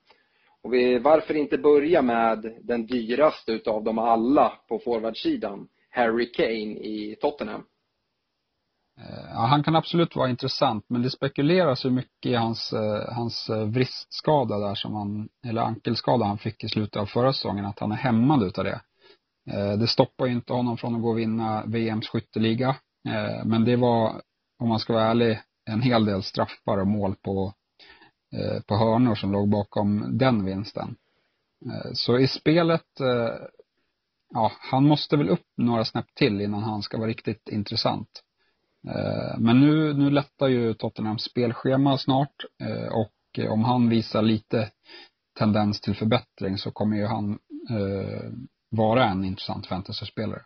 Och 0.63 0.75
vi, 0.75 0.99
varför 0.99 1.37
inte 1.37 1.59
börja 1.59 2.03
med 2.03 2.55
den 2.61 2.87
dyraste 2.87 3.53
utav 3.53 3.85
dem 3.85 3.99
alla 3.99 4.53
på 4.69 4.79
forwardsidan, 4.79 5.69
Harry 5.91 6.33
Kane 6.33 6.79
i 6.81 7.17
Tottenham. 7.21 7.65
Eh, 9.01 9.25
ja, 9.31 9.47
han 9.47 9.63
kan 9.63 9.77
absolut 9.77 10.17
vara 10.17 10.31
intressant, 10.31 10.85
men 10.89 11.03
det 11.03 11.11
spekuleras 11.11 11.85
hur 11.85 11.91
mycket 11.91 12.31
i 12.31 12.35
hans, 12.35 12.73
eh, 12.73 13.15
hans 13.15 13.51
eh, 13.51 13.65
vristskada 13.65 14.59
där 14.59 14.75
som 14.75 14.95
han, 14.95 15.29
eller 15.47 15.63
ankelskada 15.63 16.25
han 16.25 16.39
fick 16.39 16.65
i 16.65 16.69
slutet 16.69 16.97
av 16.97 17.07
förra 17.07 17.33
säsongen, 17.33 17.65
att 17.65 17.79
han 17.79 17.93
är 17.93 17.97
hämmad 17.97 18.43
utav 18.43 18.65
det. 18.65 18.81
Det 19.79 19.87
stoppar 19.87 20.27
ju 20.27 20.33
inte 20.33 20.53
honom 20.53 20.77
från 20.77 20.95
att 20.95 21.03
gå 21.03 21.11
och 21.11 21.19
vinna 21.19 21.65
VMs 21.67 22.09
skytteliga. 22.09 22.77
Men 23.45 23.65
det 23.65 23.77
var, 23.77 24.21
om 24.59 24.69
man 24.69 24.79
ska 24.79 24.93
vara 24.93 25.05
ärlig, 25.05 25.41
en 25.71 25.83
hel 25.83 26.05
del 26.05 26.23
straffar 26.23 26.79
och 26.79 26.87
mål 26.87 27.15
på, 27.23 27.53
på 28.67 28.77
hörnor 28.77 29.15
som 29.15 29.33
låg 29.33 29.49
bakom 29.49 30.19
den 30.19 30.45
vinsten. 30.45 30.97
Så 31.93 32.19
i 32.19 32.27
spelet, 32.27 32.87
ja, 34.35 34.53
han 34.71 34.85
måste 34.85 35.17
väl 35.17 35.29
upp 35.29 35.47
några 35.57 35.85
snäpp 35.85 36.15
till 36.15 36.41
innan 36.41 36.63
han 36.63 36.83
ska 36.83 36.99
vara 36.99 37.09
riktigt 37.09 37.49
intressant. 37.49 38.23
Eh, 38.89 39.39
men 39.39 39.61
nu, 39.61 39.95
nu 39.95 40.11
lättar 40.11 40.49
ju 40.49 40.75
Tottenhams 40.75 41.23
spelschema 41.23 41.99
snart 41.99 42.45
eh, 42.63 42.93
och 42.93 43.51
om 43.51 43.65
han 43.65 43.89
visar 43.89 44.23
lite 44.23 44.71
tendens 45.39 45.81
till 45.81 45.95
förbättring 45.95 46.59
så 46.59 46.71
kommer 46.71 46.97
ju 46.97 47.07
han 47.07 47.39
eh, 47.71 48.31
vara 48.71 49.05
en 49.05 49.25
intressant 49.25 49.67
fantasyspelare. 49.67 50.43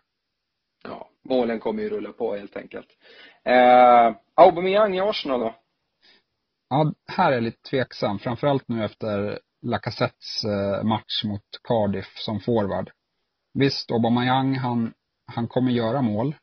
Ja, 0.83 1.09
målen 1.23 1.59
kommer 1.59 1.83
ju 1.83 1.89
rulla 1.89 2.11
på 2.11 2.35
helt 2.35 2.57
enkelt. 2.57 2.87
Eh, 3.43 4.15
Aubameyang 4.35 4.95
i 4.95 4.99
Arsenal 4.99 5.39
då? 5.39 5.55
Ja, 6.69 6.93
här 7.07 7.31
är 7.31 7.35
jag 7.35 7.43
lite 7.43 7.69
tveksam. 7.69 8.19
Framförallt 8.19 8.67
nu 8.67 8.85
efter 8.85 9.39
Lacazettes 9.61 10.43
eh, 10.43 10.83
match 10.83 11.23
mot 11.23 11.41
Cardiff 11.63 12.17
som 12.17 12.39
forward. 12.39 12.91
Visst, 13.53 13.91
Aubameyang 13.91 14.55
han, 14.55 14.93
han 15.31 15.47
kommer 15.47 15.71
göra 15.71 16.01
mål 16.01 16.35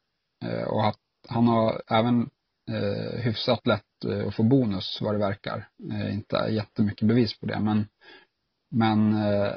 eh, 0.44 0.68
och 0.68 0.84
han 1.28 1.46
har 1.46 1.82
även 1.86 2.30
eh, 2.70 3.20
hyfsat 3.20 3.66
lätt 3.66 4.04
eh, 4.04 4.26
att 4.28 4.34
få 4.34 4.42
bonus 4.42 4.98
vad 5.00 5.14
det 5.14 5.18
verkar. 5.18 5.68
Eh, 5.92 6.14
inte 6.14 6.36
jättemycket 6.36 7.08
bevis 7.08 7.40
på 7.40 7.46
det 7.46 7.60
men, 7.60 7.86
men 8.70 9.12
eh, 9.14 9.52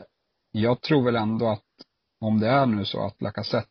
jag 0.51 0.81
tror 0.81 1.03
väl 1.05 1.15
ändå 1.15 1.47
att 1.49 1.63
om 2.19 2.39
det 2.39 2.47
är 2.47 2.65
nu 2.65 2.85
så 2.85 3.05
att 3.05 3.21
Lacazette 3.21 3.69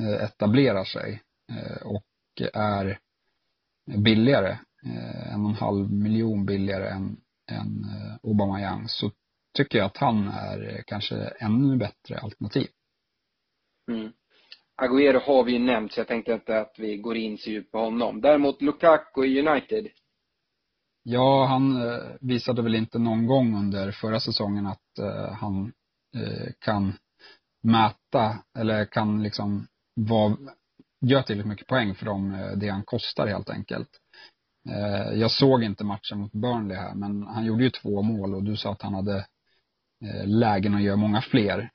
eh, 0.00 0.24
etablerar 0.24 0.84
sig 0.84 1.22
eh, 1.52 1.86
och 1.86 2.04
är 2.52 2.98
billigare, 3.86 4.58
eh, 4.86 5.34
en 5.34 5.44
och 5.44 5.50
en 5.50 5.56
halv 5.56 5.92
miljon 5.92 6.46
billigare 6.46 6.88
än, 6.88 7.16
än 7.50 7.84
eh, 7.84 8.14
Aubameyang 8.22 8.88
så 8.88 9.10
tycker 9.56 9.78
jag 9.78 9.86
att 9.86 9.96
han 9.96 10.28
är 10.28 10.74
eh, 10.74 10.82
kanske 10.86 11.16
ännu 11.16 11.76
bättre 11.76 12.18
alternativ. 12.18 12.68
Mm. 13.90 14.12
Agüero 14.76 15.18
har 15.18 15.44
vi 15.44 15.52
ju 15.52 15.58
nämnt 15.58 15.92
så 15.92 16.00
jag 16.00 16.08
tänkte 16.08 16.32
inte 16.32 16.60
att 16.60 16.74
vi 16.78 16.96
går 16.96 17.16
in 17.16 17.38
så 17.38 17.50
djupt 17.50 17.72
på 17.72 17.78
honom. 17.78 18.20
Däremot 18.20 18.62
Lukaku 18.62 19.24
i 19.24 19.48
United. 19.48 19.88
Ja, 21.02 21.46
han 21.46 21.76
eh, 21.82 22.02
visade 22.20 22.62
väl 22.62 22.74
inte 22.74 22.98
någon 22.98 23.26
gång 23.26 23.56
under 23.56 23.92
förra 23.92 24.20
säsongen 24.20 24.66
att 24.66 24.98
eh, 24.98 25.32
han 25.32 25.72
eh, 26.16 26.52
kan 26.58 26.92
mäta 27.62 28.38
eller 28.58 28.84
kan 28.84 29.22
liksom 29.22 29.66
vara, 29.94 30.36
göra 31.06 31.22
tillräckligt 31.22 31.50
mycket 31.50 31.66
poäng 31.66 31.94
för 31.94 32.06
dem, 32.06 32.52
det 32.56 32.68
han 32.68 32.82
kostar 32.82 33.26
helt 33.26 33.50
enkelt. 33.50 33.88
Jag 35.14 35.30
såg 35.30 35.62
inte 35.62 35.84
matchen 35.84 36.18
mot 36.18 36.32
Burnley 36.32 36.76
här, 36.76 36.94
men 36.94 37.22
han 37.22 37.44
gjorde 37.44 37.64
ju 37.64 37.70
två 37.70 38.02
mål 38.02 38.34
och 38.34 38.42
du 38.42 38.56
sa 38.56 38.72
att 38.72 38.82
han 38.82 38.94
hade 38.94 39.26
lägen 40.24 40.74
att 40.74 40.82
göra 40.82 40.96
många 40.96 41.20
fler. 41.20 41.70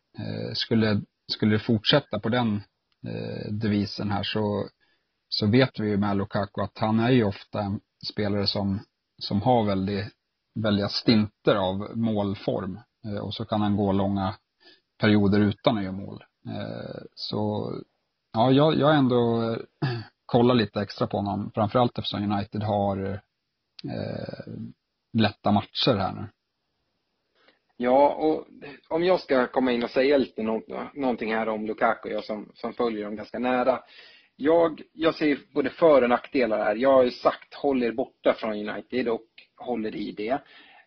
Skulle, 0.54 1.02
skulle 1.32 1.56
det 1.56 1.60
fortsätta 1.60 2.20
på 2.20 2.30
den 2.30 2.62
Eh, 3.08 3.52
devisen 3.52 4.12
här 4.12 4.24
så, 4.24 4.70
så 5.30 5.47
vet 5.47 5.80
vi 5.80 5.89
ju 5.89 5.97
med 5.97 6.18
Lukaku 6.18 6.62
att 6.62 6.78
han 6.78 7.00
är 7.00 7.10
ju 7.10 7.24
ofta 7.24 7.62
en 7.62 7.80
spelare 8.12 8.47
som, 8.47 8.80
som 9.22 9.41
har 9.41 9.66
väldigt, 9.66 10.06
väldiga 10.56 10.89
stinter 10.89 11.56
av 11.56 11.97
målform. 11.97 12.80
Eh, 13.06 13.18
och 13.18 13.34
så 13.34 13.45
kan 13.45 13.62
han 13.62 13.76
gå 13.78 13.91
långa 13.91 14.36
perioder 15.00 15.39
utan 15.39 15.78
att 15.78 15.84
göra 15.84 15.93
mål. 15.93 16.24
Eh, 16.47 17.02
så 17.16 17.72
ja, 18.34 18.52
jag, 18.52 18.80
jag 18.80 18.95
ändå 18.95 19.52
eh, 19.52 19.58
kollar 20.26 20.56
lite 20.56 20.82
extra 20.82 21.08
på 21.08 21.18
honom. 21.18 21.52
Framförallt 21.56 21.97
eftersom 21.97 22.32
United 22.32 22.64
har 22.64 23.22
eh, 23.84 24.54
lätta 25.14 25.52
matcher 25.52 25.95
här 25.95 26.14
nu. 26.14 26.28
Ja, 27.82 28.14
och 28.14 28.48
om 28.88 29.04
jag 29.04 29.20
ska 29.20 29.48
komma 29.48 29.72
in 29.72 29.84
och 29.84 29.90
säga 29.90 30.18
lite 30.18 30.44
någonting 30.94 31.34
här 31.34 31.50
om 31.50 31.66
Lukaku, 31.66 32.10
jag 32.10 32.24
som, 32.24 32.52
som 32.54 32.74
följer 32.74 33.06
dem 33.06 33.16
ganska 33.16 33.40
nära. 33.40 33.80
Jag, 34.36 34.82
jag 34.94 35.16
ser 35.16 35.40
både 35.54 35.70
för 35.70 36.02
och 36.02 36.10
nackdelar 36.10 36.58
här. 36.58 36.76
Jag 36.76 36.94
har 36.94 37.04
ju 37.04 37.12
sagt 37.12 37.54
håll 37.54 37.84
er 37.84 37.92
borta 37.92 38.34
från 38.34 38.70
United 38.70 39.08
och 39.08 39.26
håller 39.58 39.96
i 39.96 40.12
det. 40.12 40.42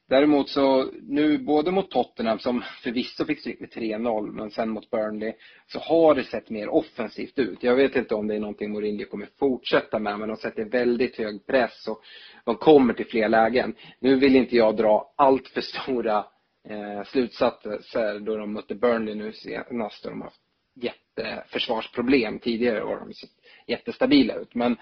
Däremot 0.09 0.49
så 0.49 0.91
nu 1.03 1.39
både 1.39 1.71
mot 1.71 1.91
Tottenham 1.91 2.39
som 2.39 2.65
förvisso 2.83 3.25
fick 3.25 3.41
stryk 3.41 3.61
med 3.61 3.71
3-0 3.71 4.31
men 4.33 4.51
sen 4.51 4.69
mot 4.69 4.91
Burnley 4.91 5.33
så 5.67 5.79
har 5.79 6.15
det 6.15 6.25
sett 6.25 6.51
mer 6.51 6.69
offensivt 6.69 7.39
ut. 7.39 7.63
Jag 7.63 7.77
vet 7.77 7.97
inte 7.97 8.15
om 8.15 8.27
det 8.27 8.35
är 8.35 8.41
någonting 8.41 8.73
Mourinho 8.73 9.05
kommer 9.05 9.29
fortsätta 9.39 9.99
med 9.99 10.19
men 10.19 10.29
de 10.29 10.37
sätter 10.37 10.65
väldigt 10.65 11.19
hög 11.19 11.47
press 11.47 11.89
och 11.89 12.03
de 12.45 12.57
kommer 12.57 12.95
till 12.95 13.07
fler 13.07 13.29
lägen. 13.29 13.75
Nu 14.01 14.17
vill 14.17 14.37
inte 14.37 14.57
jag 14.57 14.77
dra 14.77 15.15
allt 15.17 15.49
för 15.49 15.61
stora 15.61 16.25
Eh, 16.69 17.05
slutsatser 17.05 18.19
då 18.19 18.37
de 18.37 18.53
mötte 18.53 18.75
Burnley 18.75 19.15
nu 19.15 19.33
senast 19.33 20.05
och 20.05 20.11
de 20.11 20.21
har 20.21 20.29
haft 20.29 20.41
jätteförsvarsproblem 20.75 22.39
tidigare 22.39 22.83
och 22.83 22.97
de 22.97 23.01
har 23.01 23.13
sett 23.13 23.31
jättestabila 23.67 24.35
ut. 24.35 24.55
Men 24.55 24.77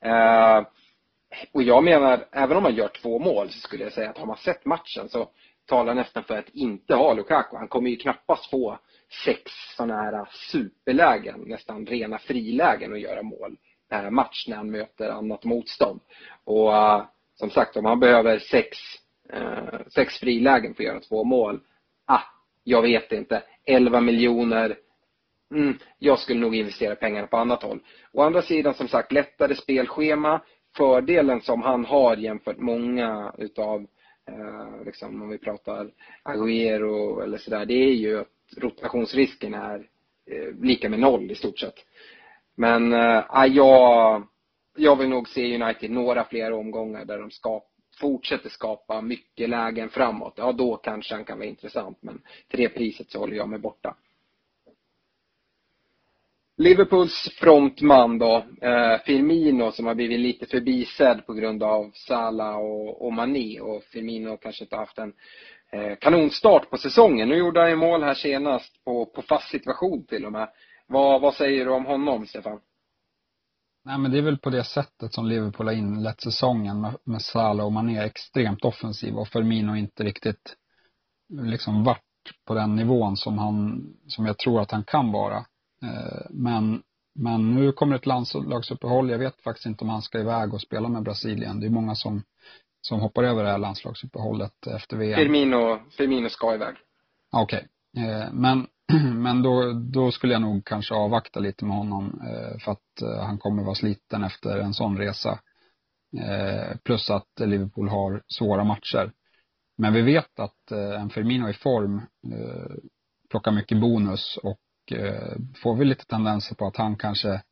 eh, 0.00 0.66
och 1.52 1.62
jag 1.62 1.84
menar, 1.84 2.26
även 2.32 2.56
om 2.56 2.62
man 2.62 2.74
gör 2.74 2.88
två 2.88 3.18
mål 3.18 3.50
så 3.50 3.60
skulle 3.60 3.84
jag 3.84 3.92
säga 3.92 4.10
att 4.10 4.18
har 4.18 4.26
man 4.26 4.36
sett 4.36 4.64
matchen 4.64 5.08
så 5.08 5.28
talar 5.66 5.94
nästan 5.94 6.24
för 6.24 6.38
att 6.38 6.48
inte 6.48 6.94
ha 6.94 7.14
Lukaku. 7.14 7.56
Han 7.56 7.68
kommer 7.68 7.90
ju 7.90 7.96
knappast 7.96 8.50
få 8.50 8.78
sex 9.24 9.52
sådana 9.76 10.02
här 10.02 10.28
superlägen, 10.50 11.40
nästan 11.46 11.86
rena 11.86 12.18
frilägen 12.18 12.92
att 12.92 13.00
göra 13.00 13.22
mål 13.22 13.56
per 13.88 14.10
match 14.10 14.48
när 14.48 14.56
han 14.56 14.70
möter 14.70 15.08
annat 15.10 15.44
motstånd. 15.44 16.00
Och 16.44 16.76
eh, 16.76 17.04
som 17.34 17.50
sagt, 17.50 17.76
om 17.76 17.84
han 17.84 18.00
behöver 18.00 18.38
sex, 18.38 18.78
Eh, 19.32 19.80
sex 19.94 20.18
frilägen 20.18 20.74
för 20.74 20.82
att 20.82 20.86
göra 20.86 21.00
två 21.00 21.24
mål, 21.24 21.60
ah, 22.06 22.22
jag 22.64 22.82
vet 22.82 23.12
inte. 23.12 23.42
11 23.64 24.00
miljoner, 24.00 24.76
mm, 25.54 25.78
jag 25.98 26.18
skulle 26.18 26.40
nog 26.40 26.56
investera 26.56 26.94
pengarna 26.94 27.26
på 27.26 27.36
annat 27.36 27.62
håll. 27.62 27.80
Å 28.12 28.22
andra 28.22 28.42
sidan, 28.42 28.74
som 28.74 28.88
sagt, 28.88 29.12
lättare 29.12 29.54
spelschema, 29.54 30.40
fördelen 30.76 31.40
som 31.40 31.62
han 31.62 31.84
har 31.84 32.16
jämfört 32.16 32.58
många 32.58 33.34
utav, 33.38 33.86
eh, 34.28 34.84
liksom 34.84 35.22
om 35.22 35.28
vi 35.28 35.38
pratar 35.38 35.90
Agüero 36.24 37.22
eller 37.22 37.38
sådär, 37.38 37.66
det 37.66 37.74
är 37.74 37.94
ju 37.94 38.20
att 38.20 38.28
rotationsrisken 38.56 39.54
är 39.54 39.88
eh, 40.30 40.54
lika 40.60 40.88
med 40.88 40.98
noll 40.98 41.30
i 41.30 41.34
stort 41.34 41.58
sett. 41.58 41.84
Men 42.54 42.92
eh, 42.92 43.24
ah, 43.28 43.46
jag, 43.46 44.26
jag 44.76 44.96
vill 44.96 45.08
nog 45.08 45.28
se 45.28 45.62
United 45.62 45.90
några 45.90 46.24
fler 46.24 46.52
omgångar 46.52 47.04
där 47.04 47.18
de 47.18 47.30
skapar 47.30 47.75
fortsätter 48.00 48.48
skapa 48.48 49.00
mycket 49.00 49.48
lägen 49.48 49.88
framåt. 49.88 50.34
Ja, 50.36 50.52
då 50.52 50.76
kanske 50.76 51.14
han 51.14 51.24
kan 51.24 51.38
vara 51.38 51.48
intressant, 51.48 51.98
men 52.00 52.22
till 52.48 52.60
det 52.60 52.68
priset 52.68 53.10
så 53.10 53.18
håller 53.18 53.36
jag 53.36 53.48
mig 53.48 53.58
borta. 53.58 53.96
Liverpools 56.58 57.28
frontman 57.40 58.18
då, 58.18 58.44
eh, 58.60 58.98
Firmino 59.06 59.72
som 59.72 59.86
har 59.86 59.94
blivit 59.94 60.20
lite 60.20 60.46
förbisedd 60.46 61.26
på 61.26 61.32
grund 61.32 61.62
av 61.62 61.90
Salah 61.94 62.56
och, 62.56 63.06
och 63.06 63.12
Mané 63.12 63.60
och 63.60 63.82
Firmino 63.84 64.36
kanske 64.36 64.64
inte 64.64 64.76
haft 64.76 64.98
en 64.98 65.12
eh, 65.72 65.96
kanonstart 66.00 66.70
på 66.70 66.78
säsongen. 66.78 67.28
Nu 67.28 67.36
gjorde 67.36 67.60
han 67.60 67.70
ju 67.70 67.76
mål 67.76 68.02
här 68.02 68.14
senast 68.14 68.84
på, 68.84 69.06
på 69.06 69.22
fast 69.22 69.50
situation 69.50 70.06
till 70.06 70.24
och 70.24 70.32
med. 70.32 70.48
Vad, 70.86 71.20
vad 71.20 71.34
säger 71.34 71.64
du 71.64 71.70
om 71.70 71.86
honom, 71.86 72.26
Stefan? 72.26 72.60
Nej 73.86 73.98
men 73.98 74.10
det 74.10 74.18
är 74.18 74.22
väl 74.22 74.38
på 74.38 74.50
det 74.50 74.64
sättet 74.64 75.12
som 75.12 75.26
Liverpool 75.26 75.66
har 75.66 75.74
inlett 75.74 76.20
säsongen 76.20 76.80
med, 76.80 76.96
med 77.04 77.22
Salah 77.22 77.66
och 77.66 77.72
Mané 77.72 77.98
extremt 77.98 78.64
offensiv 78.64 79.14
och 79.14 79.28
Firmino 79.28 79.76
inte 79.76 80.04
riktigt 80.04 80.56
liksom 81.28 81.84
varit 81.84 82.02
på 82.46 82.54
den 82.54 82.76
nivån 82.76 83.16
som 83.16 83.38
han, 83.38 83.86
som 84.06 84.26
jag 84.26 84.38
tror 84.38 84.60
att 84.60 84.70
han 84.70 84.84
kan 84.84 85.12
vara. 85.12 85.36
Eh, 85.82 86.26
men, 86.30 86.82
men 87.14 87.54
nu 87.54 87.72
kommer 87.72 87.96
ett 87.96 88.06
landslagsuppehåll. 88.06 89.10
Jag 89.10 89.18
vet 89.18 89.42
faktiskt 89.42 89.66
inte 89.66 89.84
om 89.84 89.90
han 89.90 90.02
ska 90.02 90.20
iväg 90.20 90.54
och 90.54 90.60
spela 90.60 90.88
med 90.88 91.02
Brasilien. 91.02 91.60
Det 91.60 91.66
är 91.66 91.70
många 91.70 91.94
som, 91.94 92.22
som 92.80 93.00
hoppar 93.00 93.24
över 93.24 93.44
det 93.44 93.50
här 93.50 93.58
landslagsuppehållet 93.58 94.66
efter 94.66 94.96
VM. 94.96 95.16
Firmino, 95.16 95.78
Firmino 95.90 96.28
ska 96.28 96.54
iväg. 96.54 96.74
Okej. 97.32 97.66
Okay. 97.92 98.10
Eh, 98.10 98.32
men, 98.32 98.66
men 99.14 99.42
då, 99.42 99.72
då 99.72 100.12
skulle 100.12 100.32
jag 100.32 100.42
nog 100.42 100.64
kanske 100.64 100.94
avvakta 100.94 101.40
lite 101.40 101.64
med 101.64 101.76
honom 101.76 102.20
eh, 102.20 102.58
för 102.58 102.72
att 102.72 103.02
eh, 103.02 103.24
han 103.26 103.38
kommer 103.38 103.62
vara 103.62 103.74
sliten 103.74 104.24
efter 104.24 104.58
en 104.58 104.74
sån 104.74 104.98
resa. 104.98 105.38
Eh, 106.18 106.76
plus 106.84 107.10
att 107.10 107.40
Liverpool 107.40 107.88
har 107.88 108.22
svåra 108.28 108.64
matcher. 108.64 109.12
Men 109.78 109.92
vi 109.92 110.02
vet 110.02 110.40
att 110.40 110.70
en 110.70 111.10
Firmino 111.10 111.48
i 111.48 111.52
form 111.52 112.02
plockar 113.30 113.52
mycket 113.52 113.80
bonus 113.80 114.38
och 114.42 114.60
får 115.62 115.76
vi 115.76 115.84
lite 115.84 116.06
tendenser 116.06 116.54
på 116.54 116.66
att 116.66 116.76
han 116.76 116.96
kanske 116.96 117.42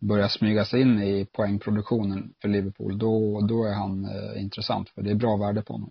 börjar 0.00 0.28
smyga 0.28 0.64
sig 0.64 0.80
in 0.80 1.02
i 1.02 1.26
poängproduktionen 1.32 2.34
för 2.42 2.48
Liverpool, 2.48 2.98
då, 2.98 3.40
då 3.40 3.64
är 3.64 3.74
han 3.74 4.08
intressant 4.36 4.88
för 4.88 5.02
det 5.02 5.10
är 5.10 5.14
bra 5.14 5.36
värde 5.36 5.62
på 5.62 5.72
honom. 5.72 5.90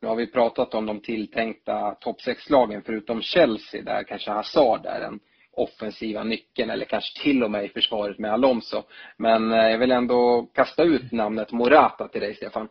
Nu 0.00 0.08
har 0.08 0.16
vi 0.16 0.26
pratat 0.26 0.74
om 0.74 0.86
de 0.86 1.00
tilltänkta 1.00 1.94
topp 1.94 2.16
6-lagen 2.26 2.82
förutom 2.86 3.22
Chelsea 3.22 3.82
där 3.82 4.02
kanske 4.02 4.30
Hazard 4.30 4.86
är 4.86 5.00
den 5.00 5.20
offensiva 5.56 6.24
nyckeln 6.24 6.70
eller 6.70 6.84
kanske 6.84 7.22
till 7.22 7.42
och 7.42 7.50
med 7.50 7.64
i 7.64 7.68
försvaret 7.68 8.18
med 8.18 8.32
Alonso. 8.32 8.82
Men 9.16 9.52
eh, 9.52 9.58
jag 9.58 9.78
vill 9.78 9.92
ändå 9.92 10.48
kasta 10.54 10.82
ut 10.82 11.12
namnet 11.12 11.52
Morata 11.52 12.08
till 12.08 12.20
dig 12.20 12.34
Stefan. 12.34 12.68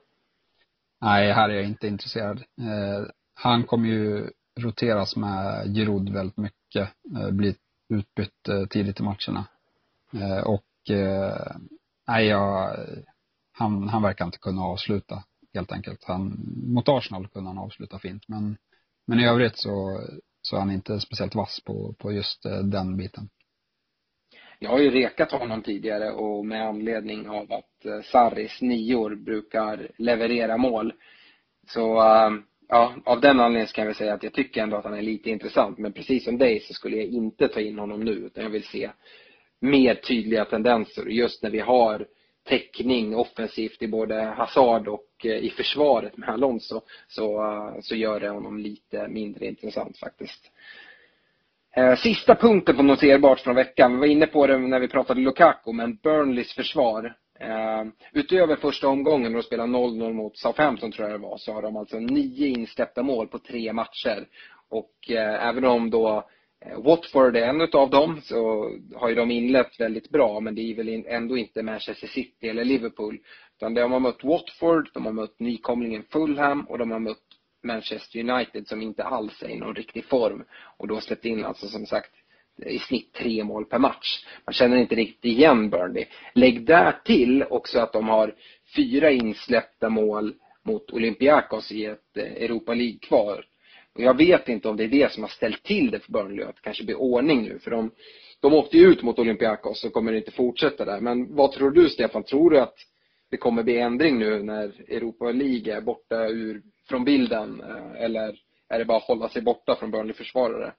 Nej, 1.02 1.32
här 1.32 1.50
är 1.50 1.54
jag 1.54 1.66
inte 1.66 1.88
intresserad. 1.88 2.38
Eh, 2.38 3.08
han 3.34 3.64
kommer 3.64 3.88
ju 3.88 4.30
roteras 4.60 5.16
med 5.16 5.66
Giroud 5.76 6.10
väldigt 6.10 6.38
mycket, 6.38 6.90
eh, 7.18 7.32
Bli 7.32 7.32
blir 7.32 7.56
utbytt 8.00 8.70
tidigt 8.70 9.00
i 9.00 9.04
matcherna. 9.04 9.46
Och 10.46 10.64
nej, 12.08 12.26
jag, 12.26 12.76
han, 13.52 13.90
han 13.90 14.02
verkar 14.02 14.26
inte 14.26 14.38
kunna 14.38 14.62
avsluta 14.62 15.24
helt 15.56 15.72
enkelt. 15.72 16.04
Han, 16.04 16.38
mot 16.68 16.90
Arsenal 16.90 17.28
kunde 17.28 17.50
han 17.50 17.58
avsluta 17.58 18.00
fint 18.00 18.28
men, 18.28 18.58
men 19.08 19.20
i 19.20 19.28
övrigt 19.28 19.58
så, 19.58 20.00
så 20.42 20.56
är 20.56 20.60
han 20.60 20.72
inte 20.72 21.00
speciellt 21.00 21.36
vass 21.36 21.60
på, 21.66 21.96
på 22.00 22.12
just 22.12 22.46
eh, 22.46 22.60
den 22.60 22.98
biten. 22.98 23.30
Jag 24.60 24.70
har 24.70 24.80
ju 24.80 24.92
rekat 24.92 25.32
honom 25.32 25.62
tidigare 25.62 26.12
och 26.12 26.46
med 26.46 26.68
anledning 26.68 27.30
av 27.30 27.52
att 27.54 27.86
eh, 27.86 28.02
Sarris 28.12 28.62
nior 28.62 29.16
brukar 29.16 29.92
leverera 29.98 30.58
mål. 30.58 30.94
Så 31.68 31.98
eh, 31.98 32.32
ja, 32.68 32.96
av 33.06 33.22
den 33.22 33.40
anledningen 33.40 33.68
kan 33.68 33.86
jag 33.86 33.96
säga 33.96 34.14
att 34.14 34.24
jag 34.24 34.34
tycker 34.34 34.64
ändå 34.64 34.78
att 34.78 34.84
han 34.84 34.98
är 34.98 35.02
lite 35.02 35.30
intressant. 35.30 35.78
Men 35.78 35.94
precis 35.94 36.24
som 36.24 36.38
dig 36.38 36.60
så 36.60 36.74
skulle 36.74 36.98
jag 36.98 37.06
inte 37.06 37.48
ta 37.48 37.60
in 37.60 37.80
honom 37.80 38.00
nu 38.00 38.12
utan 38.12 38.44
jag 38.44 38.52
vill 38.52 38.68
se 38.68 38.92
mer 39.62 39.96
tydliga 39.96 40.46
tendenser. 40.46 41.06
Just 41.06 41.44
när 41.44 41.50
vi 41.50 41.60
har 41.60 42.08
täckning 42.46 43.16
offensivt 43.16 43.82
i 43.82 43.88
både 43.88 44.22
Hazard 44.24 44.88
och 44.88 45.08
eh, 45.24 45.38
i 45.38 45.50
försvaret 45.50 46.18
med 46.18 46.30
Alonso 46.30 46.82
så, 47.08 47.44
eh, 47.44 47.82
så 47.82 47.96
gör 47.96 48.20
det 48.20 48.30
honom 48.30 48.60
lite 48.60 49.08
mindre 49.08 49.46
intressant 49.46 49.98
faktiskt. 49.98 50.52
Eh, 51.76 51.96
sista 51.96 52.36
punkten 52.36 52.76
på 52.76 52.84
noterbart 52.84 53.40
från 53.40 53.56
veckan, 53.56 53.94
vi 53.94 54.00
var 54.00 54.06
inne 54.06 54.28
på 54.28 54.48
det 54.48 54.58
när 54.58 54.80
vi 54.80 54.88
pratade 54.88 55.22
Lukaku, 55.22 55.72
men 55.72 55.96
Burnleys 55.96 56.54
försvar. 56.54 57.16
utöver 58.14 58.56
första 58.56 58.88
omgången 58.88 59.32
då 59.32 59.40
de 59.40 59.44
spelade 59.44 59.72
0-0 59.72 60.14
mot 60.14 60.38
Southampton 60.38 60.92
tror 60.92 61.10
jag 61.10 61.20
det 61.20 61.28
var, 61.28 61.38
så 61.38 61.54
har 61.54 61.62
de 61.62 61.78
alltså 61.78 62.00
nio 62.00 62.48
insläppta 62.48 63.04
mål 63.04 63.28
på 63.28 63.40
tre 63.40 63.74
matcher. 63.74 64.28
Och 64.70 65.10
även 65.40 65.66
om 65.66 65.90
då 65.90 66.30
Eh, 66.66 66.82
Watford 66.82 67.36
är 67.36 67.48
en 67.48 67.62
av 67.62 67.90
dem, 67.90 68.22
så 68.24 68.72
har 68.96 69.10
ju 69.10 69.16
de 69.16 69.32
inlett 69.32 69.80
väldigt 69.80 70.10
bra, 70.10 70.40
men 70.40 70.56
det 70.56 70.62
är 70.62 70.76
väl 70.76 71.04
ändå 71.08 71.38
inte 71.38 71.64
Manchester 71.64 72.08
City 72.08 72.50
eller 72.50 72.66
Liverpool. 72.66 73.20
Utan 73.58 73.74
de 73.74 73.92
har 73.92 74.00
mött 74.00 74.24
Watford, 74.24 74.90
de 74.94 75.06
har 75.06 75.14
mött 75.14 75.40
nykomlingen 75.40 76.04
Fulham 76.04 76.62
och 76.62 76.78
de 76.78 76.92
har 76.92 77.00
mött 77.00 77.18
Manchester 77.64 78.20
United 78.20 78.68
som 78.68 78.82
inte 78.82 79.04
alls 79.04 79.44
är 79.44 79.50
i 79.50 79.60
någon 79.60 79.76
riktig 79.76 80.06
form. 80.06 80.44
Och 80.78 80.88
då 80.88 81.02
släppt 81.02 81.26
in 81.26 81.46
alltså 81.46 81.68
som 81.68 81.86
sagt 81.86 82.12
i 82.66 82.80
snitt 82.80 83.14
tre 83.14 83.44
mål 83.44 83.66
per 83.66 83.80
match. 83.80 84.26
Man 84.46 84.54
känner 84.54 84.78
inte 84.78 84.96
riktigt 84.96 85.26
igen 85.26 85.70
Burnley. 85.70 86.06
Lägg 86.34 86.66
där 86.66 86.92
till 87.06 87.44
också 87.44 87.80
att 87.80 87.94
de 87.94 88.08
har 88.08 88.36
fyra 88.76 89.12
insläppta 89.12 89.90
mål 89.90 90.34
mot 90.64 90.92
Olympiakos 90.92 91.72
i 91.72 91.86
ett 91.86 92.18
eh, 92.18 92.24
Europa 92.24 92.74
League-kvar. 92.74 93.46
Och 93.96 94.02
jag 94.02 94.18
vet 94.18 94.50
inte 94.50 94.70
om 94.70 94.78
det 94.78 94.84
är 94.84 94.88
det 94.88 95.12
som 95.12 95.24
har 95.24 95.30
ställt 95.30 95.64
till 95.64 95.92
det 95.92 96.00
för 96.00 96.12
Burnley, 96.12 96.46
att 96.46 96.56
det 96.56 96.62
kanske 96.62 96.84
blir 96.84 97.00
ordning 97.00 97.44
nu. 97.44 97.60
För 97.60 97.72
de, 97.72 97.92
de 98.42 98.54
åkte 98.54 98.78
ju 98.78 98.88
ut 98.88 99.04
mot 99.04 99.20
Olympiakos 99.20 99.84
och 99.84 99.94
kommer 99.94 100.14
inte 100.14 100.32
fortsätta 100.32 100.86
där. 100.86 101.00
Men 101.00 101.36
vad 101.36 101.52
tror 101.52 101.72
du 101.72 101.90
Stefan? 101.90 102.24
Tror 102.24 102.50
du 102.50 102.60
att 102.60 102.76
det 103.32 103.38
kommer 103.38 103.64
bli 103.64 103.80
ändring 103.80 104.20
nu 104.20 104.44
när 104.44 104.92
Europa 104.92 105.32
League 105.32 105.76
är 105.78 105.82
borta 105.82 106.28
ur, 106.28 106.62
från 106.90 107.06
bilden? 107.06 107.62
Eh, 107.62 108.04
eller 108.04 108.36
är 108.70 108.80
det 108.80 108.86
bara 108.86 108.98
att 108.98 109.04
hålla 109.04 109.30
sig 109.30 109.42
borta 109.42 109.76
från 109.76 109.92
Burnley-försvarare? 109.92 110.74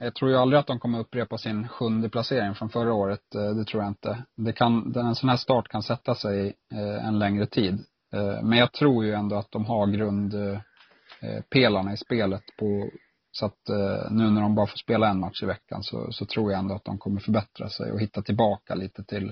Jag 0.00 0.14
tror 0.14 0.30
ju 0.30 0.36
aldrig 0.36 0.60
att 0.60 0.66
de 0.66 0.78
kommer 0.78 1.00
upprepa 1.00 1.38
sin 1.38 1.68
sjunde 1.68 2.08
placering 2.08 2.54
från 2.54 2.70
förra 2.70 2.94
året. 2.94 3.34
Eh, 3.34 3.50
det 3.50 3.64
tror 3.64 3.82
jag 3.82 3.90
inte. 3.90 4.24
Det 4.36 4.52
kan, 4.52 4.94
en 4.96 5.14
sån 5.14 5.28
här 5.28 5.36
start 5.36 5.68
kan 5.68 5.82
sätta 5.82 6.14
sig 6.14 6.56
eh, 6.72 7.06
en 7.06 7.18
längre 7.18 7.46
tid. 7.46 7.78
Men 8.42 8.58
jag 8.58 8.72
tror 8.72 9.04
ju 9.04 9.12
ändå 9.12 9.36
att 9.36 9.50
de 9.50 9.64
har 9.64 9.86
grund 9.86 10.34
Eh, 11.22 11.42
pelarna 11.50 11.92
i 11.92 11.96
spelet 11.96 12.42
på 12.58 12.90
så 13.30 13.46
att 13.46 13.68
eh, 13.68 14.10
nu 14.10 14.30
när 14.30 14.40
de 14.40 14.54
bara 14.54 14.66
får 14.66 14.78
spela 14.78 15.08
en 15.08 15.20
match 15.20 15.42
i 15.42 15.46
veckan 15.46 15.82
så, 15.82 16.12
så 16.12 16.26
tror 16.26 16.52
jag 16.52 16.58
ändå 16.58 16.74
att 16.74 16.84
de 16.84 16.98
kommer 16.98 17.20
förbättra 17.20 17.68
sig 17.68 17.92
och 17.92 18.00
hitta 18.00 18.22
tillbaka 18.22 18.74
lite 18.74 19.04
till 19.04 19.28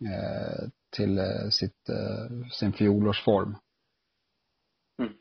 eh, 0.00 0.68
till 0.94 1.18
eh, 1.18 1.48
sitt, 1.50 1.88
eh, 1.88 2.48
sin 2.52 2.72
fjolårsform. 2.72 3.56
Mm. 4.98 5.12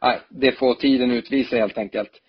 Nej, 0.00 0.20
det 0.30 0.52
får 0.52 0.74
tiden 0.74 1.10
utvisa 1.10 1.56
helt 1.56 1.78
enkelt. 1.78 2.20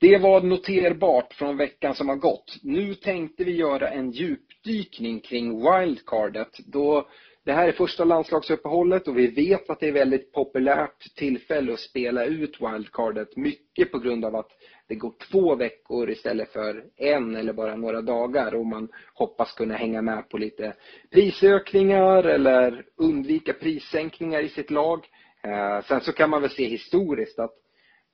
Det 0.00 0.18
var 0.18 0.40
noterbart 0.40 1.34
från 1.34 1.56
veckan 1.56 1.94
som 1.94 2.08
har 2.08 2.16
gått. 2.16 2.56
Nu 2.62 2.94
tänkte 2.94 3.44
vi 3.44 3.56
göra 3.56 3.90
en 3.90 4.10
djupdykning 4.10 5.20
kring 5.20 5.62
wildcardet 5.62 6.58
då 6.66 7.08
det 7.44 7.52
här 7.52 7.68
är 7.68 7.72
första 7.72 8.04
landslagsuppehållet 8.04 9.08
och 9.08 9.18
vi 9.18 9.26
vet 9.26 9.70
att 9.70 9.80
det 9.80 9.88
är 9.88 9.92
väldigt 9.92 10.32
populärt 10.32 11.14
tillfälle 11.16 11.72
att 11.72 11.80
spela 11.80 12.24
ut 12.24 12.60
wildcardet. 12.60 13.36
Mycket 13.36 13.92
på 13.92 13.98
grund 13.98 14.24
av 14.24 14.36
att 14.36 14.50
det 14.88 14.94
går 14.94 15.12
två 15.30 15.54
veckor 15.54 16.10
istället 16.10 16.52
för 16.52 16.84
en 16.96 17.36
eller 17.36 17.52
bara 17.52 17.76
några 17.76 18.02
dagar 18.02 18.54
och 18.54 18.66
man 18.66 18.88
hoppas 19.14 19.52
kunna 19.52 19.76
hänga 19.76 20.02
med 20.02 20.28
på 20.28 20.38
lite 20.38 20.74
prisökningar 21.10 22.24
eller 22.24 22.84
undvika 22.96 23.52
prissänkningar 23.52 24.40
i 24.40 24.48
sitt 24.48 24.70
lag. 24.70 25.06
Eh, 25.42 25.84
sen 25.84 26.00
så 26.00 26.12
kan 26.12 26.30
man 26.30 26.42
väl 26.42 26.50
se 26.50 26.64
historiskt 26.64 27.38
att 27.38 27.54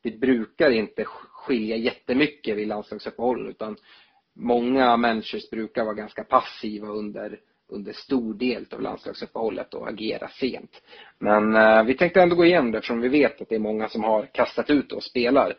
det 0.02 0.10
brukar 0.10 0.70
inte 0.70 1.04
skilja 1.04 1.76
jättemycket 1.76 2.56
vid 2.56 2.68
landslagsuppehåll 2.68 3.48
utan 3.48 3.76
många 4.34 4.96
managers 4.96 5.50
brukar 5.50 5.84
vara 5.84 5.94
ganska 5.94 6.24
passiva 6.24 6.88
under 6.88 7.38
under 7.70 7.92
stor 7.92 8.34
del 8.34 8.66
av 8.72 8.80
landslagsuppehållet 8.80 9.74
och 9.74 9.88
agera 9.88 10.28
sent. 10.28 10.82
Men 11.18 11.56
eh, 11.56 11.84
vi 11.84 11.94
tänkte 11.94 12.22
ändå 12.22 12.36
gå 12.36 12.44
igenom 12.44 12.70
det 12.72 12.78
eftersom 12.78 13.00
vi 13.00 13.08
vet 13.08 13.40
att 13.40 13.48
det 13.48 13.54
är 13.54 13.58
många 13.58 13.88
som 13.88 14.04
har 14.04 14.26
kastat 14.26 14.70
ut 14.70 14.92
och 14.92 15.02
spelar. 15.02 15.54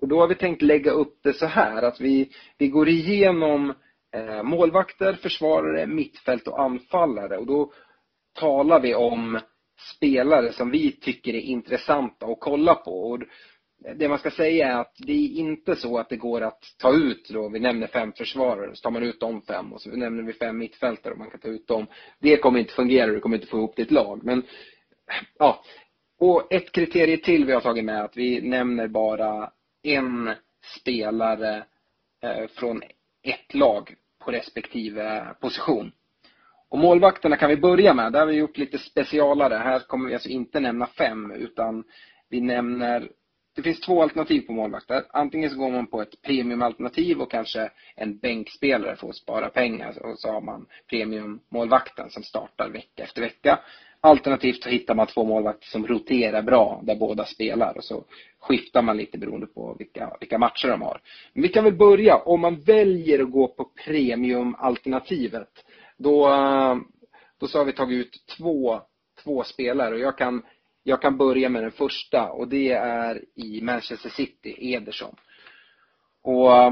Och 0.00 0.08
då 0.08 0.20
har 0.20 0.28
vi 0.28 0.34
tänkt 0.34 0.62
lägga 0.62 0.90
upp 0.90 1.18
det 1.22 1.32
så 1.32 1.46
här 1.46 1.82
att 1.82 2.00
vi, 2.00 2.30
vi 2.58 2.68
går 2.68 2.88
igenom 2.88 3.74
eh, 4.14 4.42
målvakter, 4.42 5.12
försvarare, 5.12 5.86
mittfält 5.86 6.48
och 6.48 6.62
anfallare 6.62 7.36
och 7.36 7.46
då 7.46 7.72
talar 8.34 8.80
vi 8.80 8.94
om 8.94 9.40
spelare 9.96 10.52
som 10.52 10.70
vi 10.70 10.92
tycker 10.92 11.34
är 11.34 11.40
intressanta 11.40 12.26
att 12.26 12.40
kolla 12.40 12.74
på. 12.74 13.10
Och 13.10 13.20
det 13.92 14.08
man 14.08 14.18
ska 14.18 14.30
säga 14.30 14.68
är 14.68 14.80
att 14.80 14.94
det 14.98 15.12
är 15.12 15.38
inte 15.38 15.76
så 15.76 15.98
att 15.98 16.08
det 16.08 16.16
går 16.16 16.40
att 16.40 16.62
ta 16.78 16.92
ut 16.92 17.28
då, 17.28 17.48
vi 17.48 17.60
nämner 17.60 17.86
fem 17.86 18.12
försvarare, 18.12 18.76
så 18.76 18.82
tar 18.82 18.90
man 18.90 19.02
ut 19.02 19.20
de 19.20 19.42
fem 19.42 19.72
och 19.72 19.80
så 19.80 19.90
nämner 19.90 20.22
vi 20.22 20.32
fem 20.32 20.58
mittfältare 20.58 21.12
och 21.12 21.18
man 21.18 21.30
kan 21.30 21.40
ta 21.40 21.48
ut 21.48 21.66
dem. 21.66 21.86
Det 22.18 22.36
kommer 22.36 22.58
inte 22.58 22.72
fungera, 22.72 23.06
du 23.06 23.20
kommer 23.20 23.36
inte 23.36 23.48
få 23.48 23.56
ihop 23.56 23.76
ditt 23.76 23.90
lag. 23.90 24.24
Men 24.24 24.42
ja, 25.38 25.64
och 26.18 26.52
ett 26.52 26.72
kriterie 26.72 27.16
till 27.16 27.44
vi 27.44 27.52
har 27.52 27.60
tagit 27.60 27.84
med 27.84 28.04
att 28.04 28.16
vi 28.16 28.40
nämner 28.40 28.88
bara 28.88 29.50
en 29.82 30.30
spelare 30.80 31.64
eh, 32.22 32.46
från 32.48 32.82
ett 33.22 33.54
lag 33.54 33.94
på 34.24 34.30
respektive 34.30 35.34
position. 35.40 35.92
Och 36.68 36.78
målvakterna 36.78 37.36
kan 37.36 37.50
vi 37.50 37.56
börja 37.56 37.94
med. 37.94 38.12
Där 38.12 38.20
har 38.20 38.26
vi 38.26 38.34
gjort 38.34 38.58
lite 38.58 38.78
specialare. 38.78 39.54
Här 39.54 39.78
kommer 39.78 40.08
vi 40.08 40.14
alltså 40.14 40.28
inte 40.28 40.60
nämna 40.60 40.86
fem 40.86 41.30
utan 41.30 41.84
vi 42.28 42.40
nämner 42.40 43.08
det 43.54 43.62
finns 43.62 43.80
två 43.80 44.02
alternativ 44.02 44.40
på 44.40 44.52
målvakter. 44.52 45.04
Antingen 45.10 45.50
så 45.50 45.56
går 45.56 45.70
man 45.70 45.86
på 45.86 46.02
ett 46.02 46.22
premiumalternativ 46.22 47.20
och 47.20 47.30
kanske 47.30 47.70
en 47.96 48.18
bänkspelare 48.18 48.96
för 48.96 49.08
att 49.08 49.16
spara 49.16 49.48
pengar. 49.48 50.06
Och 50.06 50.18
så 50.18 50.32
har 50.32 50.40
man 50.40 50.66
premiummålvakten 50.90 52.10
som 52.10 52.22
startar 52.22 52.68
vecka 52.68 53.02
efter 53.02 53.22
vecka. 53.22 53.58
Alternativt 54.00 54.62
så 54.62 54.68
hittar 54.68 54.94
man 54.94 55.06
två 55.06 55.24
målvakter 55.24 55.66
som 55.66 55.86
roterar 55.86 56.42
bra, 56.42 56.80
där 56.84 56.96
båda 56.96 57.24
spelar. 57.24 57.76
Och 57.76 57.84
så 57.84 58.04
skiftar 58.40 58.82
man 58.82 58.96
lite 58.96 59.18
beroende 59.18 59.46
på 59.46 59.76
vilka, 59.78 60.16
vilka 60.20 60.38
matcher 60.38 60.68
de 60.68 60.82
har. 60.82 61.00
Men 61.32 61.42
vi 61.42 61.48
kan 61.48 61.64
väl 61.64 61.76
börja. 61.76 62.16
Om 62.16 62.40
man 62.40 62.60
väljer 62.60 63.22
att 63.22 63.30
gå 63.30 63.48
på 63.48 63.70
premiumalternativet, 63.84 65.64
då, 65.96 66.28
då 67.40 67.46
så 67.46 67.58
har 67.58 67.64
vi 67.64 67.72
tagit 67.72 68.06
ut 68.06 68.24
två, 68.38 68.80
två 69.24 69.44
spelare. 69.44 69.94
Och 69.94 70.00
jag 70.00 70.18
kan 70.18 70.42
jag 70.84 71.02
kan 71.02 71.16
börja 71.16 71.48
med 71.48 71.62
den 71.62 71.70
första 71.70 72.30
och 72.30 72.48
det 72.48 72.72
är 72.72 73.24
i 73.34 73.60
Manchester 73.60 74.08
City, 74.08 74.56
Ederson. 74.58 75.16
Och, 76.22 76.66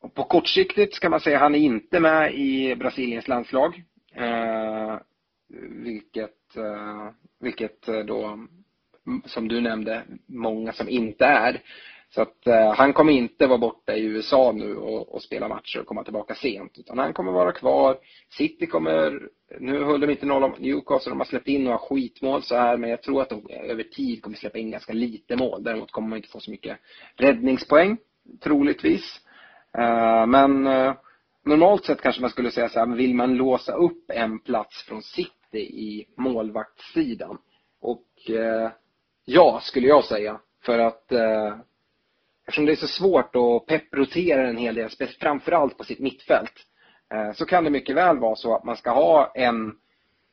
och 0.00 0.14
på 0.14 0.24
kortsiktigt 0.24 0.94
ska 0.94 1.10
man 1.10 1.20
säga 1.20 1.36
att 1.36 1.42
han 1.42 1.54
är 1.54 1.58
inte 1.58 2.00
med 2.00 2.34
i 2.34 2.76
Brasiliens 2.76 3.28
landslag. 3.28 3.82
Eh, 4.14 4.98
vilket, 5.84 6.56
eh, 6.56 7.08
vilket 7.40 7.82
då, 8.06 8.46
som 9.24 9.48
du 9.48 9.60
nämnde, 9.60 10.02
många 10.26 10.72
som 10.72 10.88
inte 10.88 11.24
är. 11.24 11.62
Så 12.14 12.22
att 12.22 12.46
eh, 12.46 12.74
han 12.74 12.92
kommer 12.92 13.12
inte 13.12 13.46
vara 13.46 13.58
borta 13.58 13.96
i 13.96 14.04
USA 14.04 14.52
nu 14.52 14.76
och, 14.76 15.14
och, 15.14 15.22
spela 15.22 15.48
matcher 15.48 15.80
och 15.80 15.86
komma 15.86 16.04
tillbaka 16.04 16.34
sent. 16.34 16.78
Utan 16.78 16.98
han 16.98 17.12
kommer 17.12 17.32
vara 17.32 17.52
kvar. 17.52 17.98
City 18.30 18.66
kommer, 18.66 19.28
nu 19.60 19.84
höll 19.84 20.00
de 20.00 20.10
inte 20.10 20.26
noll 20.26 20.44
om 20.44 20.54
Newcastle, 20.58 21.10
de 21.10 21.20
har 21.20 21.24
släppt 21.24 21.48
in 21.48 21.64
några 21.64 21.78
skitmål 21.78 22.42
så 22.42 22.56
här. 22.56 22.76
Men 22.76 22.90
jag 22.90 23.02
tror 23.02 23.22
att 23.22 23.28
de 23.28 23.46
eh, 23.50 23.70
över 23.70 23.82
tid 23.82 24.22
kommer 24.22 24.36
släppa 24.36 24.58
in 24.58 24.70
ganska 24.70 24.92
lite 24.92 25.36
mål. 25.36 25.62
Däremot 25.64 25.90
kommer 25.90 26.08
man 26.08 26.16
inte 26.16 26.28
få 26.28 26.40
så 26.40 26.50
mycket 26.50 26.78
räddningspoäng, 27.16 27.96
troligtvis. 28.42 29.20
Eh, 29.78 30.26
men 30.26 30.66
eh, 30.66 30.94
normalt 31.44 31.84
sett 31.84 32.02
kanske 32.02 32.20
man 32.20 32.30
skulle 32.30 32.50
säga 32.50 32.68
så 32.68 32.78
här, 32.78 32.96
vill 32.96 33.14
man 33.14 33.34
låsa 33.34 33.72
upp 33.72 34.10
en 34.10 34.38
plats 34.38 34.82
från 34.88 35.02
City 35.02 35.58
i 35.58 36.06
målvaktssidan? 36.16 37.38
Och 37.80 38.30
eh, 38.30 38.70
ja, 39.24 39.60
skulle 39.62 39.86
jag 39.86 40.04
säga. 40.04 40.40
För 40.62 40.78
att 40.78 41.12
eh, 41.12 41.56
eftersom 42.46 42.66
det 42.66 42.72
är 42.72 42.76
så 42.76 42.88
svårt 42.88 43.36
att 43.36 43.66
pepprotera 43.66 44.48
en 44.48 44.56
hel 44.56 44.74
del, 44.74 44.90
framförallt 45.20 45.78
på 45.78 45.84
sitt 45.84 45.98
mittfält, 45.98 46.52
eh, 47.14 47.32
så 47.32 47.46
kan 47.46 47.64
det 47.64 47.70
mycket 47.70 47.96
väl 47.96 48.18
vara 48.18 48.36
så 48.36 48.56
att 48.56 48.64
man 48.64 48.76
ska 48.76 48.90
ha 48.90 49.32
en, 49.34 49.76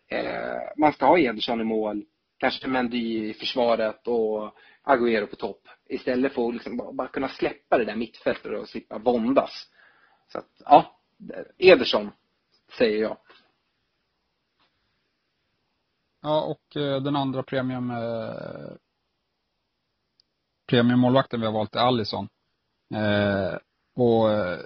eh, 0.08 0.62
man 0.78 0.94
ska 0.94 1.06
ha 1.06 1.20
Ederson 1.20 1.62
i 1.62 1.64
mål, 1.64 2.06
kanske 2.38 2.68
Mendy 2.68 3.30
i 3.30 3.34
försvaret 3.34 4.08
och 4.08 4.56
Agüero 4.84 5.26
på 5.26 5.36
topp. 5.36 5.68
Istället 5.90 6.34
för 6.34 6.48
att 6.48 6.54
liksom 6.54 6.78
bara 6.78 7.08
kunna 7.08 7.30
släppa 7.30 7.78
det 7.78 7.86
där 7.86 7.96
mittfältet 7.96 8.52
och 8.60 8.70
slippa 8.70 8.98
våndas. 8.98 9.68
Så 10.28 10.38
att, 10.38 10.50
ja, 10.66 11.00
Ederson, 11.58 12.12
säger 12.78 13.02
jag. 13.02 13.18
Ja, 16.22 16.42
och 16.42 16.82
eh, 16.82 17.02
den 17.02 17.16
andra 17.16 17.44
premium 17.44 17.92
premiummålvakten 20.74 21.40
vi 21.40 21.46
har 21.46 21.54
valt 21.54 21.76
är 21.76 21.80
Allison. 21.80 22.28
Eh, 22.96 23.58
och 23.96 24.32
eh, 24.32 24.60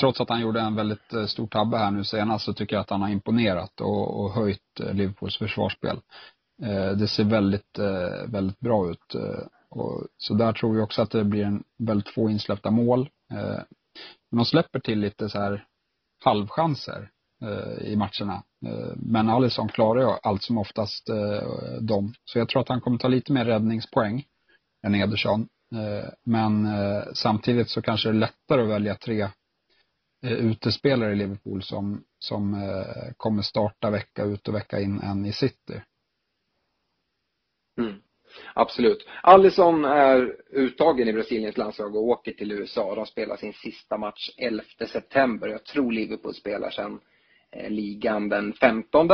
trots 0.00 0.20
att 0.20 0.28
han 0.28 0.40
gjorde 0.40 0.60
en 0.60 0.74
väldigt 0.74 1.12
eh, 1.12 1.26
stor 1.26 1.46
tabbe 1.46 1.76
här 1.76 1.90
nu 1.90 2.04
senast 2.04 2.44
så 2.44 2.52
tycker 2.54 2.76
jag 2.76 2.80
att 2.80 2.90
han 2.90 3.02
har 3.02 3.08
imponerat 3.08 3.80
och, 3.80 4.20
och 4.20 4.32
höjt 4.32 4.80
eh, 4.80 4.94
Liverpools 4.94 5.38
försvarsspel. 5.38 6.00
Eh, 6.62 6.90
det 6.90 7.08
ser 7.08 7.24
väldigt, 7.24 7.78
väldigt 8.26 8.60
bra 8.60 8.90
ut. 8.90 9.14
Och, 9.70 10.02
så 10.18 10.34
där 10.34 10.52
tror 10.52 10.74
vi 10.74 10.80
också 10.80 11.02
att 11.02 11.10
det 11.10 11.24
blir 11.24 11.44
en 11.44 11.64
väldigt 11.78 12.08
få 12.08 12.30
insläppta 12.30 12.70
mål. 12.70 13.08
Men 14.30 14.38
de 14.38 14.44
släpper 14.44 14.80
till 14.80 14.98
lite 14.98 15.28
så 15.28 15.38
här 15.38 15.64
halvchanser 16.24 17.10
i 17.80 17.96
matcherna. 17.96 18.42
Men 18.96 19.28
Alisson 19.28 19.68
klarar 19.68 20.00
ju 20.00 20.16
allt 20.22 20.42
som 20.42 20.58
oftast 20.58 21.06
dem. 21.80 22.14
Så 22.24 22.38
jag 22.38 22.48
tror 22.48 22.62
att 22.62 22.68
han 22.68 22.80
kommer 22.80 22.98
ta 22.98 23.08
lite 23.08 23.32
mer 23.32 23.44
räddningspoäng 23.44 24.24
än 24.86 24.94
Ederson. 24.94 25.48
Eh, 25.74 26.10
men 26.24 26.66
eh, 26.66 27.02
samtidigt 27.14 27.68
så 27.68 27.82
kanske 27.82 28.08
det 28.08 28.12
är 28.12 28.20
lättare 28.20 28.62
att 28.62 28.68
välja 28.68 28.94
tre 28.94 29.20
eh, 30.22 30.32
utespelare 30.32 31.12
i 31.12 31.16
Liverpool 31.16 31.62
som, 31.62 32.04
som 32.18 32.56
kommer 33.16 33.42
starta 33.42 33.90
vecka 33.90 34.24
ut 34.24 34.48
och 34.48 34.54
vecka 34.54 34.80
in 34.80 35.00
än 35.00 35.26
i 35.26 35.32
City. 35.32 35.82
Mm. 37.78 37.94
Absolut. 38.54 39.08
Allison 39.22 39.84
är 39.84 40.36
uttagen 40.50 41.08
i 41.08 41.12
Brasiliens 41.12 41.56
landslag 41.56 41.96
och 41.96 42.02
åker 42.02 42.32
till 42.32 42.52
USA. 42.52 42.94
De 42.94 43.06
spelar 43.06 43.36
sin 43.36 43.52
sista 43.52 43.98
match 43.98 44.30
11 44.36 44.62
september. 44.92 45.48
Jag 45.48 45.64
tror 45.64 45.92
Liverpool 45.92 46.34
spelar 46.34 46.70
sen 46.70 47.00
ligan 47.68 48.28
den 48.28 48.52
15 48.52 49.08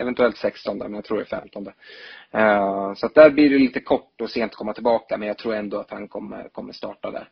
eventuellt 0.00 0.36
16 0.36 0.78
men 0.78 0.94
jag 0.94 1.04
tror 1.04 1.16
det 1.18 1.22
är 1.22 1.40
15 1.40 1.66
uh, 1.66 1.72
eh, 2.42 2.94
Så 2.94 3.06
att 3.06 3.14
där 3.14 3.30
blir 3.30 3.50
det 3.50 3.58
lite 3.58 3.80
kort 3.80 4.20
och 4.20 4.30
sent 4.30 4.52
att 4.52 4.56
komma 4.56 4.74
tillbaka 4.74 5.16
men 5.16 5.28
jag 5.28 5.38
tror 5.38 5.54
ändå 5.54 5.78
att 5.78 5.90
han 5.90 6.08
kommer, 6.08 6.48
kommer 6.48 6.72
starta 6.72 7.10
där. 7.10 7.28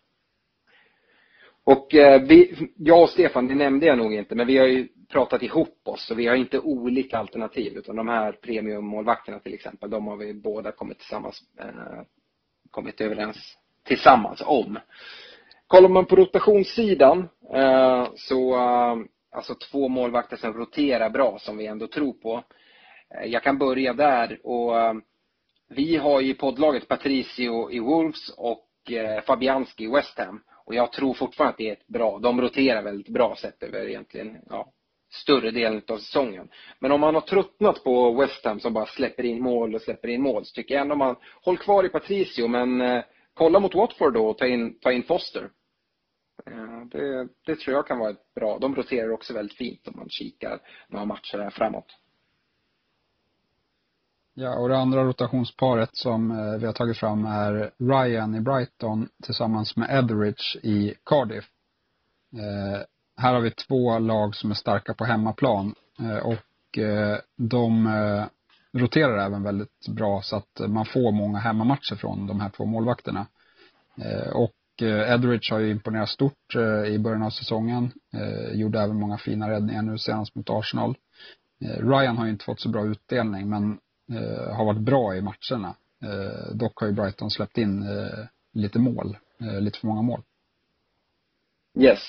Och 1.65 1.95
uh, 1.95 2.23
vi, 2.29 2.69
jag 2.77 3.03
och 3.03 3.11
Stefan, 3.11 3.49
det 3.49 3.55
nämnde 3.55 3.87
jag 3.87 3.99
nog 3.99 4.15
inte, 4.15 4.35
men 4.35 4.47
vi 4.47 4.59
har 4.59 4.67
ju 4.67 4.89
pratat 5.09 5.43
ihop 5.43 5.81
oss 5.85 6.11
och 6.11 6.19
vi 6.19 6.27
har 6.27 6.37
inte 6.37 6.59
olika 6.59 7.19
alternativ 7.19 7.77
utan 7.77 7.97
de 7.97 8.09
här 8.09 8.33
premiummålvakterna 8.33 9.39
till 9.39 9.55
exempel, 9.55 9.91
de 9.91 10.07
har 10.07 10.17
vi 10.17 10.35
båda 10.35 10.73
kommit 10.73 10.99
tillsammans, 10.99 11.43
uh, 11.61 12.03
kommit 12.71 13.01
överens 13.01 13.59
tillsammans 13.85 14.43
om. 14.47 14.79
Kollar 15.67 15.89
man 15.89 16.07
på 16.07 16.17
rotationssidan 16.17 17.29
så, 18.15 18.57
alltså 19.37 19.55
två 19.55 19.89
målvakter 19.89 20.37
som 20.37 20.53
roterar 20.53 21.11
bra 21.11 21.39
som 21.39 21.57
vi 21.57 21.67
ändå 21.67 21.87
tror 21.87 22.13
på. 22.13 22.45
Eh, 23.15 23.27
jag 23.27 23.43
kan 23.43 23.59
börja 23.59 23.93
där 23.93 24.41
och 24.43 24.81
eh, 24.81 24.95
vi 25.69 25.97
har 25.97 26.21
ju 26.21 26.35
poddlaget 26.35 26.89
Patricio 26.89 27.71
i 27.71 27.79
Wolves 27.81 28.29
och 28.37 28.93
eh, 28.93 29.23
Fabianski 29.23 29.85
i 29.85 29.91
West 29.91 30.19
Ham. 30.19 30.43
Och 30.65 30.75
jag 30.75 30.93
tror 30.93 31.15
fortfarande 31.15 31.51
att 31.51 31.59
det 31.59 31.69
är 31.69 31.73
ett 31.73 31.87
bra, 31.87 32.19
de 32.19 32.41
roterar 32.41 32.83
väldigt 32.83 33.09
bra 33.09 33.37
sett 33.37 33.63
över 33.63 33.89
egentligen, 33.89 34.39
ja, 34.51 34.73
större 35.13 35.51
delen 35.51 35.83
av 35.89 35.99
säsongen. 35.99 36.49
Men 36.79 36.93
om 36.93 37.01
man 37.01 37.15
har 37.15 37.21
tröttnat 37.21 37.85
på 37.85 38.13
West 38.13 38.45
Ham 38.45 38.61
som 38.61 38.73
bara 38.73 38.87
släpper 38.87 39.25
in 39.25 39.43
mål 39.43 39.75
och 39.75 39.83
släpper 39.83 40.09
in 40.09 40.23
mål 40.23 40.45
så 40.45 40.55
tycker 40.55 40.75
jag 40.75 40.83
ändå 40.83 40.95
man, 40.95 41.17
håll 41.43 41.59
kvar 41.59 41.87
i 41.87 41.89
Patricio 41.89 42.49
men 42.49 42.81
eh, 42.81 43.03
kolla 43.35 43.61
mot 43.61 43.75
Watford 43.75 44.15
då 44.15 44.27
och 44.27 44.39
ta 44.39 44.47
in, 44.47 44.79
ta 44.79 44.93
in 44.93 45.03
Foster. 45.03 45.51
Eh, 46.47 46.87
det, 46.91 47.29
det 47.47 47.57
tror 47.59 47.77
jag 47.77 47.87
kan 47.87 47.99
vara 47.99 48.11
ett 48.11 48.35
bra, 48.35 48.59
de 48.59 48.75
roterar 48.75 49.11
också 49.11 49.35
väldigt 49.35 49.57
fint 49.57 49.89
om 49.89 49.95
man 49.97 50.09
kikar 50.09 50.61
några 50.89 51.05
matcher 51.05 51.39
här 51.39 51.51
framåt. 51.51 51.97
Ja, 54.39 54.59
och 54.59 54.69
det 54.69 54.79
andra 54.79 55.05
rotationsparet 55.05 55.91
som 55.93 56.31
eh, 56.31 56.59
vi 56.59 56.67
har 56.67 56.73
tagit 56.73 56.99
fram 56.99 57.25
är 57.25 57.71
Ryan 57.79 58.35
i 58.35 58.41
Brighton 58.41 59.09
tillsammans 59.23 59.77
med 59.77 59.91
Etheridge 59.91 60.59
i 60.63 60.95
Cardiff. 61.05 61.45
Eh, 62.33 62.81
här 63.17 63.35
har 63.35 63.41
vi 63.41 63.51
två 63.51 63.99
lag 63.99 64.35
som 64.35 64.51
är 64.51 64.55
starka 64.55 64.95
på 64.95 65.05
hemmaplan 65.05 65.75
eh, 65.99 66.17
och 66.17 66.79
eh, 66.79 67.19
de 67.37 67.87
eh, 67.87 68.25
roterar 68.81 69.27
även 69.27 69.43
väldigt 69.43 69.89
bra 69.89 70.23
så 70.23 70.37
att 70.37 70.61
man 70.69 70.87
får 70.87 71.13
många 71.13 71.39
hemmamatcher 71.39 71.95
från 71.97 72.27
de 72.27 72.41
här 72.41 72.51
två 72.51 72.65
målvakterna. 72.65 73.27
Eh, 73.99 74.37
Eh, 74.83 75.15
och 75.15 75.51
har 75.51 75.59
ju 75.59 75.71
imponerat 75.71 76.09
stort 76.09 76.55
eh, 76.55 76.95
i 76.95 76.99
början 76.99 77.23
av 77.23 77.31
säsongen. 77.31 77.93
Eh, 78.15 78.61
gjorde 78.61 78.81
även 78.81 78.97
många 78.97 79.19
fina 79.19 79.51
räddningar 79.51 79.83
nu 79.83 79.99
senast 79.99 80.35
mot 80.35 80.51
Arsenal. 80.51 80.97
Ryan 81.79 82.17
har 82.17 82.25
ju 82.25 82.31
inte 82.31 82.45
fått 82.45 82.61
så 82.61 82.69
bra 82.69 82.87
utdelning 82.87 83.49
men 83.49 83.79
har 84.53 84.65
varit 84.65 84.81
bra 84.81 85.17
i 85.17 85.23
matcherna. 85.23 85.75
Dock 86.53 86.81
har 86.81 86.87
ju 86.87 86.93
Brighton 86.93 87.31
släppt 87.31 87.59
in 87.59 87.85
lite 88.53 88.79
mål, 88.79 89.17
lite 89.61 89.79
för 89.79 89.87
många 89.87 90.03
mål. 90.03 90.23
Yes. 91.79 92.01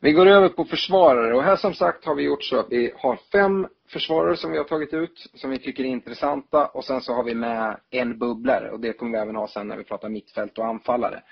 Vi 0.00 0.12
går 0.12 0.26
över 0.26 0.48
på 0.48 0.64
försvarare 0.64 1.34
och 1.34 1.42
här 1.42 1.56
som 1.56 1.74
sagt 1.74 2.04
har 2.04 2.14
vi 2.14 2.22
gjort 2.22 2.44
så 2.44 2.60
att 2.60 2.66
vi 2.70 2.92
har 2.96 3.18
fem 3.32 3.66
försvarare 3.88 4.36
som 4.36 4.50
vi 4.50 4.58
har 4.58 4.64
tagit 4.64 4.94
ut 4.94 5.30
som 5.34 5.50
vi 5.50 5.58
tycker 5.58 5.84
är 5.84 5.88
intressanta 5.88 6.66
och 6.66 6.84
sen 6.84 7.00
så 7.00 7.14
har 7.14 7.24
vi 7.24 7.34
med 7.34 7.80
en 7.90 8.18
bubblare 8.18 8.70
och 8.70 8.80
det 8.80 8.92
kommer 8.92 9.12
vi 9.12 9.18
även 9.18 9.36
ha 9.36 9.48
sen 9.48 9.68
när 9.68 9.76
vi 9.76 9.84
pratar 9.84 10.08
mittfält 10.08 10.58
och 10.58 10.66
anfallare. 10.66 11.22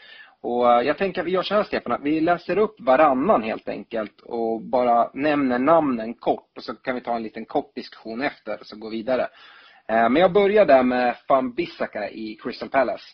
Och 0.43 0.73
eh, 0.73 0.87
jag 0.87 0.99
tänker 0.99 1.21
att 1.21 1.27
vi 1.27 1.31
gör 1.31 1.43
så 1.43 1.55
här 1.55 1.65
Stefan, 1.65 1.93
att 1.93 2.03
vi 2.03 2.21
läser 2.21 2.59
upp 2.59 2.81
varannan 2.81 3.43
helt 3.43 3.69
enkelt 3.69 4.21
och 4.21 4.63
bara 4.63 5.11
nämner 5.15 5.59
namnen 5.59 6.15
kort 6.15 6.57
och 6.57 6.65
så 6.65 6.75
kan 6.75 6.95
vi 6.95 7.01
ta 7.01 7.17
en 7.17 7.23
liten 7.23 7.45
kort 7.45 7.75
diskussion 7.75 8.23
efter 8.23 8.61
och 8.61 8.67
så 8.67 8.77
gå 8.77 8.89
vidare. 8.89 9.23
Eh, 9.89 10.09
men 10.09 10.17
jag 10.17 10.33
börjar 10.33 10.67
där 10.67 10.83
med 10.83 11.17
Van 11.29 11.55
Bissaka 11.55 12.11
i 12.11 12.39
Crystal 12.43 12.69
Palace. 12.69 13.05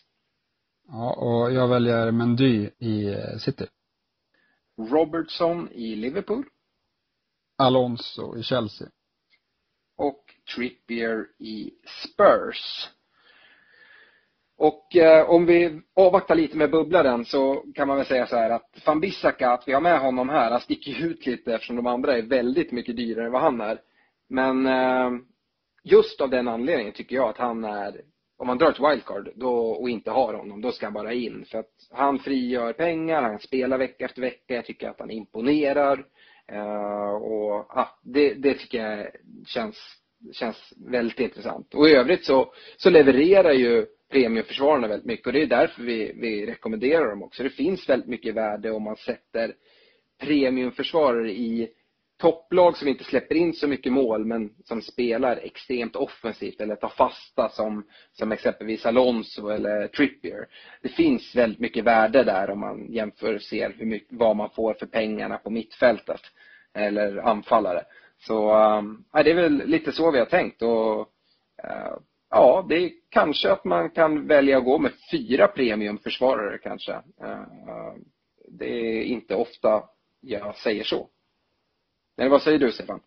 Ja, 0.87 1.13
och 1.13 1.51
jag 1.51 1.67
väljer 1.67 2.11
Mendy 2.11 2.69
i 2.77 3.13
eh, 3.13 3.37
City. 3.37 3.65
Robertson 4.77 5.69
i 5.71 5.95
Liverpool. 5.95 6.45
Alonso 7.57 8.37
i 8.37 8.43
Chelsea. 8.43 8.87
Och 9.97 10.23
Trippier 10.55 11.27
i 11.37 11.71
Spurs. 12.03 12.89
Och 14.59 14.95
eh, 14.95 15.29
om 15.29 15.45
vi 15.45 15.81
avvaktar 15.95 16.35
lite 16.35 16.57
med 16.57 16.71
bubblaren 16.71 17.25
så 17.25 17.63
kan 17.75 17.87
man 17.87 17.97
väl 17.97 18.05
säga 18.05 18.27
så 18.27 18.35
här 18.35 18.49
att 18.49 18.81
van 18.85 18.99
Bissaka, 18.99 19.49
att 19.49 19.67
vi 19.67 19.73
har 19.73 19.81
med 19.81 19.99
honom 19.99 20.29
här, 20.29 20.51
han 20.51 20.59
sticker 20.59 21.05
ut 21.05 21.25
lite 21.25 21.53
eftersom 21.53 21.75
de 21.75 21.87
andra 21.87 22.17
är 22.17 22.21
väldigt 22.21 22.71
mycket 22.71 22.97
dyrare 22.97 23.25
än 23.25 23.31
vad 23.31 23.41
han 23.41 23.61
är. 23.61 23.79
Men 24.29 24.65
eh, 24.65 25.11
just 25.83 26.21
av 26.21 26.29
den 26.29 26.47
anledningen 26.47 26.93
tycker 26.93 27.15
jag 27.15 27.29
att 27.29 27.37
han 27.37 27.63
är, 27.63 28.01
om 28.37 28.47
man 28.47 28.57
drar 28.57 28.71
ett 28.71 28.91
wildcard 28.91 29.29
då, 29.35 29.55
och 29.55 29.89
inte 29.89 30.11
har 30.11 30.33
honom, 30.33 30.61
då 30.61 30.71
ska 30.71 30.85
han 30.85 30.93
bara 30.93 31.13
in. 31.13 31.45
För 31.51 31.57
att 31.57 31.73
han 31.91 32.19
frigör 32.19 32.73
pengar, 32.73 33.21
han 33.21 33.39
spelar 33.39 33.77
vecka 33.77 34.05
efter 34.05 34.21
vecka, 34.21 34.55
jag 34.55 34.65
tycker 34.65 34.89
att 34.89 34.99
han 34.99 35.11
imponerar. 35.11 36.05
Eh, 36.47 37.11
och 37.11 37.65
ja, 37.75 37.99
det, 38.03 38.33
det 38.33 38.53
tycker 38.53 38.85
jag 38.85 39.07
känns, 39.47 39.77
känns 40.33 40.73
väldigt 40.85 41.19
intressant. 41.19 41.73
Och 41.73 41.89
i 41.89 41.95
övrigt 41.95 42.25
så, 42.25 42.53
så 42.77 42.89
levererar 42.89 43.51
ju 43.51 43.85
premiumförsvararna 44.11 44.87
väldigt 44.87 45.05
mycket 45.05 45.27
och 45.27 45.33
det 45.33 45.41
är 45.41 45.47
därför 45.47 45.83
vi, 45.83 46.11
vi 46.15 46.45
rekommenderar 46.45 47.09
dem 47.09 47.23
också. 47.23 47.43
Det 47.43 47.49
finns 47.49 47.89
väldigt 47.89 48.09
mycket 48.09 48.35
värde 48.35 48.71
om 48.71 48.83
man 48.83 48.95
sätter 48.95 49.53
premiumförsvarare 50.19 51.31
i 51.31 51.69
topplag 52.19 52.77
som 52.77 52.87
inte 52.87 53.03
släpper 53.03 53.35
in 53.35 53.53
så 53.53 53.67
mycket 53.67 53.91
mål 53.91 54.25
men 54.25 54.49
som 54.63 54.81
spelar 54.81 55.37
extremt 55.37 55.95
offensivt 55.95 56.61
eller 56.61 56.75
tar 56.75 56.89
fasta 56.89 57.49
som, 57.49 57.85
som 58.13 58.31
exempelvis 58.31 58.85
Alonso 58.85 59.49
eller 59.49 59.87
Trippier. 59.87 60.47
Det 60.81 60.89
finns 60.89 61.35
väldigt 61.35 61.59
mycket 61.59 61.83
värde 61.83 62.23
där 62.23 62.49
om 62.49 62.59
man 62.59 62.91
jämför 62.91 63.35
och 63.35 63.41
ser 63.41 63.75
hur 63.77 63.85
mycket, 63.85 64.07
vad 64.11 64.35
man 64.35 64.49
får 64.49 64.73
för 64.73 64.85
pengarna 64.85 65.37
på 65.37 65.49
mittfältet 65.49 66.21
eller 66.73 67.17
anfallare. 67.17 67.83
Så 68.19 68.51
äh, 69.15 69.23
det 69.23 69.31
är 69.31 69.35
väl 69.35 69.63
lite 69.65 69.91
så 69.91 70.11
vi 70.11 70.19
har 70.19 70.25
tänkt 70.25 70.61
och 70.61 70.99
äh, 71.63 71.93
ja, 72.29 72.65
det 72.69 72.75
är 72.75 72.91
kanske 73.09 73.51
att 73.51 73.65
man 73.65 73.89
kan 73.89 74.27
välja 74.27 74.57
att 74.57 74.65
gå 74.65 74.77
med 74.77 74.91
fyra 75.11 75.47
premiumförsvarare 75.47 76.57
kanske. 76.57 76.93
Eh, 76.93 77.93
det 78.47 78.99
är 78.99 79.03
inte 79.03 79.35
ofta 79.35 79.83
jag 80.21 80.55
säger 80.55 80.83
så. 80.83 81.09
Eller 82.17 82.29
vad 82.29 82.41
säger 82.41 82.59
du 82.59 82.71
Stefan? 82.71 82.99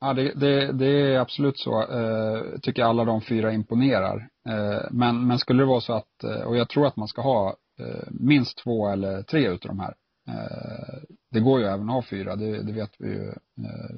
Ja, 0.00 0.12
det, 0.12 0.32
det, 0.34 0.72
det 0.72 0.86
är 0.86 1.18
absolut 1.18 1.58
så. 1.58 1.82
Eh, 1.82 2.58
tycker 2.62 2.82
alla 2.82 3.04
de 3.04 3.20
fyra 3.20 3.52
imponerar. 3.52 4.28
Eh, 4.48 4.82
men, 4.90 5.26
men 5.26 5.38
skulle 5.38 5.62
det 5.62 5.66
vara 5.66 5.80
så 5.80 5.92
att, 5.92 6.24
eh, 6.24 6.40
och 6.40 6.56
jag 6.56 6.68
tror 6.68 6.86
att 6.86 6.96
man 6.96 7.08
ska 7.08 7.22
ha 7.22 7.56
eh, 7.78 8.08
minst 8.10 8.58
två 8.58 8.88
eller 8.88 9.22
tre 9.22 9.48
utav 9.48 9.68
de 9.68 9.80
här. 9.80 9.94
Eh, 10.28 11.02
det 11.30 11.40
går 11.40 11.60
ju 11.60 11.66
även 11.66 11.88
att 11.88 11.94
ha 11.94 12.02
fyra, 12.02 12.36
det, 12.36 12.62
det 12.62 12.72
vet 12.72 12.90
vi 12.98 13.08
ju. 13.08 13.28
Eh, 13.28 13.96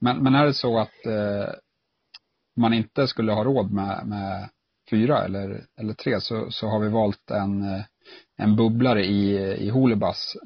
men, 0.00 0.22
men 0.22 0.34
är 0.34 0.46
det 0.46 0.54
så 0.54 0.78
att 0.78 1.06
man 2.58 2.72
inte 2.72 3.06
skulle 3.06 3.32
ha 3.32 3.44
råd 3.44 3.72
med, 3.72 4.06
med 4.06 4.48
fyra 4.90 5.24
eller, 5.24 5.64
eller 5.80 5.94
tre 5.94 6.20
så, 6.20 6.50
så 6.50 6.66
har 6.66 6.80
vi 6.80 6.88
valt 6.88 7.30
en, 7.30 7.82
en 8.36 8.56
bubblare 8.56 9.04
i, 9.04 9.36
i 9.66 9.68
Holibas 9.68 10.36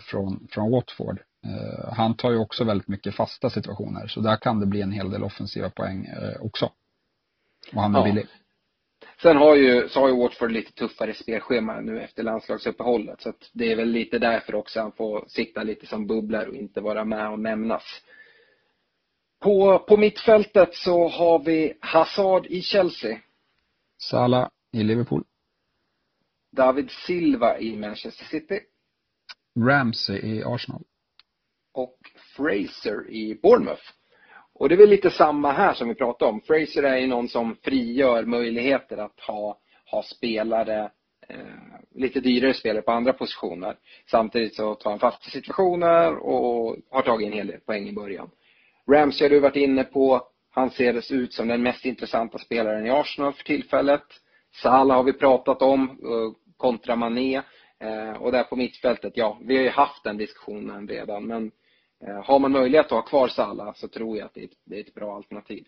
från, 0.00 0.48
från 0.50 0.70
Watford 0.70 1.20
Eh, 1.46 1.92
han 1.92 2.16
tar 2.16 2.30
ju 2.30 2.38
också 2.38 2.64
väldigt 2.64 2.88
mycket 2.88 3.14
fasta 3.14 3.50
situationer, 3.50 4.06
så 4.06 4.20
där 4.20 4.36
kan 4.36 4.60
det 4.60 4.66
bli 4.66 4.82
en 4.82 4.92
hel 4.92 5.10
del 5.10 5.22
offensiva 5.22 5.70
poäng 5.70 6.04
eh, 6.04 6.42
också. 6.42 6.72
Och 7.74 7.82
han 7.82 7.94
är 7.94 7.98
ja. 7.98 8.04
billig. 8.04 8.26
Sen 9.22 9.36
har 9.36 9.56
ju, 9.56 9.88
så 9.88 10.00
har 10.00 10.08
ju 10.08 10.16
Watford 10.16 10.52
lite 10.52 10.72
tuffare 10.72 11.14
spelschema 11.14 11.80
nu 11.80 12.00
efter 12.00 12.22
landslagsuppehållet. 12.22 13.20
Så 13.20 13.28
att 13.28 13.50
det 13.52 13.72
är 13.72 13.76
väl 13.76 13.88
lite 13.88 14.18
därför 14.18 14.54
också 14.54 14.80
han 14.80 14.92
får 14.92 15.24
sitta 15.28 15.62
lite 15.62 15.86
som 15.86 16.06
bubblare 16.06 16.48
och 16.48 16.54
inte 16.54 16.80
vara 16.80 17.04
med 17.04 17.30
och 17.30 17.38
nämnas. 17.38 18.02
På, 19.40 19.78
på 19.78 19.96
mittfältet 19.96 20.74
så 20.74 21.08
har 21.08 21.38
vi 21.38 21.74
Hazard 21.80 22.46
i 22.46 22.62
Chelsea. 22.62 23.18
Salah 23.98 24.48
i 24.72 24.82
Liverpool. 24.82 25.24
David 26.52 26.90
Silva 26.90 27.58
i 27.58 27.76
Manchester 27.76 28.24
City. 28.24 28.60
Ramsey 29.66 30.18
i 30.18 30.44
Arsenal. 30.44 30.82
Och 31.72 31.98
Fraser 32.36 33.10
i 33.10 33.38
Bournemouth. 33.42 33.82
Och 34.52 34.68
det 34.68 34.74
är 34.74 34.76
väl 34.76 34.88
lite 34.88 35.10
samma 35.10 35.52
här 35.52 35.74
som 35.74 35.88
vi 35.88 35.94
pratade 35.94 36.30
om. 36.30 36.40
Fraser 36.40 36.82
är 36.82 36.98
ju 36.98 37.06
någon 37.06 37.28
som 37.28 37.56
frigör 37.56 38.24
möjligheter 38.24 38.96
att 38.96 39.20
ha, 39.20 39.58
ha 39.90 40.02
spelare, 40.02 40.90
eh, 41.28 41.36
lite 41.94 42.20
dyrare 42.20 42.54
spelare 42.54 42.82
på 42.82 42.92
andra 42.92 43.12
positioner. 43.12 43.76
Samtidigt 44.10 44.54
så 44.54 44.74
tar 44.74 44.90
han 44.90 44.98
fasta 44.98 45.30
situationer 45.30 46.16
och 46.16 46.76
har 46.90 47.02
tagit 47.02 47.26
en 47.26 47.32
hel 47.32 47.46
del 47.46 47.60
poäng 47.60 47.88
i 47.88 47.92
början. 47.92 48.30
Ramsey 48.90 49.24
har 49.24 49.30
du 49.30 49.40
varit 49.40 49.56
inne 49.56 49.84
på. 49.84 50.22
Han 50.50 50.70
ser 50.70 51.12
ut 51.14 51.32
som 51.32 51.48
den 51.48 51.62
mest 51.62 51.84
intressanta 51.84 52.38
spelaren 52.38 52.86
i 52.86 52.90
Arsenal 52.90 53.32
för 53.32 53.44
tillfället. 53.44 54.04
Salah 54.62 54.96
har 54.96 55.04
vi 55.04 55.12
pratat 55.12 55.62
om, 55.62 55.82
eh, 55.90 56.56
kontra 56.56 56.96
Mané. 56.96 57.42
Eh, 57.80 58.12
och 58.12 58.32
där 58.32 58.44
på 58.44 58.56
mittfältet, 58.56 59.12
ja, 59.16 59.38
vi 59.44 59.56
har 59.56 59.62
ju 59.62 59.70
haft 59.70 60.04
den 60.04 60.16
diskussionen 60.16 60.88
redan 60.88 61.26
men 61.26 61.50
eh, 62.06 62.24
har 62.24 62.38
man 62.38 62.52
möjlighet 62.52 62.86
att 62.86 62.92
ha 62.92 63.02
kvar 63.02 63.28
Salah 63.28 63.74
så 63.74 63.88
tror 63.88 64.16
jag 64.16 64.26
att 64.26 64.34
det 64.34 64.40
är 64.40 64.44
ett, 64.44 64.58
det 64.64 64.76
är 64.76 64.80
ett 64.80 64.94
bra 64.94 65.16
alternativ. 65.16 65.64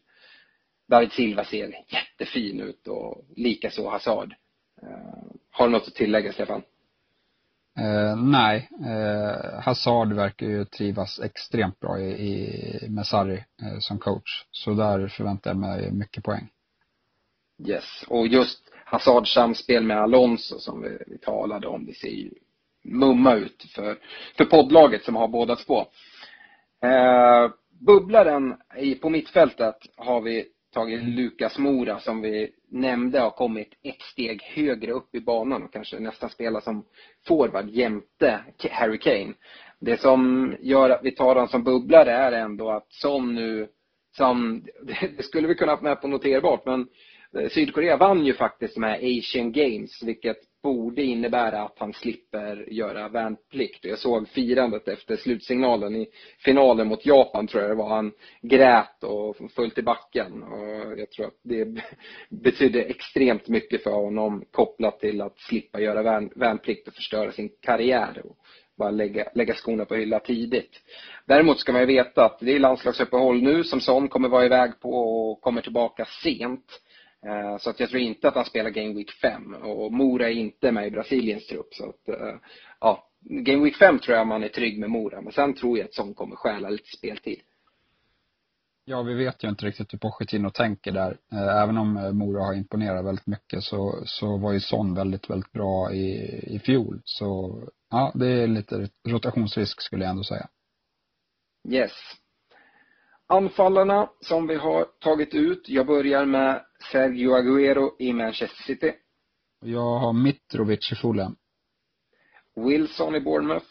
David 0.89 1.13
Silva 1.13 1.45
ser 1.45 1.85
jättefin 1.89 2.61
ut 2.61 2.89
och 2.89 3.25
likaså 3.37 3.89
Hazard. 3.89 4.35
Har 5.51 5.67
du 5.67 5.73
något 5.73 5.89
att 5.89 5.95
tillägga, 5.95 6.33
Stefan? 6.33 6.63
Eh, 7.79 8.17
nej, 8.17 8.69
eh, 8.81 9.61
Hazard 9.61 10.13
verkar 10.13 10.47
ju 10.47 10.65
trivas 10.65 11.21
extremt 11.21 11.81
bra 11.81 12.01
i, 12.01 12.05
i 12.05 12.89
med 12.89 13.07
Sarri 13.07 13.45
eh, 13.63 13.79
som 13.79 13.99
coach. 13.99 14.47
Så 14.51 14.75
där 14.75 15.09
förväntar 15.09 15.51
jag 15.51 15.57
mig 15.57 15.93
mycket 15.93 16.25
poäng. 16.25 16.49
Yes, 17.69 18.05
och 18.09 18.27
just 18.27 18.73
Hazards 18.85 19.35
samspel 19.35 19.85
med 19.85 19.97
Alonso 19.97 20.59
som 20.59 20.83
vi, 20.83 20.99
vi 21.07 21.19
talade 21.19 21.67
om, 21.67 21.87
det 21.87 21.95
ser 21.95 22.09
ju 22.09 22.31
mumma 22.85 23.35
ut 23.35 23.63
för, 23.75 23.99
för 24.37 24.45
poddlaget 24.45 25.05
som 25.05 25.17
har 25.17 25.29
båda 25.29 25.57
två. 25.57 25.81
Eh, 26.83 27.51
bubblaren 27.87 28.57
i, 28.79 28.95
på 28.95 29.11
mittfältet 29.11 29.77
har 29.97 30.21
vi 30.21 30.47
tagit 30.73 31.03
Lukas 31.03 31.59
Mora 31.59 31.99
som 31.99 32.21
vi 32.21 32.51
nämnde 32.69 33.21
har 33.21 33.31
kommit 33.31 33.69
ett 33.83 34.03
steg 34.03 34.43
högre 34.43 34.93
upp 34.93 35.15
i 35.15 35.21
banan 35.21 35.63
och 35.63 35.73
kanske 35.73 36.01
nästan 36.01 36.31
spelar 36.31 36.61
som 36.61 36.85
forward 37.29 37.71
jämte 37.71 38.41
Harry 38.71 38.99
Kane. 38.99 39.35
Det 39.81 40.01
som 40.01 40.55
gör 40.61 40.91
att 40.91 41.05
vi 41.05 41.11
tar 41.11 41.35
honom 41.35 41.49
som 41.49 41.65
bubblare 41.65 42.13
är 42.13 42.33
ändå 42.33 42.71
att 42.71 42.93
som 42.93 43.35
nu, 43.35 43.69
som, 44.17 44.65
det 45.17 45.23
skulle 45.23 45.49
vi 45.49 45.55
kunna 45.55 45.73
ha 45.73 45.83
med 45.83 46.01
på 46.01 46.09
noterbart 46.09 46.67
men 46.67 46.89
eh, 47.39 47.49
Sydkorea 47.49 47.97
vann 47.97 48.27
ju 48.27 48.35
faktiskt 48.35 48.75
de 48.75 48.83
här 48.83 49.19
Asian 49.19 49.53
Games 49.53 50.03
vilket 50.03 50.39
borde 50.63 51.03
innebära 51.03 51.63
att 51.63 51.79
han 51.79 51.93
slipper 51.93 52.73
göra 52.73 53.09
värnplikt. 53.09 53.85
Jag 53.85 53.99
såg 53.99 54.29
firandet 54.29 54.89
efter 54.89 55.17
slutsignalen 55.17 55.97
i 55.97 56.09
finalen 56.39 56.89
mot 56.89 57.07
Japan 57.07 57.47
tror 57.47 57.63
jag 57.63 57.71
det 57.71 57.77
var. 57.77 57.89
Han 57.89 58.13
grät 58.43 59.05
och 59.05 59.37
föll 59.55 59.71
till 59.71 59.85
backen. 59.85 60.43
Och 60.43 60.99
jag 60.99 61.11
tror 61.11 61.27
att 61.27 61.41
det 61.43 61.69
betydde 62.29 62.83
extremt 62.83 63.49
mycket 63.49 63.83
för 63.83 63.91
honom 63.91 64.45
kopplat 64.51 65.01
till 65.01 65.21
att 65.21 65.39
slippa 65.39 65.81
göra 65.81 66.03
värn, 66.03 66.31
värnplikt 66.37 66.89
och 66.89 66.95
förstöra 66.95 67.33
sin 67.33 67.51
karriär. 67.61 68.23
Och 68.25 68.37
bara 68.79 68.91
lägga, 68.91 69.29
lägga 69.35 69.55
skorna 69.55 69.85
på 69.85 69.95
hylla 69.95 70.21
tidigt. 70.21 70.81
Däremot 71.27 71.59
ska 71.59 71.73
man 71.73 71.81
ju 71.81 71.87
veta 71.87 72.25
att 72.25 72.39
det 72.41 72.53
är 72.53 72.59
landslagsuppehåll 72.59 73.43
nu 73.43 73.65
som 73.65 73.81
Son 73.81 74.09
kommer 74.09 74.29
vara 74.29 74.47
iväg 74.47 74.81
på 74.81 74.91
och 74.91 75.41
kommer 75.41 75.63
tillbaka 75.63 76.05
sent. 76.23 76.81
Eh, 77.27 77.59
så 77.59 77.71
att 77.71 77.81
jag 77.81 77.91
tror 77.91 78.03
inte 78.03 78.29
att 78.29 78.35
han 78.35 78.45
spelar 78.45 78.71
Game 78.71 78.95
Week 78.95 79.11
5 79.11 79.55
och 79.55 79.93
Mora 79.93 80.29
är 80.29 80.33
inte 80.33 80.73
med 80.73 80.87
i 80.87 80.91
Brasiliens 80.91 81.47
trupp. 81.47 81.75
Så 81.75 81.89
att, 81.89 82.09
eh, 82.09 82.35
ja, 82.81 83.09
Game 83.21 83.65
Week 83.65 83.77
5 83.77 83.99
tror 83.99 84.17
jag 84.17 84.27
man 84.27 84.43
är 84.45 84.49
trygg 84.49 84.81
med 84.81 84.91
Mora. 84.91 85.21
Men 85.21 85.33
sen 85.33 85.55
tror 85.55 85.79
jag 85.79 85.85
att 85.85 85.95
Son 85.95 86.15
kommer 86.15 86.37
stjäla 86.37 86.71
lite 86.71 86.97
speltid. 86.97 87.41
Ja, 88.85 89.03
vi 89.03 89.15
vet 89.15 89.45
ju 89.45 89.49
inte 89.49 89.67
riktigt 89.67 89.93
hur 89.93 89.99
Pochettino 89.99 90.51
tänker 90.51 90.93
där. 90.93 91.19
Eh, 91.33 91.63
även 91.63 91.79
om 91.79 92.19
Mora 92.19 92.45
har 92.45 92.55
imponerat 92.55 93.05
väldigt 93.05 93.27
mycket 93.27 93.63
så, 93.63 94.03
så 94.05 94.37
var 94.37 94.53
ju 94.53 94.61
Son 94.61 94.95
väldigt, 94.95 95.31
väldigt 95.31 95.53
bra 95.53 95.93
i, 95.93 96.15
i 96.55 96.59
fjol. 96.59 97.01
Så 97.05 97.59
ja, 97.91 98.13
det 98.15 98.27
är 98.27 98.47
lite 98.47 98.89
rotationsrisk 99.09 99.83
skulle 99.83 100.05
jag 100.05 100.11
ändå 100.11 100.25
säga. 100.25 100.49
Yes. 101.69 101.93
Anfallarna 103.33 104.11
som 104.21 104.47
vi 104.47 104.55
har 104.55 104.85
tagit 104.85 105.35
ut. 105.35 105.69
Jag 105.69 105.87
börjar 105.87 106.27
med 106.27 106.65
Sergio 106.93 107.35
Aguero 107.35 107.97
i 107.99 108.13
Manchester 108.13 108.63
City. 108.63 108.93
Jag 109.65 109.99
har 109.99 110.13
Mitrovic 110.13 110.93
i 110.93 110.95
Fulham. 110.95 111.37
Wilson 112.57 113.15
i 113.15 113.21
Bournemouth. 113.21 113.67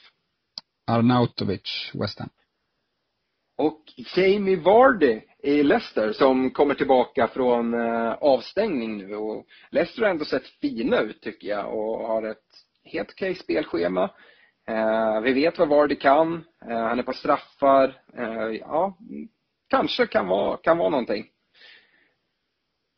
Arnautovic, 0.87 1.91
West 1.93 2.19
Ham. 2.19 2.29
Och 3.57 3.83
Jamie 4.15 4.59
Vardy 4.59 5.21
i 5.43 5.63
Leicester 5.63 6.13
som 6.13 6.51
kommer 6.51 6.75
tillbaka 6.75 7.27
från 7.27 7.73
eh, 7.73 8.11
avstängning 8.11 8.97
nu 8.97 9.15
och 9.15 9.45
Leicester 9.71 10.01
har 10.01 10.09
ändå 10.09 10.25
sett 10.25 10.47
fina 10.47 10.99
ut 10.99 11.21
tycker 11.21 11.47
jag 11.47 11.73
och 11.73 12.07
har 12.07 12.23
ett 12.23 12.47
helt 12.83 13.09
okej 13.11 13.35
spelschema. 13.35 14.03
Eh, 14.67 15.21
vi 15.21 15.33
vet 15.33 15.59
vad 15.59 15.69
Vardy 15.69 15.95
kan. 15.95 16.33
Eh, 16.69 16.77
han 16.79 16.99
är 16.99 17.03
på 17.03 17.13
straffar. 17.13 18.01
Ja, 18.59 18.97
kanske 19.71 20.07
kan 20.07 20.27
vara, 20.27 20.57
kan 20.57 20.77
vara 20.77 20.89
någonting. 20.89 21.23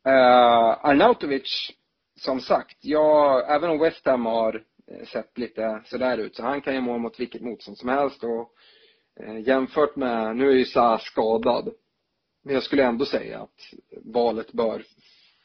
Uh, 0.07 0.85
Arnautovic, 0.85 1.71
som 2.19 2.39
sagt, 2.39 2.77
jag, 2.81 3.51
även 3.55 3.69
om 3.69 3.79
West 3.79 4.05
Ham 4.05 4.25
har 4.25 4.63
eh, 4.91 5.05
sett 5.05 5.37
lite 5.37 5.81
sådär 5.85 6.17
ut, 6.17 6.35
så 6.35 6.43
han 6.43 6.61
kan 6.61 6.73
ju 6.73 6.81
må 6.81 6.97
mot 6.97 7.19
vilket 7.19 7.41
motstånd 7.41 7.77
som 7.77 7.89
helst 7.89 8.23
och 8.23 8.51
uh, 9.23 9.39
jämfört 9.39 9.95
med, 9.95 10.35
nu 10.35 10.49
är 10.49 10.55
ju 10.55 10.65
Sa 10.65 10.99
skadad, 10.99 11.73
men 12.43 12.53
jag 12.53 12.63
skulle 12.63 12.83
ändå 12.83 13.05
säga 13.05 13.39
att 13.39 13.73
valet 14.03 14.51
bör 14.51 14.83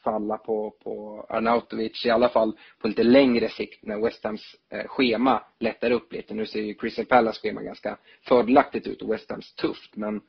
falla 0.03 0.37
på, 0.37 0.71
på 0.83 1.25
Arnautovic, 1.29 2.05
i 2.05 2.09
alla 2.09 2.29
fall 2.29 2.57
på 2.79 2.87
lite 2.87 3.03
längre 3.03 3.49
sikt 3.49 3.85
när 3.85 4.01
West 4.01 4.23
Hams 4.23 4.55
eh, 4.69 4.87
schema 4.87 5.43
lättar 5.59 5.91
upp 5.91 6.13
lite. 6.13 6.33
Nu 6.33 6.45
ser 6.45 6.61
ju 6.61 6.73
Crystal 6.73 7.05
Palace 7.05 7.39
schema 7.41 7.61
ganska 7.61 7.97
fördelaktigt 8.27 8.87
ut 8.87 9.01
och 9.01 9.13
West 9.13 9.31
Hams 9.31 9.53
tufft, 9.53 9.95
men 9.95 10.21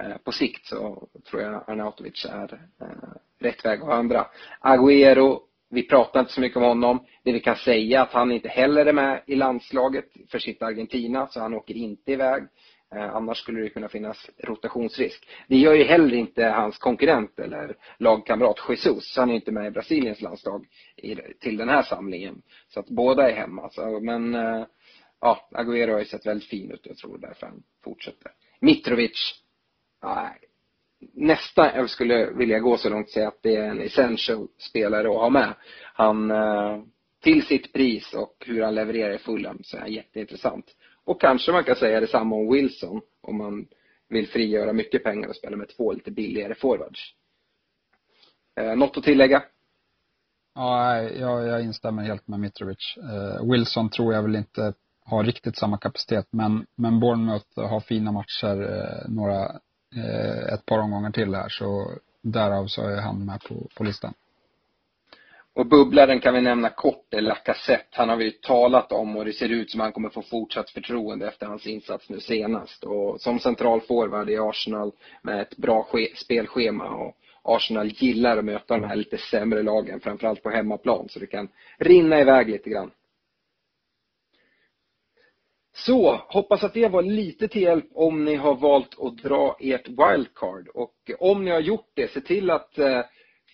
Eh, 0.00 0.16
på 0.24 0.32
sikt 0.32 0.66
så 0.66 1.08
tror 1.30 1.42
jag 1.42 1.64
Arnautovic 1.66 2.24
är 2.24 2.68
eh, 2.80 2.86
rätt 3.38 3.64
väg 3.64 3.80
att 3.80 3.88
vandra. 3.88 4.26
Agüero, 4.60 5.40
vi 5.70 5.88
pratar 5.88 6.20
inte 6.20 6.32
så 6.32 6.40
mycket 6.40 6.56
om 6.56 6.62
honom. 6.62 7.06
Det 7.22 7.32
vi 7.32 7.40
kan 7.40 7.56
säga 7.56 7.98
är 7.98 8.02
att 8.02 8.12
han 8.12 8.32
inte 8.32 8.48
heller 8.48 8.86
är 8.86 8.92
med 8.92 9.22
i 9.26 9.34
landslaget 9.34 10.04
för 10.30 10.38
sitt 10.38 10.62
Argentina, 10.62 11.26
så 11.26 11.40
han 11.40 11.54
åker 11.54 11.74
inte 11.74 12.12
iväg. 12.12 12.42
Eh, 12.94 13.14
annars 13.14 13.38
skulle 13.38 13.60
det 13.60 13.68
kunna 13.68 13.88
finnas 13.88 14.30
rotationsrisk. 14.38 15.28
Det 15.48 15.56
gör 15.56 15.74
ju 15.74 15.84
heller 15.84 16.14
inte 16.14 16.44
hans 16.44 16.78
konkurrent 16.78 17.38
eller 17.38 17.76
lagkamrat 17.98 18.60
Jesus. 18.68 19.16
Han 19.16 19.30
är 19.30 19.34
inte 19.34 19.52
med 19.52 19.66
i 19.66 19.70
Brasiliens 19.70 20.20
landslag 20.20 20.66
till 21.40 21.56
den 21.56 21.68
här 21.68 21.82
samlingen. 21.82 22.42
Så 22.68 22.80
att 22.80 22.88
båda 22.88 23.30
är 23.30 23.34
hemma. 23.34 23.70
Men 24.00 24.34
ja, 25.20 25.48
Agüero 25.52 25.92
har 25.92 25.98
ju 25.98 26.04
sett 26.04 26.26
väldigt 26.26 26.48
fin 26.48 26.70
ut. 26.70 26.86
Jag 26.86 26.96
tror 26.96 27.18
därför 27.18 27.46
han 27.46 27.62
fortsätter. 27.84 28.32
Mitrovic 28.60 29.43
ja, 30.04 30.34
nästan 31.12 31.70
jag 31.74 31.90
skulle 31.90 32.30
vilja 32.30 32.58
gå 32.58 32.76
så 32.76 32.88
långt 32.88 33.06
och 33.06 33.12
säga 33.12 33.28
att 33.28 33.42
det 33.42 33.56
är 33.56 33.68
en 33.68 33.80
essential 33.80 34.48
spelare 34.58 35.08
att 35.08 35.16
ha 35.16 35.30
med. 35.30 35.54
Han, 35.94 36.30
eh, 36.30 36.82
till 37.22 37.46
sitt 37.46 37.72
pris 37.72 38.14
och 38.14 38.44
hur 38.46 38.62
han 38.62 38.74
levererar 38.74 39.14
i 39.14 39.18
Fulham 39.18 39.58
så 39.62 39.76
är 39.76 39.80
han 39.80 39.92
jätteintressant. 39.92 40.66
Och 41.04 41.20
kanske 41.20 41.52
man 41.52 41.64
kan 41.64 41.76
säga 41.76 42.00
detsamma 42.00 42.36
om 42.36 42.52
Wilson 42.52 43.00
om 43.20 43.38
man 43.38 43.66
vill 44.08 44.28
frigöra 44.28 44.72
mycket 44.72 45.04
pengar 45.04 45.28
och 45.28 45.36
spela 45.36 45.56
med 45.56 45.68
två 45.76 45.92
lite 45.92 46.10
billigare 46.10 46.54
forwards. 46.54 47.14
Eh, 48.60 48.76
något 48.76 48.96
att 48.96 49.04
tillägga? 49.04 49.42
Ja, 50.54 51.02
jag, 51.02 51.46
jag 51.46 51.62
instämmer 51.62 52.02
helt 52.02 52.28
med 52.28 52.40
Mitrovic. 52.40 52.96
Eh, 52.96 53.50
Wilson 53.50 53.90
tror 53.90 54.14
jag 54.14 54.22
väl 54.22 54.36
inte 54.36 54.74
har 55.04 55.24
riktigt 55.24 55.56
samma 55.56 55.78
kapacitet 55.78 56.26
men, 56.30 56.66
men 56.74 57.00
Bournemouth 57.00 57.60
har 57.60 57.80
fina 57.80 58.12
matcher, 58.12 58.62
eh, 58.62 59.10
några, 59.10 59.60
Eh, 59.96 60.54
ett 60.54 60.66
par 60.66 60.78
omgångar 60.78 61.10
till 61.10 61.34
här 61.34 61.48
så 61.48 61.90
därav 62.22 62.66
så 62.66 62.82
är 62.82 63.00
han 63.00 63.24
med 63.24 63.40
på, 63.40 63.68
på 63.76 63.84
listan. 63.84 64.14
Och 65.54 65.66
bubblaren 65.66 66.20
kan 66.20 66.34
vi 66.34 66.40
nämna 66.40 66.70
kort 66.70 67.14
är 67.14 67.20
Lacazette. 67.20 67.88
Han 67.90 68.08
har 68.08 68.16
vi 68.16 68.24
ju 68.24 68.30
talat 68.30 68.92
om 68.92 69.16
och 69.16 69.24
det 69.24 69.32
ser 69.32 69.48
ut 69.48 69.70
som 69.70 69.80
han 69.80 69.92
kommer 69.92 70.08
få 70.08 70.22
fortsatt 70.22 70.70
förtroende 70.70 71.28
efter 71.28 71.46
hans 71.46 71.66
insats 71.66 72.08
nu 72.08 72.20
senast. 72.20 72.84
Och 72.84 73.20
som 73.20 73.38
central 73.38 73.80
forward 73.80 74.30
i 74.30 74.38
Arsenal 74.38 74.92
med 75.22 75.40
ett 75.40 75.56
bra 75.56 75.88
spelschema 76.16 76.88
och 76.88 77.16
Arsenal 77.42 77.88
gillar 77.88 78.36
att 78.36 78.44
möta 78.44 78.78
de 78.78 78.84
här 78.84 78.96
lite 78.96 79.18
sämre 79.18 79.62
lagen, 79.62 80.00
framförallt 80.00 80.42
på 80.42 80.50
hemmaplan, 80.50 81.08
så 81.08 81.18
det 81.18 81.26
kan 81.26 81.48
rinna 81.78 82.20
iväg 82.20 82.48
lite 82.48 82.70
grann. 82.70 82.90
Så, 85.76 86.20
hoppas 86.28 86.64
att 86.64 86.74
det 86.74 86.88
var 86.88 87.02
lite 87.02 87.48
till 87.48 87.62
hjälp 87.62 87.86
om 87.94 88.24
ni 88.24 88.34
har 88.34 88.54
valt 88.54 88.98
att 89.00 89.16
dra 89.16 89.56
ert 89.60 89.88
wildcard. 89.88 90.68
Och 90.74 91.10
om 91.18 91.44
ni 91.44 91.50
har 91.50 91.60
gjort 91.60 91.90
det, 91.94 92.10
se 92.10 92.20
till 92.20 92.50
att 92.50 92.78
eh, 92.78 93.00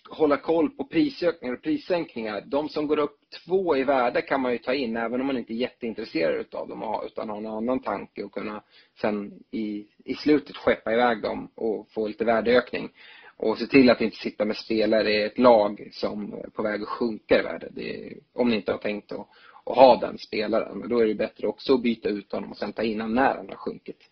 hålla 0.09 0.37
koll 0.37 0.69
på 0.69 0.83
prisökningar 0.83 1.55
och 1.55 1.61
prissänkningar. 1.61 2.43
De 2.45 2.69
som 2.69 2.87
går 2.87 2.99
upp 2.99 3.19
två 3.45 3.77
i 3.77 3.83
värde 3.83 4.21
kan 4.21 4.41
man 4.41 4.51
ju 4.51 4.57
ta 4.57 4.73
in 4.73 4.97
även 4.97 5.21
om 5.21 5.27
man 5.27 5.37
inte 5.37 5.53
är 5.53 5.55
jätteintresserad 5.55 6.35
utav 6.35 6.67
dem 6.67 7.01
utan 7.05 7.29
har 7.29 7.37
en 7.37 7.45
annan 7.45 7.79
tanke 7.79 8.23
och 8.23 8.31
kunna 8.31 8.63
sen 9.01 9.33
i, 9.51 9.87
i 10.05 10.13
slutet 10.13 10.55
skeppa 10.55 10.93
iväg 10.93 11.21
dem 11.21 11.51
och 11.55 11.87
få 11.91 12.07
lite 12.07 12.25
värdeökning. 12.25 12.89
Och 13.37 13.57
se 13.57 13.67
till 13.67 13.89
att 13.89 14.01
inte 14.01 14.17
sitta 14.17 14.45
med 14.45 14.57
spelare 14.57 15.11
i 15.11 15.23
ett 15.23 15.37
lag 15.37 15.89
som 15.91 16.33
är 16.33 16.49
på 16.49 16.63
väg 16.63 16.81
att 16.81 16.87
sjunka 16.87 17.39
i 17.39 17.41
värde. 17.41 17.67
Det, 17.71 18.13
om 18.33 18.49
ni 18.49 18.55
inte 18.55 18.71
har 18.71 18.79
tänkt 18.79 19.11
att, 19.11 19.27
och 19.63 19.75
ha 19.75 19.95
den 19.95 20.17
spelaren. 20.17 20.79
Men 20.79 20.89
då 20.89 20.99
är 20.99 21.07
det 21.07 21.15
bättre 21.15 21.47
också 21.47 21.73
att 21.73 21.81
byta 21.81 22.09
ut 22.09 22.31
honom 22.31 22.51
och 22.51 22.57
sen 22.57 22.73
ta 22.73 22.83
in 22.83 23.01
honom 23.01 23.15
när 23.15 23.35
han 23.35 23.49
har 23.49 23.55
sjunkit. 23.55 24.09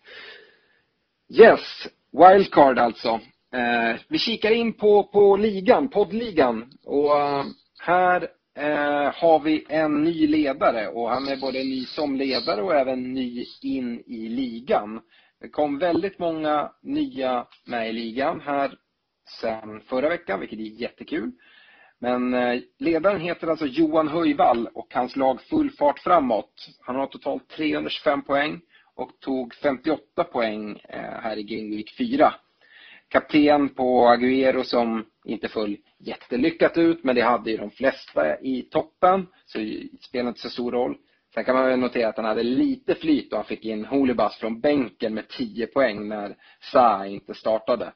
Yes, 1.28 1.88
wildcard 2.12 2.78
alltså. 2.78 3.20
Eh, 3.52 4.00
vi 4.08 4.18
kikar 4.18 4.50
in 4.50 4.72
på, 4.72 5.02
på 5.02 5.36
ligan, 5.36 5.88
poddligan. 5.88 6.70
Och 6.84 7.16
uh, 7.16 7.44
här 7.80 8.28
eh, 8.56 9.14
har 9.14 9.40
vi 9.40 9.66
en 9.68 10.04
ny 10.04 10.26
ledare 10.26 10.88
och 10.88 11.10
han 11.10 11.28
är 11.28 11.36
både 11.36 11.58
ny 11.58 11.84
som 11.84 12.16
ledare 12.16 12.62
och 12.62 12.74
även 12.74 13.14
ny 13.14 13.44
in 13.62 14.02
i 14.06 14.28
ligan. 14.28 15.00
Det 15.40 15.48
kom 15.48 15.78
väldigt 15.78 16.18
många 16.18 16.72
nya 16.82 17.46
med 17.66 17.88
i 17.88 17.92
ligan 17.92 18.40
här 18.40 18.78
sen 19.40 19.80
förra 19.80 20.08
veckan, 20.08 20.40
vilket 20.40 20.58
är 20.58 20.62
jättekul. 20.62 21.32
Men 22.00 22.34
eh, 22.34 22.60
ledaren 22.78 23.20
heter 23.20 23.46
alltså 23.46 23.66
Johan 23.66 24.08
Höjvall 24.08 24.68
och 24.74 24.94
hans 24.94 25.16
lag 25.16 25.42
Full 25.42 25.70
fart 25.70 25.98
framåt. 25.98 26.68
Han 26.80 26.96
har 26.96 27.06
totalt 27.06 27.48
325 27.48 28.22
poäng 28.22 28.60
och 28.94 29.10
tog 29.20 29.54
58 29.54 30.24
poäng 30.24 30.80
eh, 30.88 31.20
här 31.22 31.36
i 31.36 31.42
Game 31.42 31.76
Week 31.76 31.94
4 31.98 32.34
kapten 33.10 33.68
på 33.68 34.08
Agüero 34.08 34.62
som 34.62 35.04
inte 35.24 35.48
föll 35.48 35.76
jättelyckat 35.98 36.76
ut, 36.76 37.04
men 37.04 37.14
det 37.14 37.22
hade 37.22 37.50
ju 37.50 37.56
de 37.56 37.70
flesta 37.70 38.40
i 38.40 38.62
toppen, 38.62 39.26
så 39.46 39.58
det 39.58 39.88
spelar 40.00 40.28
inte 40.28 40.40
så 40.40 40.50
stor 40.50 40.72
roll. 40.72 40.96
Sen 41.34 41.44
kan 41.44 41.54
man 41.54 41.66
väl 41.66 41.78
notera 41.78 42.08
att 42.08 42.16
han 42.16 42.24
hade 42.24 42.42
lite 42.42 42.94
flyt 42.94 43.32
och 43.32 43.38
han 43.38 43.44
fick 43.44 43.64
in 43.64 43.84
Holibas 43.84 44.36
från 44.36 44.60
bänken 44.60 45.14
med 45.14 45.28
10 45.28 45.66
poäng 45.66 46.08
när 46.08 46.36
Sa 46.72 47.06
inte 47.06 47.34
startade. 47.34 47.92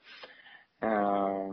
Eh, 0.82 1.52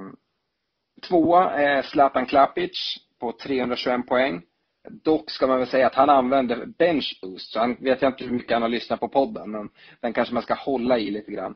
Tvåa 1.08 1.52
är 1.52 1.82
Zlatan 1.82 2.26
Klapic 2.26 2.98
på 3.20 3.32
321 3.32 4.08
poäng. 4.08 4.42
Dock 4.90 5.32
ska 5.32 5.48
man 5.48 5.60
väl 5.60 5.68
säga 5.68 5.88
att 5.88 5.96
han 5.96 6.10
använder 6.10 6.66
bench 6.66 7.20
boost, 7.22 7.52
så 7.52 7.60
han 7.60 7.78
vet 7.80 8.02
jag 8.02 8.10
inte 8.10 8.24
hur 8.24 8.32
mycket 8.32 8.54
han 8.54 8.62
har 8.62 8.70
lyssnat 8.70 9.00
på 9.00 9.08
podden, 9.08 9.52
men 9.52 9.70
den 10.02 10.14
kanske 10.14 10.34
man 10.34 10.44
ska 10.44 10.54
hålla 10.54 11.00
i 11.00 11.12
lite 11.12 11.32
grann. 11.32 11.56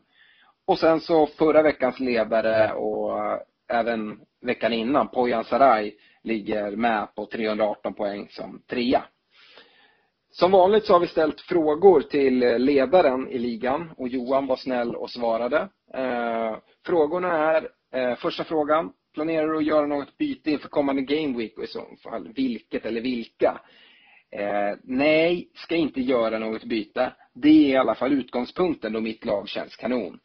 Och 0.67 0.79
sen 0.79 0.99
så 0.99 1.27
förra 1.27 1.61
veckans 1.61 1.99
ledare 1.99 2.73
och 2.73 3.19
eh, 3.19 3.39
även 3.67 4.19
veckan 4.41 4.73
innan, 4.73 5.07
Poyan 5.07 5.43
Sarai, 5.43 5.93
ligger 6.23 6.71
med 6.71 7.15
på 7.15 7.25
318 7.25 7.93
poäng 7.93 8.27
som 8.29 8.61
trea. 8.69 9.03
Som 10.31 10.51
vanligt 10.51 10.85
så 10.85 10.93
har 10.93 10.99
vi 10.99 11.07
ställt 11.07 11.41
frågor 11.41 12.01
till 12.01 12.39
ledaren 12.39 13.27
i 13.27 13.37
ligan 13.37 13.91
och 13.97 14.07
Johan 14.07 14.47
var 14.47 14.55
snäll 14.55 14.95
och 14.95 15.09
svarade. 15.09 15.69
Eh, 15.93 16.55
frågorna 16.85 17.53
är, 17.53 17.69
eh, 17.93 18.15
första 18.15 18.43
frågan, 18.43 18.91
planerar 19.15 19.47
du 19.47 19.57
att 19.57 19.65
göra 19.65 19.87
något 19.87 20.17
byte 20.17 20.51
inför 20.51 20.69
kommande 20.69 21.01
Game 21.01 21.37
Week 21.37 21.57
och 21.57 21.63
i 21.63 21.67
så 21.67 21.85
fall 22.03 22.33
vilket 22.35 22.85
eller 22.85 23.01
vilka? 23.01 23.61
Eh, 24.31 24.77
nej, 24.83 25.49
ska 25.55 25.75
inte 25.75 26.01
göra 26.01 26.39
något 26.39 26.63
byte. 26.63 27.13
Det 27.33 27.49
är 27.49 27.73
i 27.73 27.77
alla 27.77 27.95
fall 27.95 28.13
utgångspunkten 28.13 28.93
då 28.93 29.01
mitt 29.01 29.25
lag 29.25 29.49
känns 29.49 29.75
kanon. 29.75 30.19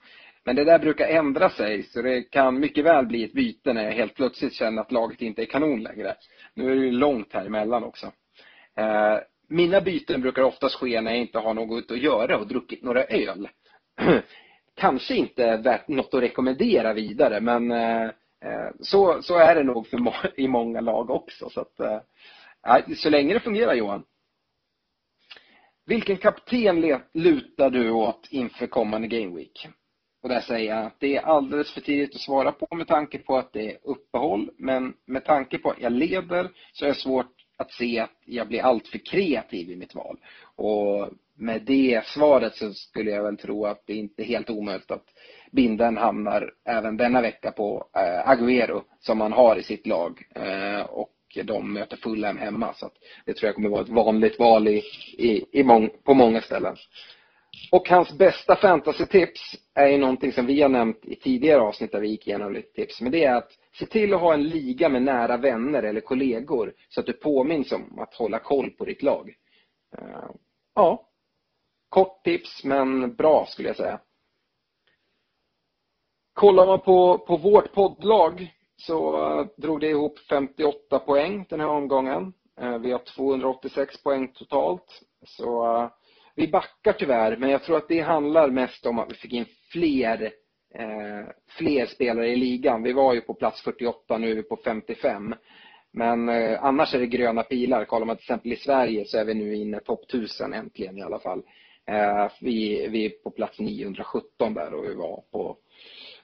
Men 0.44 0.56
det 0.56 0.64
där 0.64 0.78
brukar 0.78 1.08
ändra 1.08 1.50
sig 1.50 1.82
så 1.82 2.02
det 2.02 2.22
kan 2.22 2.60
mycket 2.60 2.84
väl 2.84 3.06
bli 3.06 3.24
ett 3.24 3.32
byte 3.32 3.72
när 3.72 3.84
jag 3.84 3.92
helt 3.92 4.14
plötsligt 4.14 4.54
känner 4.54 4.82
att 4.82 4.92
laget 4.92 5.22
inte 5.22 5.42
är 5.42 5.46
kanon 5.46 5.82
längre. 5.82 6.14
Nu 6.54 6.72
är 6.72 6.76
det 6.76 6.84
ju 6.84 6.90
långt 6.90 7.32
här 7.32 7.46
emellan 7.46 7.84
också. 7.84 8.06
Eh, 8.76 9.18
mina 9.48 9.80
byten 9.80 10.20
brukar 10.20 10.42
oftast 10.42 10.74
ske 10.74 11.00
när 11.00 11.10
jag 11.10 11.20
inte 11.20 11.38
har 11.38 11.54
något 11.54 11.90
att 11.90 11.98
göra 11.98 12.38
och 12.38 12.48
druckit 12.48 12.82
några 12.82 13.04
öl. 13.04 13.48
Kanske 14.76 15.14
inte 15.14 15.56
värt 15.56 15.88
något 15.88 16.14
att 16.14 16.22
rekommendera 16.22 16.92
vidare 16.92 17.40
men 17.40 17.72
eh, 17.72 18.10
Eh, 18.44 18.70
så, 18.80 19.22
så 19.22 19.36
är 19.36 19.54
det 19.54 19.62
nog 19.62 19.86
för 19.86 19.98
må 19.98 20.14
i 20.36 20.48
många 20.48 20.80
lag 20.80 21.10
också. 21.10 21.50
Så, 21.50 21.60
att, 21.60 21.80
eh, 21.80 22.94
så 22.96 23.10
länge 23.10 23.34
det 23.34 23.40
fungerar 23.40 23.74
Johan. 23.74 24.04
Vilken 25.86 26.16
kapten 26.16 27.00
lutar 27.12 27.70
du 27.70 27.90
åt 27.90 28.28
inför 28.30 28.66
kommande 28.66 29.08
Game 29.08 29.36
Week? 29.36 29.68
Och 30.22 30.28
där 30.28 30.40
säger 30.40 30.74
jag 30.76 30.86
att 30.86 31.00
det 31.00 31.16
är 31.16 31.22
alldeles 31.22 31.74
för 31.74 31.80
tidigt 31.80 32.14
att 32.14 32.20
svara 32.20 32.52
på 32.52 32.74
med 32.74 32.86
tanke 32.86 33.18
på 33.18 33.36
att 33.36 33.52
det 33.52 33.70
är 33.70 33.78
uppehåll. 33.82 34.50
Men 34.56 34.94
med 35.06 35.24
tanke 35.24 35.58
på 35.58 35.70
att 35.70 35.80
jag 35.80 35.92
leder 35.92 36.50
så 36.72 36.84
är 36.84 36.88
det 36.88 36.94
svårt 36.94 37.34
att 37.56 37.72
se 37.72 37.98
att 37.98 38.16
jag 38.24 38.48
blir 38.48 38.62
alltför 38.62 38.98
kreativ 38.98 39.70
i 39.70 39.76
mitt 39.76 39.94
val. 39.94 40.18
Och 40.56 41.08
med 41.34 41.62
det 41.62 42.06
svaret 42.06 42.56
så 42.56 42.74
skulle 42.74 43.10
jag 43.10 43.22
väl 43.22 43.36
tro 43.36 43.66
att 43.66 43.86
det 43.86 43.94
inte 43.94 44.22
är 44.22 44.26
helt 44.26 44.50
omöjligt 44.50 44.90
att 44.90 45.06
binden 45.52 45.96
hamnar 45.96 46.52
även 46.64 46.96
denna 46.96 47.20
vecka 47.20 47.52
på 47.52 47.88
eh, 47.96 48.30
Agüero 48.30 48.82
som 49.00 49.20
han 49.20 49.32
har 49.32 49.56
i 49.56 49.62
sitt 49.62 49.86
lag. 49.86 50.22
Eh, 50.34 50.80
och 50.80 51.10
de 51.44 51.72
möter 51.72 51.96
Fulham 51.96 52.38
hemma. 52.38 52.74
Så 52.74 52.86
att 52.86 52.94
det 53.26 53.34
tror 53.34 53.48
jag 53.48 53.54
kommer 53.54 53.68
vara 53.68 53.82
ett 53.82 53.88
vanligt 53.88 54.38
val 54.38 54.68
i, 54.68 54.82
i, 55.18 55.44
i 55.52 55.64
mång, 55.64 55.90
på 56.04 56.14
många 56.14 56.40
ställen. 56.40 56.76
Och 57.72 57.88
hans 57.88 58.18
bästa 58.18 58.56
fantasy-tips 58.56 59.56
är 59.74 59.86
ju 59.86 59.98
någonting 59.98 60.32
som 60.32 60.46
vi 60.46 60.62
har 60.62 60.68
nämnt 60.68 61.04
i 61.04 61.16
tidigare 61.16 61.60
avsnitt 61.60 61.92
där 61.92 62.00
vi 62.00 62.08
gick 62.08 62.26
igenom 62.26 62.52
lite 62.52 62.72
tips. 62.72 63.00
Men 63.00 63.12
det 63.12 63.24
är 63.24 63.34
att 63.34 63.50
se 63.78 63.86
till 63.86 64.14
att 64.14 64.20
ha 64.20 64.34
en 64.34 64.48
liga 64.48 64.88
med 64.88 65.02
nära 65.02 65.36
vänner 65.36 65.82
eller 65.82 66.00
kollegor 66.00 66.72
så 66.88 67.00
att 67.00 67.06
du 67.06 67.12
påminns 67.12 67.72
om 67.72 67.98
att 67.98 68.14
hålla 68.14 68.38
koll 68.38 68.70
på 68.70 68.84
ditt 68.84 69.02
lag. 69.02 69.34
Eh, 69.98 70.30
ja, 70.74 71.08
kort 71.88 72.24
tips 72.24 72.64
men 72.64 73.14
bra 73.14 73.46
skulle 73.46 73.68
jag 73.68 73.76
säga. 73.76 74.00
Kollar 76.40 76.66
man 76.66 76.80
på, 76.80 77.18
på 77.18 77.36
vårt 77.36 77.72
poddlag 77.72 78.54
så 78.76 79.16
eh, 79.16 79.46
drog 79.56 79.80
det 79.80 79.88
ihop 79.88 80.18
58 80.18 80.98
poäng 80.98 81.46
den 81.48 81.60
här 81.60 81.68
omgången. 81.68 82.32
Eh, 82.60 82.78
vi 82.78 82.92
har 82.92 82.98
286 82.98 84.02
poäng 84.02 84.32
totalt. 84.32 85.02
Så 85.26 85.76
eh, 85.76 85.88
vi 86.34 86.48
backar 86.48 86.92
tyvärr, 86.92 87.36
men 87.36 87.50
jag 87.50 87.62
tror 87.62 87.76
att 87.76 87.88
det 87.88 88.00
handlar 88.00 88.50
mest 88.50 88.86
om 88.86 88.98
att 88.98 89.10
vi 89.10 89.14
fick 89.14 89.32
in 89.32 89.46
fler, 89.72 90.32
fler 91.58 91.86
spelare 91.86 92.28
i 92.28 92.36
ligan. 92.36 92.82
Vi 92.82 92.92
var 92.92 93.14
ju 93.14 93.20
på 93.20 93.34
plats 93.34 93.62
48, 93.62 94.18
nu 94.18 94.30
är 94.30 94.34
vi 94.34 94.42
på 94.42 94.56
55. 94.64 95.34
Men 95.92 96.28
annars 96.58 96.94
är 96.94 96.98
det 96.98 97.06
gröna 97.06 97.42
pilar. 97.42 97.84
Kollar 97.84 98.06
man 98.06 98.16
till 98.16 98.24
exempel 98.24 98.52
i 98.52 98.56
Sverige 98.56 99.04
så 99.04 99.18
är 99.18 99.24
vi 99.24 99.34
nu 99.34 99.56
inne 99.56 99.80
topp 99.80 100.04
1000 100.08 100.52
äntligen 100.52 100.98
i 100.98 101.02
alla 101.02 101.18
fall. 101.18 101.42
Vi, 102.40 102.88
vi 102.88 103.06
är 103.06 103.10
på 103.10 103.30
plats 103.30 103.58
917 103.60 104.54
där 104.54 104.74
och 104.74 104.84
vi 104.84 104.94
var 104.94 105.22
på 105.32 105.56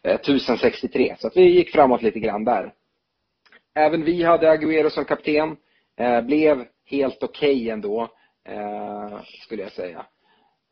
Eh, 0.07 0.14
1063. 0.14 1.16
Så 1.18 1.26
att 1.26 1.36
vi 1.36 1.42
gick 1.42 1.72
framåt 1.72 2.02
lite 2.02 2.18
grann 2.18 2.44
där. 2.44 2.72
Även 3.74 4.04
vi 4.04 4.22
hade 4.22 4.50
Agüero 4.50 4.90
som 4.90 5.04
kapten. 5.04 5.57
Eh, 5.96 6.20
blev 6.20 6.64
helt 6.84 7.22
okej 7.22 7.57
okay 7.57 7.70
ändå 7.70 8.02
eh, 8.44 9.20
skulle 9.42 9.62
jag 9.62 9.72
säga. 9.72 10.07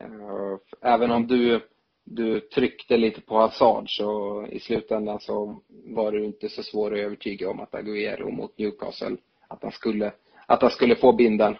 Eh, 0.01 0.91
även 0.93 1.11
om 1.11 1.27
du, 1.27 1.61
du 2.05 2.39
tryckte 2.39 2.97
lite 2.97 3.21
på 3.21 3.37
Hazard 3.37 3.97
så 3.97 4.41
i 4.49 4.59
slutändan 4.59 5.19
så 5.19 5.61
var 5.85 6.11
det 6.11 6.25
inte 6.25 6.49
så 6.49 6.63
svårt 6.63 6.93
att 6.93 6.99
övertyga 6.99 7.49
om 7.49 7.59
att 7.59 7.71
Agüero 7.71 8.31
mot 8.31 8.57
Newcastle, 8.57 9.17
att 9.47 9.63
han 9.63 9.71
skulle, 9.71 10.11
att 10.45 10.61
han 10.61 10.71
skulle 10.71 10.95
få 10.95 11.13
binden. 11.13 11.57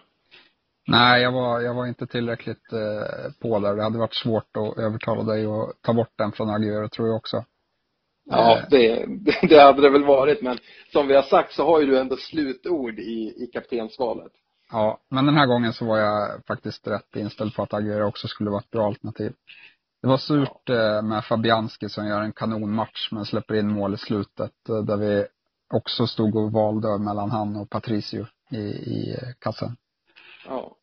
Nej, 0.88 1.22
jag 1.22 1.32
var, 1.32 1.60
jag 1.60 1.74
var 1.74 1.86
inte 1.86 2.06
tillräckligt 2.06 2.72
eh, 2.72 3.32
på 3.40 3.58
där. 3.58 3.76
Det 3.76 3.82
hade 3.82 3.98
varit 3.98 4.14
svårt 4.14 4.56
att 4.56 4.78
övertala 4.78 5.22
dig 5.22 5.46
att 5.46 5.82
ta 5.82 5.92
bort 5.92 6.12
den 6.18 6.32
från 6.32 6.48
Agüero, 6.48 6.88
tror 6.88 7.08
jag 7.08 7.16
också. 7.16 7.44
Ja, 8.26 8.62
det, 8.70 9.06
det 9.48 9.62
hade 9.62 9.82
det 9.82 9.90
väl 9.90 10.04
varit, 10.04 10.42
men 10.42 10.58
som 10.92 11.06
vi 11.06 11.14
har 11.14 11.22
sagt 11.22 11.52
så 11.52 11.64
har 11.64 11.80
ju 11.80 11.86
du 11.86 11.98
ändå 11.98 12.16
slutord 12.16 12.98
i, 12.98 13.34
i 13.36 13.50
kaptensvalet. 13.52 14.32
Ja, 14.70 14.98
men 15.10 15.26
den 15.26 15.34
här 15.34 15.46
gången 15.46 15.72
så 15.72 15.84
var 15.84 15.98
jag 15.98 16.46
faktiskt 16.46 16.86
rätt 16.86 17.16
inställd 17.16 17.54
på 17.54 17.62
att 17.62 17.72
Agüero 17.72 18.02
också 18.02 18.28
skulle 18.28 18.50
vara 18.50 18.60
ett 18.60 18.70
bra 18.70 18.86
alternativ. 18.86 19.32
Det 20.02 20.08
var 20.08 20.16
surt. 20.16 20.68
Eh, 20.68 21.02
med 21.02 21.24
Fabianski 21.24 21.88
som 21.88 22.06
gör 22.06 22.20
en 22.20 22.32
kanonmatch 22.32 23.12
men 23.12 23.24
släpper 23.24 23.54
in 23.54 23.72
mål 23.72 23.94
i 23.94 23.96
slutet 23.96 24.68
eh, 24.68 24.76
där 24.76 24.96
vi 24.96 25.26
också 25.74 26.06
stod 26.06 26.36
och 26.36 26.52
valde 26.52 26.98
mellan 26.98 27.30
han 27.30 27.56
och 27.56 27.70
Patricio 27.70 28.26
i, 28.50 28.58
i 28.58 29.16
kassen. 29.38 29.76
Ja 30.46 30.76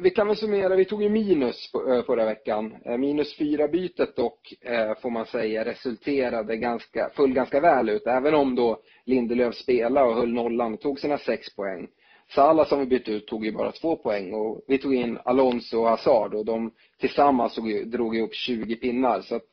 vi 0.00 0.10
kan 0.10 0.26
väl 0.26 0.36
summera, 0.36 0.76
vi 0.76 0.84
tog 0.84 1.02
ju 1.02 1.08
minus 1.08 1.70
eh, 1.74 2.04
förra 2.04 2.24
veckan. 2.24 2.76
Eh, 2.84 2.96
minus 2.96 3.36
fyra 3.36 3.68
bytet 3.68 4.16
dock, 4.16 4.54
eh, 4.60 4.94
får 5.02 5.10
man 5.10 5.26
säga, 5.26 5.64
resulterade 5.64 6.56
ganska, 6.56 7.10
föll 7.16 7.32
ganska 7.32 7.60
väl 7.60 7.88
ut. 7.88 8.06
Även 8.06 8.34
om 8.34 8.54
då 8.54 8.80
Lindelöf 9.04 9.54
spelade 9.54 10.06
och 10.06 10.14
höll 10.14 10.32
nollan 10.32 10.74
och 10.74 10.80
tog 10.80 11.00
sina 11.00 11.18
sex 11.18 11.56
poäng. 11.56 11.88
Salah 12.34 12.66
som 12.66 12.80
vi 12.80 12.86
bytte 12.86 13.12
ut 13.12 13.26
tog 13.26 13.44
ju 13.44 13.52
bara 13.52 13.72
två 13.72 13.96
poäng 13.96 14.34
och 14.34 14.64
vi 14.68 14.78
tog 14.78 14.94
in 14.94 15.18
Alonso 15.24 15.78
och 15.78 15.88
Hazard 15.88 16.34
och 16.34 16.44
de 16.44 16.72
tillsammans 17.00 17.58
drog 17.84 18.16
ihop 18.16 18.34
20 18.34 18.76
pinnar. 18.76 19.20
Så 19.20 19.36
att 19.36 19.44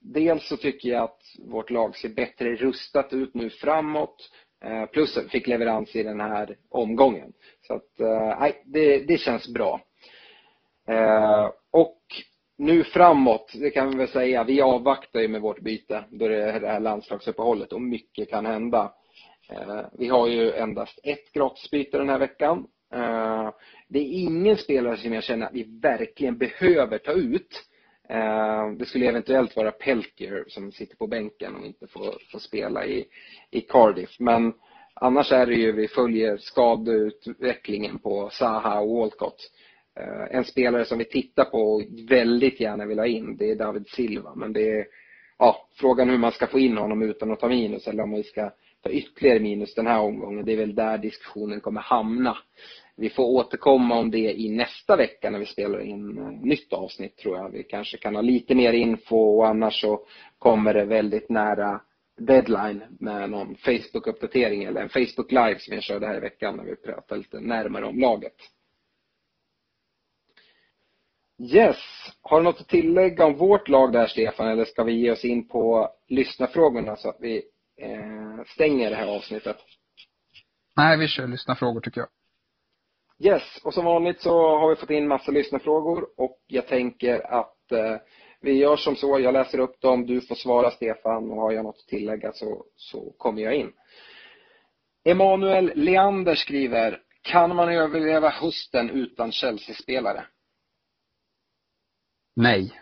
dels 0.00 0.48
så 0.48 0.56
tycker 0.56 0.88
jag 0.88 1.02
att 1.02 1.20
vårt 1.38 1.70
lag 1.70 1.96
ser 1.96 2.08
bättre 2.08 2.56
rustat 2.56 3.12
ut 3.12 3.34
nu 3.34 3.50
framåt. 3.50 4.30
Eh, 4.64 4.86
plus 4.86 5.18
fick 5.30 5.46
leverans 5.46 5.96
i 5.96 6.02
den 6.02 6.20
här 6.20 6.56
omgången. 6.68 7.32
Så 7.66 7.74
att, 7.74 8.00
eh, 8.00 8.38
nej, 8.40 8.62
det, 8.64 8.98
det 8.98 9.18
känns 9.18 9.48
bra. 9.48 9.80
Eh, 10.88 11.50
och 11.70 12.00
nu 12.58 12.84
framåt, 12.84 13.52
det 13.54 13.70
kan 13.70 13.90
vi 13.90 13.96
väl 13.96 14.08
säga, 14.08 14.44
vi 14.44 14.60
avvaktar 14.60 15.20
ju 15.20 15.28
med 15.28 15.40
vårt 15.40 15.60
byte 15.60 16.04
då 16.10 16.28
det 16.28 16.42
är 16.42 16.60
det 16.60 16.68
här 16.68 16.80
landslagsuppehållet 16.80 17.72
och 17.72 17.82
mycket 17.82 18.30
kan 18.30 18.46
hända. 18.46 18.92
Vi 19.98 20.08
har 20.08 20.28
ju 20.28 20.52
endast 20.52 21.00
ett 21.02 21.32
gratisbyte 21.32 21.98
den 21.98 22.08
här 22.08 22.18
veckan. 22.18 22.66
Det 23.88 23.98
är 23.98 24.22
ingen 24.22 24.56
spelare 24.56 24.96
som 24.96 25.12
jag 25.12 25.24
känner 25.24 25.46
att 25.46 25.54
vi 25.54 25.78
verkligen 25.82 26.38
behöver 26.38 26.98
ta 26.98 27.12
ut. 27.12 27.69
Eh, 28.10 28.70
det 28.78 28.86
skulle 28.86 29.08
eventuellt 29.08 29.56
vara 29.56 29.70
Pelker 29.70 30.44
som 30.48 30.72
sitter 30.72 30.96
på 30.96 31.06
bänken 31.06 31.56
och 31.56 31.66
inte 31.66 31.86
får, 31.86 32.14
får 32.32 32.38
spela 32.38 32.86
i, 32.86 33.04
i 33.50 33.60
Cardiff. 33.60 34.16
Men 34.18 34.52
annars 34.94 35.32
är 35.32 35.46
det 35.46 35.54
ju, 35.54 35.72
vi 35.72 35.88
följer 35.88 36.36
skadeutvecklingen 36.36 37.98
på 37.98 38.30
Zaha 38.32 38.80
och 38.80 38.98
Walcott. 38.98 39.50
Eh, 40.00 40.36
en 40.36 40.44
spelare 40.44 40.84
som 40.84 40.98
vi 40.98 41.04
tittar 41.04 41.44
på 41.44 41.58
och 41.58 41.82
väldigt 42.10 42.60
gärna 42.60 42.86
vill 42.86 42.98
ha 42.98 43.06
in, 43.06 43.36
det 43.36 43.50
är 43.50 43.56
David 43.56 43.88
Silva. 43.88 44.34
Men 44.34 44.52
det 44.52 44.70
är, 44.70 44.86
ja, 45.38 45.68
frågan 45.74 46.10
hur 46.10 46.18
man 46.18 46.32
ska 46.32 46.46
få 46.46 46.58
in 46.58 46.76
honom 46.76 47.02
utan 47.02 47.30
att 47.30 47.40
ta 47.40 47.48
minus 47.48 47.86
eller 47.86 48.02
om 48.02 48.12
vi 48.12 48.22
ska 48.22 48.50
ta 48.82 48.90
ytterligare 48.90 49.40
minus 49.40 49.74
den 49.74 49.86
här 49.86 50.00
omgången. 50.00 50.44
Det 50.44 50.52
är 50.52 50.56
väl 50.56 50.74
där 50.74 50.98
diskussionen 50.98 51.60
kommer 51.60 51.80
hamna. 51.80 52.36
Vi 53.00 53.10
får 53.10 53.24
återkomma 53.24 53.98
om 53.98 54.10
det 54.10 54.40
i 54.40 54.48
nästa 54.48 54.96
vecka 54.96 55.30
när 55.30 55.38
vi 55.38 55.46
spelar 55.46 55.80
in 55.80 56.18
eh, 56.18 56.30
nytt 56.30 56.72
avsnitt 56.72 57.16
tror 57.16 57.36
jag. 57.36 57.50
Vi 57.50 57.64
kanske 57.64 57.98
kan 57.98 58.14
ha 58.14 58.22
lite 58.22 58.54
mer 58.54 58.72
info 58.72 59.16
och 59.16 59.48
annars 59.48 59.80
så 59.80 60.06
kommer 60.38 60.74
det 60.74 60.84
väldigt 60.84 61.28
nära 61.28 61.80
deadline 62.16 62.82
med 63.00 63.30
någon 63.30 63.56
Facebook-uppdatering 63.56 64.64
eller 64.64 64.80
en 64.80 64.88
Facebook 64.88 65.32
live 65.32 65.58
som 65.58 65.74
jag 65.74 65.82
körde 65.82 66.06
här 66.06 66.16
i 66.16 66.20
veckan 66.20 66.56
när 66.56 66.64
vi 66.64 66.76
pratar 66.76 67.16
lite 67.16 67.40
närmare 67.40 67.84
om 67.86 67.98
laget. 67.98 68.36
Yes, 71.54 71.76
har 72.22 72.38
du 72.38 72.44
något 72.44 72.60
att 72.60 72.68
tillägga 72.68 73.24
om 73.24 73.36
vårt 73.36 73.68
lag 73.68 73.92
där 73.92 74.06
Stefan 74.06 74.48
eller 74.48 74.64
ska 74.64 74.84
vi 74.84 74.92
ge 74.92 75.10
oss 75.10 75.24
in 75.24 75.48
på 75.48 75.90
lyssnarfrågorna 76.08 76.96
så 76.96 77.08
att 77.08 77.18
vi 77.20 77.42
eh, 77.80 78.44
stänger 78.46 78.90
det 78.90 78.96
här 78.96 79.16
avsnittet? 79.16 79.56
Nej, 80.76 80.98
vi 80.98 81.08
kör 81.08 81.26
lyssnarfrågor 81.26 81.80
tycker 81.80 82.00
jag. 82.00 82.08
Yes, 83.22 83.42
och 83.64 83.74
som 83.74 83.84
vanligt 83.84 84.20
så 84.20 84.58
har 84.58 84.70
vi 84.70 84.76
fått 84.76 84.90
in 84.90 85.08
massa 85.08 85.32
lyssnarfrågor 85.32 86.08
och 86.16 86.38
jag 86.46 86.66
tänker 86.66 87.32
att 87.32 87.72
eh, 87.72 87.96
vi 88.40 88.52
gör 88.52 88.76
som 88.76 88.96
så, 88.96 89.20
jag 89.20 89.32
läser 89.32 89.58
upp 89.58 89.80
dem, 89.80 90.06
du 90.06 90.20
får 90.20 90.34
svara 90.34 90.70
Stefan 90.70 91.30
och 91.30 91.36
har 91.36 91.52
jag 91.52 91.64
något 91.64 91.78
att 91.78 91.88
tillägga 91.88 92.32
så, 92.32 92.64
så 92.76 93.14
kommer 93.18 93.42
jag 93.42 93.54
in. 93.54 93.72
Emanuel 95.04 95.72
Leander 95.74 96.34
skriver, 96.34 97.02
kan 97.22 97.56
man 97.56 97.68
överleva 97.68 98.28
hösten 98.28 98.90
utan 98.90 99.32
Chelsea-spelare? 99.32 100.24
Nej. 102.36 102.80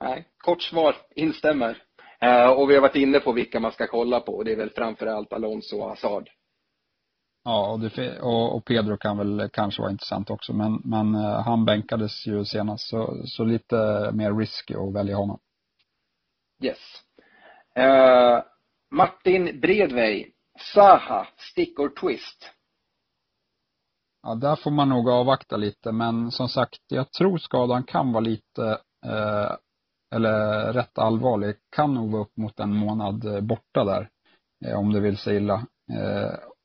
Nej, 0.00 0.28
kort 0.38 0.62
svar, 0.62 0.96
instämmer. 1.14 1.82
Eh, 2.20 2.50
och 2.50 2.70
vi 2.70 2.74
har 2.74 2.82
varit 2.82 2.96
inne 2.96 3.20
på 3.20 3.32
vilka 3.32 3.60
man 3.60 3.72
ska 3.72 3.86
kolla 3.86 4.20
på 4.20 4.32
och 4.32 4.44
det 4.44 4.52
är 4.52 4.56
väl 4.56 4.70
framförallt 4.70 5.32
Alonso 5.32 5.76
och 5.76 5.88
Hazard. 5.88 6.30
Ja, 7.44 7.72
och, 7.72 7.80
det, 7.80 8.20
och, 8.20 8.64
Pedro 8.64 8.96
kan 8.96 9.18
väl 9.18 9.48
kanske 9.52 9.82
vara 9.82 9.90
intressant 9.90 10.30
också, 10.30 10.52
men, 10.52 10.80
men 10.84 11.14
uh, 11.14 11.40
han 11.40 11.64
bänkades 11.64 12.26
ju 12.26 12.44
senast, 12.44 12.88
så, 12.88 13.22
så 13.24 13.44
lite 13.44 14.10
mer 14.12 14.34
risky 14.34 14.74
att 14.74 14.94
välja 14.94 15.16
honom. 15.16 15.38
Yes. 16.62 16.78
Uh, 17.78 18.42
Martin 18.90 19.60
Bredvej, 19.60 20.32
Saha, 20.74 21.26
stick 21.36 21.78
or 21.78 21.88
twist? 21.88 22.50
Ja, 24.22 24.34
där 24.34 24.56
får 24.56 24.70
man 24.70 24.88
nog 24.88 25.10
avvakta 25.10 25.56
lite, 25.56 25.92
men 25.92 26.30
som 26.30 26.48
sagt, 26.48 26.80
jag 26.88 27.12
tror 27.12 27.38
skadan 27.38 27.82
kan 27.82 28.12
vara 28.12 28.24
lite, 28.24 28.62
uh, 29.06 29.56
eller 30.14 30.72
rätt 30.72 30.98
allvarlig, 30.98 31.56
kan 31.76 31.94
nog 31.94 32.10
vara 32.10 32.22
upp 32.22 32.36
mot 32.36 32.60
en 32.60 32.74
månad 32.74 33.44
borta 33.44 33.84
där, 33.84 34.08
om 34.76 34.92
det 34.92 35.00
vill 35.00 35.16
sig 35.16 35.36
illa. 35.36 35.66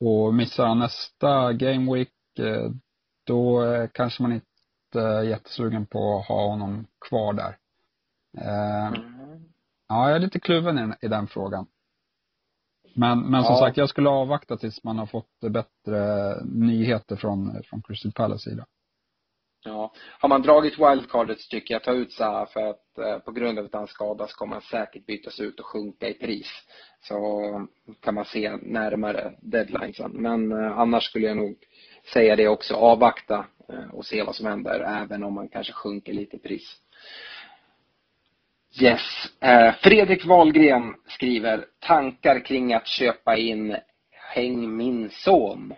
Och 0.05 0.33
missar 0.33 0.67
han 0.67 0.79
nästa 0.79 1.53
Game 1.53 1.93
Week, 1.93 2.13
eh, 2.39 2.69
då 3.25 3.61
kanske 3.93 4.21
man 4.21 4.33
inte 4.33 5.01
är 5.01 5.23
jättesugen 5.23 5.85
på 5.85 6.17
att 6.19 6.27
ha 6.27 6.47
honom 6.47 6.87
kvar 7.09 7.33
där. 7.33 7.57
Eh. 8.37 8.93
Ja, 9.87 10.07
jag 10.07 10.15
är 10.15 10.19
lite 10.19 10.39
kluven 10.39 10.95
i, 11.01 11.07
den 11.07 11.27
frågan. 11.27 11.67
Men, 12.93 13.19
men 13.19 13.43
som 13.43 13.53
ja. 13.53 13.59
sagt, 13.59 13.77
jag 13.77 13.89
skulle 13.89 14.09
avvakta 14.09 14.57
tills 14.57 14.83
man 14.83 14.99
har 14.99 15.05
fått 15.05 15.39
bättre 15.39 16.35
nyheter 16.45 17.15
från, 17.15 17.63
från 17.63 17.81
Crystal 17.81 18.11
Palace 18.11 18.49
sida. 18.49 18.65
Ja. 19.65 19.91
Har 20.19 20.29
man 20.29 20.41
dragit 20.41 20.79
wildcardet 20.79 21.39
så 21.39 21.49
tycker 21.49 21.73
jag 21.73 21.83
ta 21.83 21.91
ut 21.91 22.11
Zaha 22.11 22.45
för 22.45 22.69
att 22.69 22.97
eh, 22.97 23.19
på 23.19 23.31
grund 23.31 23.59
av 23.59 23.65
att 23.65 23.73
han 23.73 23.87
skadas 23.87 24.33
kommer 24.33 24.53
han 24.53 24.61
säkert 24.61 25.05
bytas 25.05 25.39
ut 25.39 25.59
och 25.59 25.65
sjunka 25.65 26.09
i 26.09 26.13
pris. 26.13 26.47
Så 27.01 27.17
kan 28.01 28.13
man 28.13 28.25
se 28.25 28.57
närmare 28.61 29.33
deadlinesen. 29.41 30.11
Men 30.11 30.51
eh, 30.51 30.79
annars 30.79 31.03
skulle 31.03 31.27
jag 31.27 31.37
nog 31.37 31.57
säga 32.13 32.35
det 32.35 32.47
också, 32.47 32.73
avvakta 32.75 33.45
eh, 33.69 33.89
och 33.93 34.05
se 34.05 34.23
vad 34.23 34.35
som 34.35 34.45
händer 34.45 34.79
även 34.79 35.23
om 35.23 35.33
man 35.33 35.47
kanske 35.47 35.73
sjunker 35.73 36.13
lite 36.13 36.35
i 36.35 36.39
pris. 36.39 36.75
Yes. 38.81 39.01
Eh, 39.39 39.73
Fredrik 39.73 40.25
Wahlgren 40.25 40.95
skriver 41.07 41.65
tankar 41.79 42.45
kring 42.45 42.73
att 42.73 42.87
köpa 42.87 43.37
in 43.37 43.77
Häng 44.33 44.77
min 44.77 45.09
son. 45.09 45.73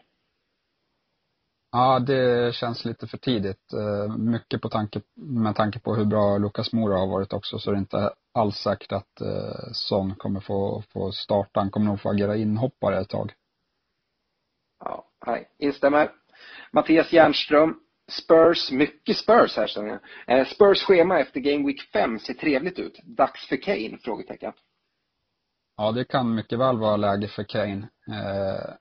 Ja, 1.72 2.00
det 2.00 2.56
känns 2.56 2.86
lite 2.86 3.08
för 3.08 3.18
tidigt. 3.18 3.74
Eh, 3.74 4.18
mycket 4.18 4.62
på 4.62 4.70
tanke, 4.70 5.02
med 5.16 5.56
tanke 5.56 5.80
på 5.80 5.96
hur 5.96 6.06
bra 6.06 6.38
Lukas 6.38 6.74
Mora 6.74 7.00
har 7.00 7.08
varit 7.08 7.34
också 7.34 7.60
så 7.60 7.70
är 7.70 7.74
det 7.74 7.80
inte 7.80 8.14
alls 8.34 8.56
säkert 8.56 8.92
att 8.92 9.22
eh, 9.22 9.72
Son 9.74 10.16
kommer 10.16 10.40
få, 10.40 10.84
få 10.94 11.12
starta. 11.12 11.60
Han 11.60 11.70
kommer 11.70 11.86
nog 11.86 12.02
få 12.02 12.10
agera 12.10 12.36
inhoppare 12.36 13.00
ett 13.00 13.10
tag. 13.10 13.34
Ja, 14.80 15.06
nej, 15.26 15.50
instämmer. 15.60 16.12
Mattias 16.72 17.14
Jernström, 17.14 17.80
Spurs, 18.12 18.72
mycket 18.72 19.18
Spurs 19.18 19.58
här 19.58 19.68
känner 19.68 19.90
jag. 19.90 20.40
Eh, 20.40 20.46
Spurs 20.46 20.84
schema 20.84 21.20
efter 21.20 21.40
Game 21.40 21.68
Week 21.68 21.82
5 21.82 22.20
ser 22.20 22.34
trevligt 22.34 22.80
ut. 22.80 23.00
Dags 23.04 23.48
för 23.48 23.62
Kane? 23.62 23.98
Frågetecken. 24.04 24.54
Ja, 25.78 25.92
det 25.92 26.06
kan 26.06 26.36
mycket 26.36 26.60
väl 26.60 26.78
vara 26.78 26.98
läge 26.98 27.28
för 27.28 27.44
Kane. 27.44 27.88
Eh, 28.08 28.74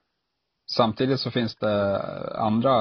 Samtidigt 0.70 1.20
så 1.20 1.30
finns 1.30 1.56
det 1.56 2.00
andra 2.36 2.72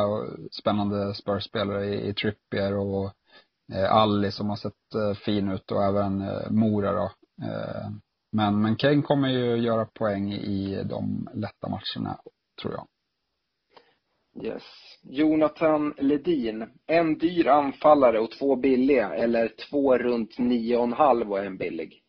spännande 0.51 1.13
Spurs-spelare 1.13 1.85
i, 1.85 2.09
i 2.09 2.13
Trippier 2.13 2.77
och 2.77 3.11
eh, 3.73 3.93
Alli 3.93 4.31
som 4.31 4.49
har 4.49 4.55
sett 4.55 4.95
eh, 4.95 5.13
fin 5.13 5.49
ut 5.49 5.71
och 5.71 5.83
även 5.83 6.21
eh, 6.21 6.51
Mora 6.51 6.91
då. 6.91 7.11
Eh, 7.45 7.89
men, 8.31 8.61
men 8.61 8.75
Kane 8.75 9.01
kommer 9.01 9.29
ju 9.29 9.55
göra 9.55 9.85
poäng 9.85 10.33
i 10.33 10.83
de 10.83 11.29
lätta 11.33 11.69
matcherna, 11.69 12.19
tror 12.61 12.73
jag. 12.73 12.87
Yes. 14.43 14.63
Jonathan 15.03 15.93
Ledin. 15.97 16.67
En 16.87 17.17
dyr 17.17 17.47
anfallare 17.47 18.19
och 18.19 18.31
två 18.31 18.55
billiga 18.55 19.15
eller 19.15 19.51
två 19.69 19.97
runt 19.97 20.37
nio 20.37 20.77
och 20.77 20.83
en 20.83 20.93
halv 20.93 21.31
och 21.31 21.45
en 21.45 21.57
billig? 21.57 22.01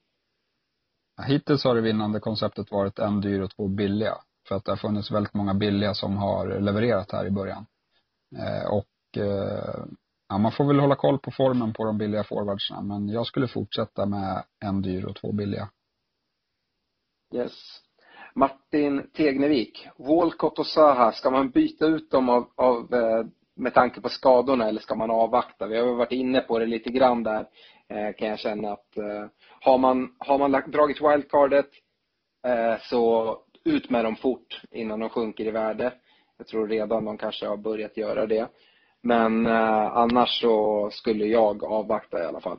Hittills 1.27 1.65
har 1.65 1.75
det 1.75 1.81
vinnande 1.81 2.21
konceptet 2.21 2.71
varit 2.71 2.99
en 2.99 3.21
dyr 3.21 3.41
och 3.41 3.51
två 3.51 3.69
billiga. 3.69 4.15
För 4.49 4.55
att 4.55 4.65
det 4.65 4.73
har 4.73 4.77
funnits 4.77 5.11
väldigt 5.11 5.35
många 5.35 5.55
billiga 5.55 5.95
som 5.95 6.17
har 6.17 6.61
levererat 6.61 7.13
här 7.13 7.27
i 7.27 7.31
början. 7.31 7.67
Eh, 8.37 8.73
och 8.73 9.23
eh, 9.23 9.85
ja, 10.29 10.39
man 10.39 10.53
får 10.53 10.65
väl 10.65 10.81
hålla 10.81 10.97
koll 10.97 11.19
på 11.19 11.31
formen 11.31 11.73
på 11.73 11.85
de 11.85 11.99
billiga 11.99 12.25
forwardsarna. 12.25 12.83
Men 12.83 13.09
jag 13.09 13.27
skulle 13.27 13.49
fortsätta 13.49 14.07
med 14.07 14.45
en 14.65 14.83
dyr 14.83 15.05
och 15.05 15.17
två 15.17 15.33
billiga. 15.33 15.69
Yes. 17.35 17.53
Martin 18.35 19.11
Tegnevik. 19.17 19.89
Walcott 19.99 20.59
och 20.59 20.67
Saha, 20.67 21.13
ska 21.13 21.31
man 21.31 21.51
byta 21.51 21.87
ut 21.87 22.11
dem 22.11 22.29
av, 22.29 22.49
av, 22.55 22.95
eh, 22.95 23.27
med 23.57 23.75
tanke 23.75 24.01
på 24.01 24.09
skadorna 24.09 24.69
eller 24.69 24.81
ska 24.81 24.95
man 24.95 25.11
avvakta? 25.11 25.67
Vi 25.67 25.79
har 25.79 25.95
varit 25.95 26.13
inne 26.13 26.41
på 26.41 26.59
det 26.59 26.67
lite 26.67 26.91
grann 26.91 27.23
där 27.23 27.47
eh, 27.89 28.15
kan 28.19 28.29
jag 28.29 28.39
känna 28.39 28.73
att 28.73 28.97
eh, 28.97 29.27
har 29.61 29.79
man, 29.79 30.15
har 30.19 30.39
man 30.39 30.63
dragit 30.67 31.01
wildcardet 31.01 31.71
så 32.81 33.37
ut 33.67 33.91
med 33.91 34.05
dem 34.05 34.17
fort 34.17 34.63
innan 34.71 35.01
de 35.01 35.09
sjunker 35.09 35.45
i 35.45 35.51
värde. 35.51 35.93
Jag 36.39 36.47
tror 36.47 36.69
redan 36.69 37.05
de 37.05 37.19
kanske 37.19 37.47
har 37.47 37.57
börjat 37.57 37.97
göra 37.97 38.27
det. 38.27 38.49
Men 39.03 39.47
eh, 39.47 39.97
annars 39.97 40.41
så 40.41 40.89
skulle 40.93 41.25
jag 41.25 41.65
avvakta 41.65 42.23
i 42.23 42.27
alla 42.27 42.41
fall. 42.41 42.59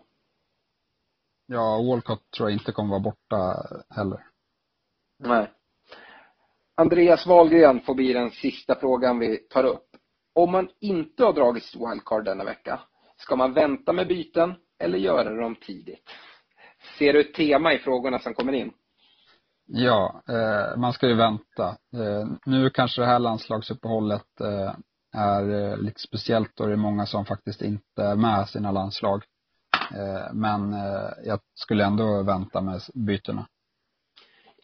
Ja, 1.45 1.83
Walcott 1.89 2.31
tror 2.31 2.49
jag 2.49 2.55
inte 2.55 2.71
kommer 2.71 2.89
vara 2.89 2.99
borta 2.99 3.55
heller. 3.89 4.19
Nej. 5.19 5.51
Andreas 6.75 7.27
Wahlgren 7.27 7.79
får 7.79 7.95
bli 7.95 8.13
den 8.13 8.31
sista 8.31 8.75
frågan 8.75 9.19
vi 9.19 9.37
tar 9.37 9.63
upp. 9.63 9.87
Om 10.33 10.51
man 10.51 10.69
inte 10.79 11.23
har 11.23 11.33
dragit 11.33 11.75
wildcard 11.75 12.25
denna 12.25 12.43
vecka, 12.43 12.79
ska 13.17 13.35
man 13.35 13.53
vänta 13.53 13.93
med 13.93 14.07
byten 14.07 14.53
eller 14.79 14.97
göra 14.97 15.41
dem 15.41 15.55
tidigt? 15.55 16.09
Ser 16.99 17.13
du 17.13 17.19
ett 17.19 17.33
tema 17.33 17.73
i 17.73 17.79
frågorna 17.79 18.19
som 18.19 18.33
kommer 18.33 18.53
in? 18.53 18.73
Ja, 19.67 20.21
eh, 20.29 20.77
man 20.77 20.93
ska 20.93 21.07
ju 21.07 21.15
vänta. 21.15 21.67
Eh, 21.93 22.27
nu 22.45 22.69
kanske 22.69 23.01
det 23.01 23.07
här 23.07 23.19
landslagsuppehållet 23.19 24.41
eh, 24.41 24.73
är 25.15 25.49
eh, 25.49 25.77
lite 25.77 25.99
speciellt 25.99 26.51
då 26.55 26.65
det 26.65 26.73
är 26.73 26.77
många 26.77 27.05
som 27.05 27.25
faktiskt 27.25 27.61
inte 27.61 28.03
är 28.03 28.15
med 28.15 28.49
sina 28.49 28.71
landslag. 28.71 29.23
Eh, 29.95 30.33
men 30.33 30.73
eh, 30.73 31.09
jag 31.25 31.39
skulle 31.53 31.85
ändå 31.85 32.23
vänta 32.23 32.61
med 32.61 32.81
bytena. 32.93 33.47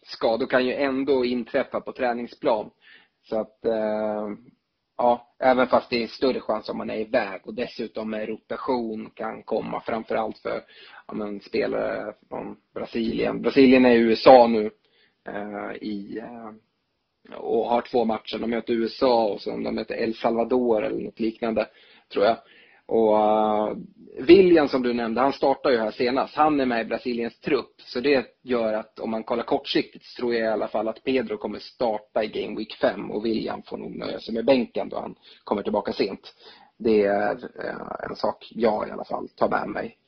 Skador 0.06 0.46
kan 0.46 0.66
ju 0.66 0.74
ändå 0.74 1.24
inträffa 1.24 1.80
på 1.80 1.92
träningsplan. 1.92 2.70
Så 3.28 3.40
att, 3.40 3.64
eh, 3.64 4.28
ja, 4.96 5.34
även 5.38 5.66
fast 5.66 5.90
det 5.90 6.02
är 6.02 6.08
större 6.08 6.40
chans 6.40 6.68
om 6.68 6.78
man 6.78 6.90
är 6.90 6.98
iväg 6.98 7.40
och 7.44 7.54
dessutom 7.54 8.10
med 8.10 8.28
rotation 8.28 9.10
kan 9.14 9.42
komma 9.42 9.80
framförallt 9.80 10.38
för 10.38 10.62
ja, 11.06 11.14
men, 11.14 11.40
spelare 11.40 12.14
från 12.28 12.56
Brasilien. 12.74 13.42
Brasilien 13.42 13.84
är 13.84 13.90
i 13.90 14.00
USA 14.00 14.46
nu 14.46 14.70
Eh, 15.28 15.76
i 15.80 16.18
eh, 16.18 16.50
och 17.36 17.68
har 17.68 17.80
två 17.80 18.04
matcher. 18.04 18.38
De 18.38 18.50
möter 18.50 18.72
USA 18.72 19.24
och 19.24 19.40
sen 19.40 19.62
de 19.62 19.74
möter 19.74 19.94
El 19.94 20.14
Salvador 20.14 20.84
eller 20.84 21.00
något 21.00 21.20
liknande, 21.20 21.68
tror 22.12 22.24
jag. 22.24 22.36
Och 22.86 23.14
uh, 23.14 23.76
William 24.18 24.68
som 24.68 24.82
du 24.82 24.92
nämnde, 24.92 25.20
han 25.20 25.32
startar 25.32 25.70
ju 25.70 25.78
här 25.78 25.90
senast. 25.90 26.34
Han 26.34 26.60
är 26.60 26.66
med 26.66 26.80
i 26.80 26.88
Brasiliens 26.88 27.40
trupp. 27.40 27.74
Så 27.78 28.00
det 28.00 28.26
gör 28.42 28.72
att 28.72 28.98
om 28.98 29.10
man 29.10 29.24
kollar 29.24 29.44
kortsiktigt 29.44 30.04
så 30.04 30.20
tror 30.20 30.34
jag 30.34 30.42
i 30.42 30.52
alla 30.52 30.68
fall 30.68 30.88
att 30.88 31.04
Pedro 31.04 31.36
kommer 31.36 31.58
starta 31.58 32.24
i 32.24 32.28
Game 32.28 32.58
Week 32.58 32.74
5 32.80 33.10
och 33.10 33.24
William 33.24 33.62
får 33.62 33.76
nog 33.76 33.96
nöja 33.96 34.20
sig 34.20 34.34
med 34.34 34.44
bänken 34.44 34.88
då 34.88 34.96
han 35.00 35.14
kommer 35.44 35.62
tillbaka 35.62 35.92
sent. 35.92 36.34
Det 36.78 37.04
är 37.04 37.34
uh, 37.34 38.08
en 38.10 38.16
sak 38.16 38.48
jag 38.50 38.88
i 38.88 38.90
alla 38.90 39.04
fall 39.04 39.28
tar 39.28 39.48
med 39.48 39.68
mig. 39.68 39.98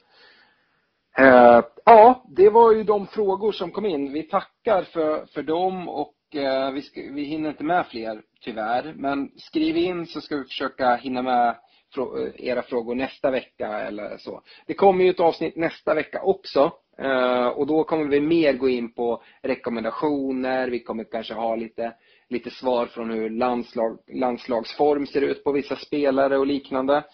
Eh, 1.19 1.65
ja, 1.85 2.25
det 2.29 2.51
var 2.51 2.73
ju 2.73 2.85
de 2.85 3.07
frågor 3.07 3.53
som 3.53 3.71
kom 3.71 3.87
in. 3.87 4.13
Vi 4.13 4.23
tackar 4.23 4.83
för, 4.83 5.27
för 5.27 5.43
dem 5.43 5.89
och 5.89 6.15
eh, 6.35 6.71
vi, 6.73 6.83
ska, 6.83 7.01
vi 7.01 7.25
hinner 7.25 7.49
inte 7.49 7.65
med 7.65 7.87
fler 7.87 8.23
tyvärr. 8.41 8.95
Men 8.97 9.31
skriv 9.37 9.77
in 9.77 10.07
så 10.07 10.21
ska 10.21 10.37
vi 10.37 10.45
försöka 10.45 10.97
hinna 10.97 11.23
med 11.23 11.49
eh, 11.49 12.47
era 12.47 12.63
frågor 12.63 12.95
nästa 12.95 13.31
vecka 13.31 13.81
eller 13.81 14.17
så. 14.19 14.43
Det 14.67 14.75
kommer 14.75 15.05
ju 15.05 15.11
ett 15.11 15.21
avsnitt 15.21 15.57
nästa 15.57 15.95
vecka 15.95 16.23
också. 16.23 16.73
Eh, 16.99 17.47
och 17.47 17.67
då 17.67 17.85
kommer 17.85 18.05
vi 18.05 18.21
mer 18.21 18.53
gå 18.53 18.69
in 18.69 18.93
på 18.93 19.23
rekommendationer. 19.43 20.69
Vi 20.69 20.81
kommer 20.81 21.05
kanske 21.05 21.35
ha 21.35 21.57
lite, 21.57 21.95
lite 22.29 22.51
svar 22.51 22.87
från 22.87 23.11
hur 23.11 23.31
landslag, 23.31 23.99
landslagsform 24.13 25.07
ser 25.07 25.23
ut 25.23 25.45
på 25.45 25.53
vissa 25.53 25.77
spelare 25.77 26.39
och 26.39 26.47
liknande. 26.47 27.05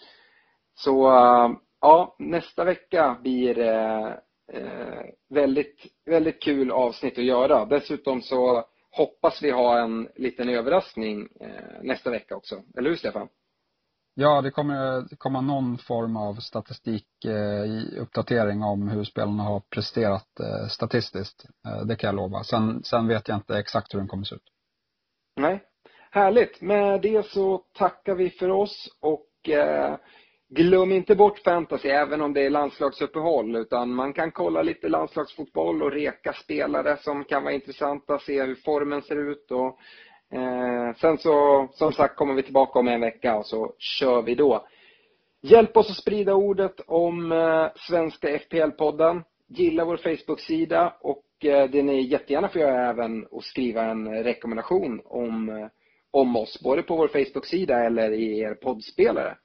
Så 0.75 1.09
eh, 1.09 1.51
ja, 1.83 2.15
nästa 2.19 2.63
vecka 2.63 3.17
blir 3.21 3.59
eh, 3.59 4.13
väldigt, 5.29 5.85
väldigt 6.05 6.43
kul 6.43 6.71
avsnitt 6.71 7.17
att 7.17 7.23
göra. 7.23 7.65
Dessutom 7.65 8.21
så 8.21 8.65
hoppas 8.91 9.43
vi 9.43 9.51
ha 9.51 9.79
en 9.79 10.09
liten 10.15 10.49
överraskning 10.49 11.27
eh, 11.39 11.83
nästa 11.83 12.09
vecka 12.09 12.35
också. 12.35 12.61
Eller 12.77 12.89
hur 12.89 12.97
Stefan? 12.97 13.27
Ja, 14.13 14.41
det 14.41 14.51
kommer 14.51 15.07
komma 15.17 15.41
någon 15.41 15.77
form 15.77 16.17
av 16.17 16.33
statistik 16.35 17.25
eh, 17.25 17.65
i 17.65 17.97
uppdatering 17.99 18.63
om 18.63 18.87
hur 18.87 19.03
spelarna 19.03 19.43
har 19.43 19.59
presterat 19.59 20.39
eh, 20.39 20.67
statistiskt. 20.67 21.45
Det 21.87 21.95
kan 21.95 22.07
jag 22.07 22.15
lova. 22.15 22.43
Sen, 22.43 22.83
sen 22.83 23.07
vet 23.07 23.27
jag 23.27 23.37
inte 23.37 23.57
exakt 23.57 23.93
hur 23.93 23.99
den 23.99 24.07
kommer 24.07 24.23
se 24.23 24.35
ut. 24.35 24.49
Nej. 25.35 25.63
Härligt. 26.11 26.61
Med 26.61 27.01
det 27.01 27.25
så 27.25 27.57
tackar 27.73 28.15
vi 28.15 28.29
för 28.29 28.49
oss 28.49 28.89
och 28.99 29.49
eh, 29.49 29.95
glöm 30.55 30.91
inte 30.91 31.15
bort 31.15 31.39
fantasy 31.39 31.89
även 31.89 32.21
om 32.21 32.33
det 32.33 32.45
är 32.45 32.49
landslagsuppehåll 32.49 33.55
utan 33.55 33.93
man 33.93 34.13
kan 34.13 34.31
kolla 34.31 34.61
lite 34.61 34.89
landslagsfotboll 34.89 35.81
och 35.81 35.91
reka 35.91 36.33
spelare 36.33 36.97
som 36.97 37.23
kan 37.23 37.43
vara 37.43 37.53
intressanta, 37.53 38.19
se 38.19 38.43
hur 38.43 38.55
formen 38.55 39.01
ser 39.01 39.31
ut 39.31 39.51
och 39.51 39.79
eh, 40.37 40.95
sen 40.95 41.17
så 41.17 41.67
som 41.71 41.91
sagt 41.91 42.15
kommer 42.15 42.33
vi 42.33 42.43
tillbaka 42.43 42.79
om 42.79 42.87
en 42.87 43.01
vecka 43.01 43.35
och 43.35 43.45
så 43.45 43.73
kör 43.77 44.21
vi 44.21 44.35
då. 44.35 44.67
Hjälp 45.41 45.77
oss 45.77 45.89
att 45.89 45.97
sprida 45.97 46.33
ordet 46.33 46.79
om 46.87 47.31
eh, 47.31 47.67
svenska 47.75 48.27
FPL-podden. 48.37 49.23
Gilla 49.47 49.85
vår 49.85 49.97
Facebook-sida 49.97 50.93
och 51.01 51.45
eh, 51.45 51.69
det 51.69 51.83
ni 51.83 52.01
jättegärna 52.01 52.49
får 52.49 52.61
göra 52.61 52.85
är 52.85 52.89
även 52.89 53.27
att 53.31 53.43
skriva 53.43 53.83
en 53.83 54.23
rekommendation 54.23 55.01
om, 55.05 55.49
eh, 55.49 55.67
om 56.11 56.35
oss, 56.35 56.61
både 56.63 56.83
på 56.83 56.95
vår 56.95 57.07
Facebook-sida 57.07 57.85
eller 57.85 58.11
i 58.11 58.39
er 58.39 58.53
poddspelare. 58.53 59.37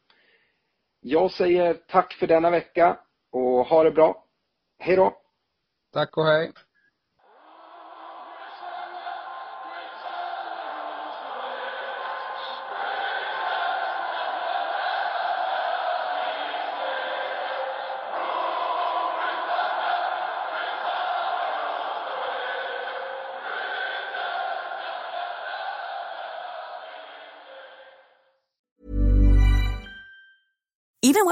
Jag 1.01 1.31
säger 1.31 1.75
tack 1.75 2.13
för 2.13 2.27
denna 2.27 2.51
vecka 2.51 2.99
och 3.33 3.67
ha 3.67 3.85
det 3.85 3.91
bra. 3.91 4.25
Hej 4.79 4.97
då! 4.97 5.17
Tack 5.93 6.17
och 6.17 6.27
hej! 6.27 6.53